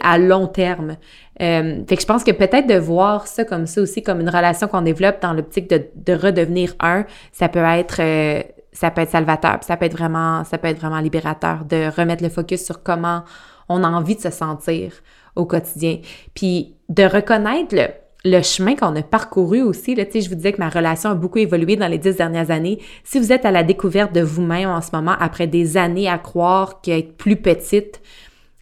à 0.00 0.16
long 0.16 0.46
terme. 0.46 0.96
Euh, 1.42 1.84
fait 1.86 1.96
que 1.96 2.00
je 2.00 2.06
pense 2.06 2.24
que 2.24 2.30
peut-être 2.30 2.66
de 2.66 2.78
voir 2.78 3.26
ça 3.26 3.44
comme 3.44 3.66
ça 3.66 3.82
aussi, 3.82 4.02
comme 4.02 4.20
une 4.22 4.30
relation 4.30 4.66
qu'on 4.66 4.80
développe 4.80 5.20
dans 5.20 5.34
l'optique 5.34 5.68
de, 5.68 5.88
de, 5.94 6.14
redevenir 6.14 6.74
un, 6.80 7.04
ça 7.32 7.50
peut 7.50 7.58
être 7.58 8.00
euh, 8.00 8.42
ça 8.72 8.90
peut 8.90 9.02
être 9.02 9.10
salvateur, 9.10 9.58
ça 9.60 9.76
peut 9.76 9.84
être 9.84 9.96
vraiment 9.96 10.42
ça 10.44 10.56
peut 10.56 10.68
être 10.68 10.78
vraiment 10.78 11.00
libérateur 11.00 11.66
de 11.66 11.94
remettre 11.94 12.22
le 12.22 12.30
focus 12.30 12.64
sur 12.64 12.82
comment 12.82 13.22
on 13.68 13.84
a 13.84 13.88
envie 13.88 14.16
de 14.16 14.22
se 14.22 14.30
sentir 14.30 14.92
au 15.34 15.44
quotidien, 15.44 15.98
puis 16.32 16.76
de 16.88 17.04
reconnaître 17.04 17.74
le 17.74 17.88
le 18.26 18.42
chemin 18.42 18.74
qu'on 18.74 18.94
a 18.96 19.02
parcouru 19.02 19.62
aussi. 19.62 19.94
Je 19.96 20.28
vous 20.28 20.34
disais 20.34 20.52
que 20.52 20.58
ma 20.58 20.68
relation 20.68 21.10
a 21.10 21.14
beaucoup 21.14 21.38
évolué 21.38 21.76
dans 21.76 21.86
les 21.86 21.98
dix 21.98 22.16
dernières 22.16 22.50
années. 22.50 22.80
Si 23.04 23.18
vous 23.18 23.32
êtes 23.32 23.44
à 23.44 23.52
la 23.52 23.62
découverte 23.62 24.12
de 24.12 24.20
vous-même 24.20 24.68
en 24.68 24.82
ce 24.82 24.90
moment, 24.92 25.14
après 25.20 25.46
des 25.46 25.76
années 25.76 26.08
à 26.08 26.18
croire 26.18 26.80
qu'être 26.80 27.16
plus 27.16 27.36
petite, 27.36 28.00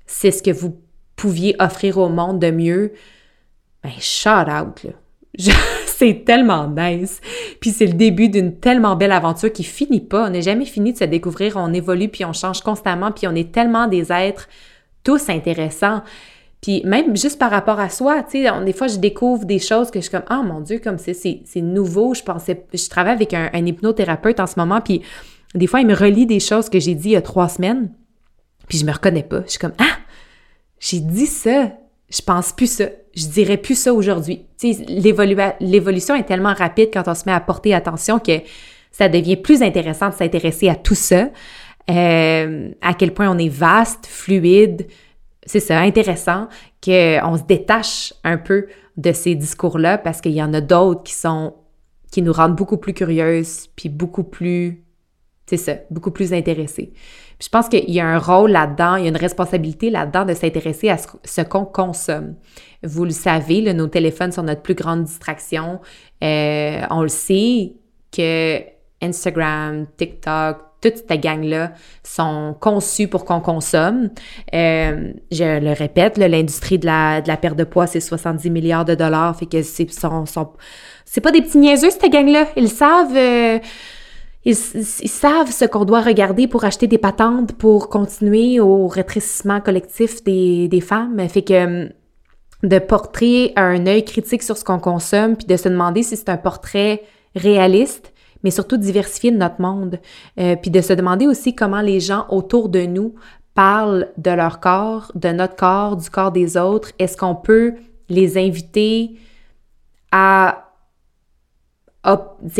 c'est 0.07 0.31
ce 0.31 0.43
que 0.43 0.51
vous 0.51 0.77
pouviez 1.17 1.57
offrir 1.59 1.97
au 1.99 2.11
monde 2.11 2.39
de 2.39 2.51
mieux, 2.51 2.93
ben 3.83 3.93
shout 4.01 4.29
out, 4.29 4.87
c'est 5.87 6.25
tellement 6.27 6.69
nice. 6.69 7.21
Puis 7.61 7.71
c'est 7.71 7.87
le 7.87 7.95
début 7.95 8.29
d'une 8.29 8.59
tellement 8.59 8.97
belle 8.97 9.13
aventure 9.13 9.53
qui 9.53 9.65
finit 9.65 10.01
pas. 10.01 10.27
On 10.27 10.31
n'est 10.31 10.43
jamais 10.43 10.67
fini 10.67 10.93
de 10.93 10.99
se 10.99 11.05
découvrir. 11.05 11.57
On 11.57 11.73
évolue, 11.73 12.09
puis 12.09 12.25
on 12.25 12.33
change 12.33 12.61
constamment, 12.61 13.13
puis 13.13 13.27
on 13.27 13.35
est 13.35 13.51
tellement 13.51 13.87
des 13.87 14.13
êtres 14.13 14.49
tous 15.03 15.29
intéressants. 15.29 16.03
Puis 16.65 16.81
même 16.83 17.15
juste 17.15 17.39
par 17.39 17.51
rapport 17.51 17.79
à 17.79 17.91
soi, 17.91 18.23
tu 18.23 18.43
sais, 18.43 18.65
des 18.65 18.73
fois, 18.73 18.87
je 18.87 18.97
découvre 18.97 19.45
des 19.45 19.59
choses 19.59 19.91
que 19.91 19.99
je 20.01 20.05
suis 20.05 20.11
comme, 20.11 20.25
ah 20.29 20.43
mon 20.43 20.61
Dieu, 20.61 20.81
comme 20.83 20.97
c'est, 20.97 21.13
c'est 21.13 21.61
nouveau. 21.61 22.15
Je 22.15 22.23
pensais, 22.23 22.65
je 22.73 22.89
travaille 22.89 23.13
avec 23.13 23.35
un, 23.35 23.67
hypnothérapeute 23.67 24.41
en 24.41 24.47
ce 24.47 24.59
moment, 24.59 24.81
puis 24.81 25.03
des 25.55 25.67
fois, 25.67 25.83
il 25.83 25.87
me 25.87 25.95
relie 25.95 26.25
des 26.25 26.41
choses 26.41 26.71
que 26.71 26.81
j'ai 26.81 26.95
dit 26.95 27.11
il 27.11 27.13
y 27.13 27.17
a 27.17 27.21
trois 27.21 27.51
semaines, 27.51 27.93
puis 28.67 28.79
je 28.79 28.87
me 28.87 28.93
reconnais 28.93 29.23
pas. 29.23 29.43
Je 29.45 29.51
suis 29.51 29.59
comme, 29.59 29.75
ah, 29.79 29.99
j'ai 30.81 31.01
dit 31.01 31.27
ça, 31.27 31.71
je 32.09 32.23
pense 32.23 32.53
plus 32.53 32.73
ça, 32.73 32.87
je 33.15 33.27
dirais 33.27 33.59
plus 33.59 33.79
ça 33.79 33.93
aujourd'hui. 33.93 34.47
Tu 34.59 34.73
sais, 34.73 34.87
l'évolution 35.61 36.15
est 36.15 36.25
tellement 36.25 36.55
rapide 36.55 36.89
quand 36.95 37.07
on 37.09 37.15
se 37.15 37.25
met 37.27 37.33
à 37.33 37.41
porter 37.41 37.75
attention 37.75 38.19
que 38.19 38.41
ça 38.91 39.11
devient 39.11 39.37
plus 39.37 39.61
intéressant 39.61 40.09
de 40.09 40.15
s'intéresser 40.15 40.71
à 40.71 40.77
tout 40.77 40.95
ça, 40.95 41.29
euh, 41.91 42.71
à 42.81 42.95
quel 42.95 43.13
point 43.13 43.29
on 43.29 43.37
est 43.37 43.51
vaste, 43.51 44.07
fluide, 44.07 44.87
c'est 45.47 45.61
ça, 45.61 45.79
intéressant 45.81 46.49
qu'on 46.83 47.37
se 47.37 47.45
détache 47.47 48.15
un 48.25 48.39
peu 48.39 48.67
de 48.97 49.13
ces 49.13 49.35
discours-là 49.35 49.99
parce 49.99 50.21
qu'il 50.21 50.33
y 50.33 50.43
en 50.43 50.55
a 50.55 50.61
d'autres 50.61 51.03
qui 51.03 51.15
sont 51.15 51.55
qui 52.11 52.23
nous 52.23 52.33
rendent 52.33 52.55
beaucoup 52.55 52.77
plus 52.77 52.95
curieuses 52.95 53.69
puis 53.75 53.89
beaucoup 53.89 54.23
plus 54.23 54.85
c'est 55.47 55.57
ça, 55.57 55.75
beaucoup 55.91 56.11
plus 56.11 56.33
intéressées. 56.33 56.93
Puis 57.39 57.47
je 57.47 57.49
pense 57.51 57.69
qu'il 57.69 57.91
y 57.91 58.01
a 58.01 58.07
un 58.07 58.19
rôle 58.19 58.51
là-dedans, 58.51 58.97
il 58.97 59.03
y 59.03 59.07
a 59.07 59.11
une 59.11 59.17
responsabilité 59.17 59.91
là-dedans 59.91 60.25
de 60.25 60.33
s'intéresser 60.33 60.89
à 60.89 60.97
ce, 60.97 61.43
qu'on 61.43 61.67
consomme. 61.67 62.37
Vous 62.83 63.05
le 63.05 63.11
savez, 63.11 63.75
nos 63.75 63.89
téléphones 63.89 64.33
sont 64.33 64.45
notre 64.45 64.63
plus 64.63 64.75
grande 64.75 65.05
distraction. 65.05 65.81
Euh, 66.23 66.81
on 66.91 67.03
le 67.03 67.09
sait 67.09 67.75
que 68.11 68.61
Instagram, 69.03 69.87
TikTok, 69.97 70.59
toute 70.91 70.99
cette 71.09 71.21
gang-là 71.21 71.73
sont 72.03 72.55
conçus 72.61 73.09
pour 73.09 73.25
qu'on 73.25 73.41
consomme. 73.41 74.11
Euh, 74.55 75.13
je 75.31 75.61
le 75.61 75.73
répète, 75.73 76.19
l'industrie 76.19 76.79
de 76.79 76.87
la, 76.87 77.21
de 77.21 77.29
la 77.29 77.37
perte 77.37 77.57
de 77.57 77.65
poids, 77.65 77.87
c'est 77.87 78.01
70 78.01 78.51
milliards 78.51 78.85
de 78.85 78.95
dollars. 78.95 79.37
Fait 79.37 79.47
que 79.47 79.63
c'est 79.63 81.21
pas 81.21 81.31
des 81.31 81.43
petits 81.43 81.59
niaiseux, 81.59 81.91
cette 81.91 82.11
gang-là. 82.11 82.47
Ils 82.57 82.69
savent... 82.69 83.17
Euh, 83.17 83.59
ils, 84.47 84.55
savent 84.55 85.51
ce 85.51 85.65
qu'on 85.65 85.87
doit 85.87 86.03
regarder 86.03 86.47
pour 86.47 86.67
acheter 86.67 86.87
des 86.87 86.99
patentes 86.99 87.53
pour 87.55 87.89
continuer 87.89 88.61
au 88.61 88.89
rétrécissement 88.89 89.63
collectif 89.63 90.23
des, 90.23 90.69
des 90.69 90.83
femmes. 90.83 91.27
Fait 91.31 91.41
que 91.41 91.89
de 92.63 92.79
porter 92.79 93.55
un 93.57 93.87
œil 93.87 94.05
critique 94.05 94.43
sur 94.43 94.59
ce 94.59 94.65
qu'on 94.65 94.79
consomme, 94.79 95.37
puis 95.37 95.47
de 95.47 95.57
se 95.57 95.71
demander 95.71 96.03
si 96.03 96.17
c'est 96.19 96.29
un 96.29 96.37
portrait 96.37 97.03
réaliste, 97.35 98.14
mais 98.45 98.51
surtout 98.51 98.77
diversifier 98.77 99.33
notre 99.33 99.61
monde, 99.61 99.99
euh, 100.39 100.55
puis 100.55 100.71
de 100.71 100.81
se 100.81 100.93
demander 100.93 101.27
aussi 101.27 101.55
comment 101.55 101.81
les 101.81 101.99
gens 101.99 102.27
autour 102.29 102.69
de 102.69 102.83
nous 102.83 103.15
parlent 103.55 104.09
de 104.19 104.31
leur 104.31 104.61
corps, 104.61 105.11
de 105.15 105.29
notre 105.31 105.57
corps, 105.57 105.97
du 105.97 106.11
corps 106.11 106.31
des 106.31 106.57
autres. 106.57 106.93
Est-ce 106.99 107.17
qu'on 107.17 107.35
peut 107.35 107.75
les 108.09 108.39
inviter 108.39 109.17
à 110.13 110.61
à 112.07 112.19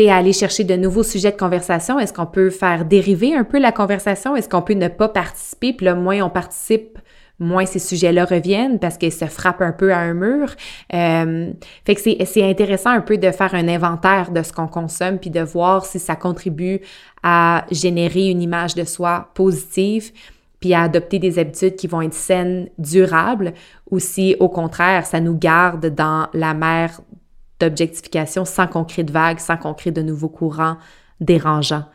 aller 0.09 0.33
chercher 0.33 0.63
de 0.63 0.75
nouveaux 0.75 1.03
sujets 1.03 1.31
de 1.31 1.37
conversation? 1.37 1.99
Est-ce 1.99 2.11
qu'on 2.11 2.25
peut 2.25 2.49
faire 2.49 2.83
dériver 2.83 3.35
un 3.35 3.43
peu 3.43 3.59
la 3.59 3.71
conversation? 3.71 4.35
Est-ce 4.35 4.49
qu'on 4.49 4.63
peut 4.63 4.73
ne 4.73 4.87
pas 4.87 5.07
participer? 5.07 5.71
Puis 5.71 5.85
le 5.85 5.93
moins 5.93 6.21
on 6.23 6.31
participe, 6.31 6.97
moins 7.39 7.65
ces 7.65 7.79
sujets-là 7.79 8.25
reviennent 8.25 8.79
parce 8.79 8.97
qu'ils 8.97 9.11
se 9.11 9.25
frappent 9.25 9.61
un 9.61 9.71
peu 9.71 9.93
à 9.93 9.99
un 9.99 10.13
mur. 10.13 10.53
Euh, 10.93 11.51
fait 11.85 11.95
que 11.95 12.01
c'est 12.01 12.43
intéressant 12.43 12.91
un 12.91 13.01
peu 13.01 13.17
de 13.17 13.31
faire 13.31 13.53
un 13.53 13.67
inventaire 13.67 14.31
de 14.31 14.41
ce 14.41 14.53
qu'on 14.53 14.67
consomme 14.67 15.19
puis 15.19 15.29
de 15.29 15.41
voir 15.41 15.85
si 15.85 15.99
ça 15.99 16.15
contribue 16.15 16.81
à 17.23 17.65
générer 17.71 18.29
une 18.29 18.41
image 18.41 18.75
de 18.75 18.83
soi 18.83 19.29
positive 19.33 20.11
puis 20.59 20.73
à 20.73 20.83
adopter 20.83 21.19
des 21.19 21.37
habitudes 21.37 21.75
qui 21.75 21.87
vont 21.87 22.01
être 22.01 22.13
saines, 22.13 22.69
durables, 22.79 23.53
ou 23.91 23.99
si 23.99 24.35
au 24.39 24.49
contraire, 24.49 25.05
ça 25.05 25.19
nous 25.19 25.37
garde 25.37 25.93
dans 25.93 26.27
la 26.33 26.53
mer 26.53 27.01
d'objectification 27.59 28.45
sans 28.45 28.67
qu'on 28.67 28.83
crée 28.83 29.03
de 29.03 29.11
vagues, 29.11 29.39
sans 29.39 29.57
qu'on 29.57 29.73
crée 29.73 29.91
de 29.91 30.01
nouveaux 30.01 30.29
courants 30.29 30.77
dérangeants. 31.19 31.85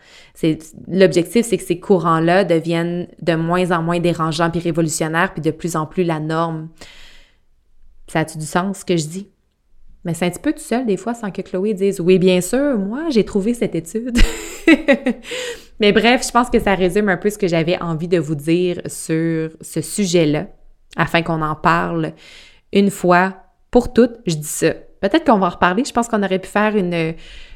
L'objectif, 0.88 1.46
c'est 1.46 1.58
que 1.58 1.64
ces 1.64 1.80
courants-là 1.80 2.44
deviennent 2.44 3.08
de 3.20 3.34
moins 3.34 3.70
en 3.70 3.82
moins 3.82 4.00
dérangeants 4.00 4.50
puis 4.50 4.60
révolutionnaires, 4.60 5.32
puis 5.32 5.42
de 5.42 5.50
plus 5.50 5.76
en 5.76 5.86
plus 5.86 6.04
la 6.04 6.20
norme. 6.20 6.68
Ça 8.06 8.20
a-tu 8.20 8.38
du 8.38 8.46
sens, 8.46 8.78
ce 8.78 8.84
que 8.84 8.96
je 8.96 9.06
dis? 9.06 9.28
Mais 10.04 10.14
c'est 10.14 10.24
un 10.24 10.30
petit 10.30 10.40
peu 10.40 10.52
tout 10.52 10.60
seul, 10.60 10.86
des 10.86 10.96
fois, 10.96 11.12
sans 11.12 11.30
que 11.30 11.42
Chloé 11.42 11.74
dise 11.74 12.00
Oui, 12.00 12.18
bien 12.18 12.40
sûr, 12.40 12.78
moi, 12.78 13.10
j'ai 13.10 13.24
trouvé 13.24 13.52
cette 13.52 13.74
étude. 13.74 14.18
Mais 15.80 15.92
bref, 15.92 16.26
je 16.26 16.30
pense 16.30 16.48
que 16.48 16.58
ça 16.58 16.74
résume 16.74 17.08
un 17.08 17.16
peu 17.16 17.30
ce 17.30 17.38
que 17.38 17.48
j'avais 17.48 17.80
envie 17.80 18.08
de 18.08 18.18
vous 18.18 18.34
dire 18.34 18.80
sur 18.86 19.50
ce 19.60 19.80
sujet-là, 19.80 20.46
afin 20.96 21.22
qu'on 21.22 21.42
en 21.42 21.54
parle 21.54 22.12
une 22.72 22.90
fois 22.90 23.34
pour 23.70 23.92
toutes. 23.92 24.16
Je 24.26 24.36
dis 24.36 24.44
ça 24.44 24.74
Peut-être 25.00 25.24
qu'on 25.24 25.38
va 25.38 25.46
en 25.46 25.50
reparler. 25.50 25.84
Je 25.84 25.92
pense 25.92 26.08
qu'on 26.08 26.22
aurait 26.22 26.38
pu 26.38 26.48
faire 26.48 26.76
une, 26.76 27.14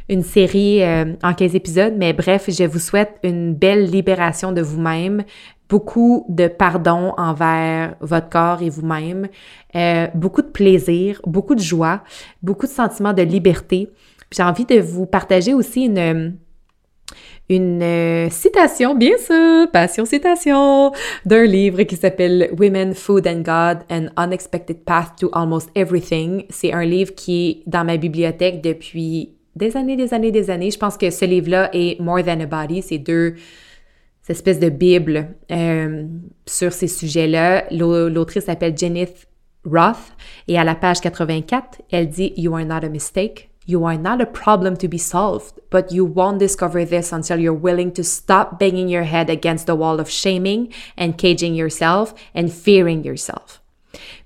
une 0.09 0.23
série 0.23 0.83
euh, 0.83 1.15
en 1.23 1.35
15 1.35 1.55
épisodes, 1.55 1.95
mais 1.97 2.13
bref, 2.13 2.49
je 2.49 2.65
vous 2.65 2.79
souhaite 2.79 3.17
une 3.23 3.55
belle 3.55 3.85
libération 3.91 4.53
de 4.53 4.61
vous-même, 4.61 5.25
beaucoup 5.69 6.27
de 6.29 6.47
pardon 6.47 7.15
envers 7.17 7.97
votre 8.01 8.29
corps 8.29 8.63
et 8.63 8.69
vous-même, 8.69 9.29
euh, 9.75 10.07
beaucoup 10.15 10.43
de 10.43 10.49
plaisir, 10.49 11.21
beaucoup 11.27 11.55
de 11.55 11.63
joie, 11.63 12.03
beaucoup 12.43 12.67
de 12.67 12.73
sentiments 12.73 13.15
de 13.15 13.23
liberté. 13.23 13.89
J'ai 14.31 14.43
envie 14.43 14.67
de 14.67 14.81
vous 14.81 15.07
partager 15.07 15.55
aussi 15.55 15.87
une 15.87 16.37
une 17.51 17.83
euh, 17.83 18.31
citation, 18.31 18.95
bien 18.95 19.19
sûr, 19.19 19.71
passion 19.71 20.07
citation, 20.07 20.93
d'un 21.27 21.45
livre 21.45 21.83
qui 21.83 21.97
s'appelle 21.97 22.51
Women, 22.59 22.95
Food 22.95 23.27
and 23.27 23.43
God, 23.43 23.85
An 23.91 24.09
Unexpected 24.17 24.85
Path 24.85 25.17
to 25.21 25.29
Almost 25.33 25.71
Everything. 25.75 26.45
C'est 26.49 26.73
un 26.73 26.85
livre 26.85 27.15
qui 27.15 27.51
est 27.67 27.71
dans 27.71 27.85
ma 27.85 27.99
bibliothèque 27.99 28.63
depuis 28.63 29.35
des 29.57 29.77
années, 29.77 29.97
des 29.97 30.13
années, 30.15 30.31
des 30.31 30.51
années. 30.51 30.71
Je 30.71 30.79
pense 30.79 30.97
que 30.97 31.11
ce 31.11 31.25
livre-là 31.25 31.71
est 31.73 32.01
More 32.01 32.23
Than 32.23 32.41
a 32.41 32.47
Body. 32.47 32.83
C'est 32.83 32.99
deux 32.99 33.35
espèces 34.29 34.59
de 34.59 34.69
bible 34.69 35.29
euh, 35.51 36.05
sur 36.47 36.73
ces 36.73 36.89
sujets-là. 36.89 37.67
L'autrice 37.71 38.45
s'appelle 38.45 38.77
Jenith 38.77 39.27
Roth 39.65 40.13
et 40.49 40.59
à 40.59 40.65
la 40.65 40.75
page 40.75 41.01
84, 41.01 41.83
elle 41.91 42.09
dit 42.09 42.33
You 42.37 42.55
are 42.55 42.65
not 42.65 42.85
a 42.85 42.89
mistake. 42.89 43.51
You 43.67 43.87
are 43.87 43.97
not 43.97 44.21
a 44.21 44.27
problem 44.27 44.77
to 44.77 44.89
be 44.89 44.99
solved, 44.99 45.55
but 45.71 45.91
you 45.91 46.05
won't 46.05 46.39
discover 46.39 46.85
this 46.85 47.13
until 47.13 47.41
you're 47.41 47.59
willing 47.59 47.93
to 47.93 48.03
stop 48.03 48.59
banging 48.59 48.91
your 48.91 49.05
head 49.05 49.31
against 49.31 49.67
the 49.67 49.75
wall 49.75 49.99
of 49.99 50.11
shaming 50.11 50.69
and 50.99 51.13
caging 51.17 51.55
yourself 51.55 52.13
and 52.35 52.49
fearing 52.53 53.03
yourself. 53.05 53.63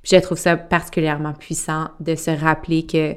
je 0.03 0.17
trouve 0.17 0.39
ça 0.39 0.57
particulièrement 0.57 1.35
puissant 1.35 1.89
de 2.01 2.15
se 2.15 2.31
rappeler 2.31 2.87
que 2.87 3.17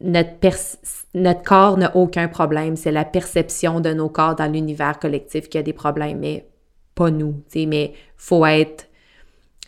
notre, 0.00 1.42
corps 1.44 1.76
n'a 1.76 1.96
aucun 1.96 2.28
problème. 2.28 2.76
C'est 2.76 2.92
la 2.92 3.04
perception 3.04 3.80
de 3.80 3.92
nos 3.92 4.08
corps 4.08 4.36
dans 4.36 4.50
l'univers 4.50 4.98
collectif 4.98 5.48
qui 5.48 5.58
a 5.58 5.62
des 5.62 5.72
problèmes, 5.72 6.18
mais 6.20 6.48
pas 6.94 7.10
nous. 7.10 7.42
Mais 7.54 7.92
faut 8.16 8.46
être 8.46 8.88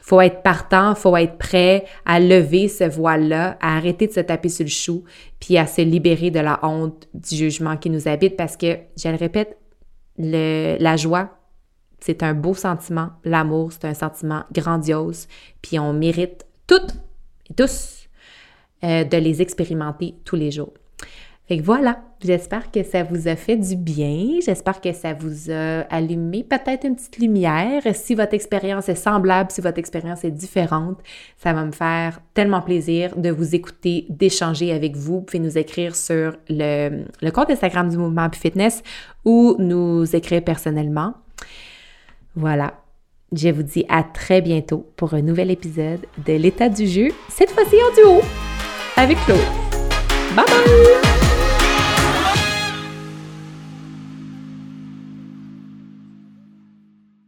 faut 0.03 0.21
être 0.21 0.43
partant, 0.43 0.95
faut 0.95 1.17
être 1.17 1.39
prêt 1.39 1.85
à 2.05 2.19
lever 2.19 2.67
ce 2.69 2.85
voile-là, 2.85 3.59
à 3.61 3.77
arrêter 3.77 4.09
de 4.09 4.13
se 4.13 4.21
taper 4.21 4.49
sur 4.49 4.65
le 4.65 4.71
chou, 4.71 5.05
puis 5.39 5.57
à 5.57 5.67
se 5.67 5.83
libérer 5.83 6.31
de 6.33 6.41
la 6.41 6.59
honte 6.65 7.07
du 7.15 7.37
jugement 7.37 7.77
qui 7.77 7.91
nous 7.91 8.09
habite 8.09 8.37
parce 8.37 8.57
que, 8.57 8.79
je 8.97 9.09
le 9.09 9.17
répète, 9.17 9.57
le, 10.19 10.79
la 10.81 10.97
joie, 10.97 11.31
c'est 12.01 12.23
un 12.23 12.35
beau 12.35 12.55
sentiment. 12.55 13.11
L'amour, 13.25 13.73
c'est 13.73 13.85
un 13.85 13.95
sentiment 13.95 14.45
grandiose. 14.53 15.29
Puis 15.63 15.79
on 15.79 15.93
mérite 15.93 16.47
toutes 16.67 16.95
et 17.49 17.55
tous 17.55 18.00
euh, 18.85 19.05
de 19.05 19.17
les 19.17 19.43
expérimenter 19.43 20.15
tous 20.25 20.37
les 20.37 20.51
jours. 20.51 20.73
Fait 21.51 21.59
que 21.59 21.65
voilà, 21.65 21.99
j'espère 22.23 22.71
que 22.71 22.85
ça 22.85 23.03
vous 23.03 23.27
a 23.27 23.35
fait 23.35 23.57
du 23.57 23.75
bien. 23.75 24.39
J'espère 24.41 24.81
que 24.81 24.93
ça 24.93 25.15
vous 25.15 25.51
a 25.51 25.81
allumé 25.91 26.45
peut-être 26.45 26.87
une 26.87 26.95
petite 26.95 27.19
lumière. 27.19 27.83
Si 27.93 28.15
votre 28.15 28.35
expérience 28.35 28.89
est 28.89 28.95
semblable, 28.95 29.51
si 29.51 29.61
votre 29.61 29.79
expérience 29.79 30.23
est 30.25 30.31
différente, 30.31 30.99
ça 31.39 31.53
va 31.53 31.65
me 31.65 31.73
faire 31.73 32.21
tellement 32.35 32.63
plaisir 32.63 33.17
de 33.17 33.31
vous 33.31 33.57
écouter, 33.57 34.07
d'échanger 34.09 34.71
avec 34.71 34.95
vous. 34.95 35.15
Vous 35.15 35.23
pouvez 35.23 35.41
nous 35.41 35.59
écrire 35.59 35.97
sur 35.97 36.37
le, 36.49 37.31
compte 37.33 37.51
Instagram 37.51 37.89
du 37.89 37.97
Mouvement 37.97 38.29
Fitness 38.33 38.85
ou 39.25 39.57
nous 39.59 40.05
écrire 40.15 40.45
personnellement. 40.45 41.15
Voilà. 42.37 42.75
Je 43.33 43.49
vous 43.49 43.65
dis 43.65 43.85
à 43.89 44.05
très 44.05 44.41
bientôt 44.41 44.89
pour 44.97 45.15
un 45.15 45.23
nouvel 45.23 45.51
épisode 45.51 46.07
de 46.25 46.35
l'état 46.35 46.69
du 46.69 46.87
jeu, 46.87 47.09
cette 47.29 47.51
fois-ci 47.51 47.75
en 47.75 47.95
duo 47.97 48.21
avec 48.97 49.19
Claude. 49.25 49.41
Bye 50.35 50.45
bye! 50.47 51.30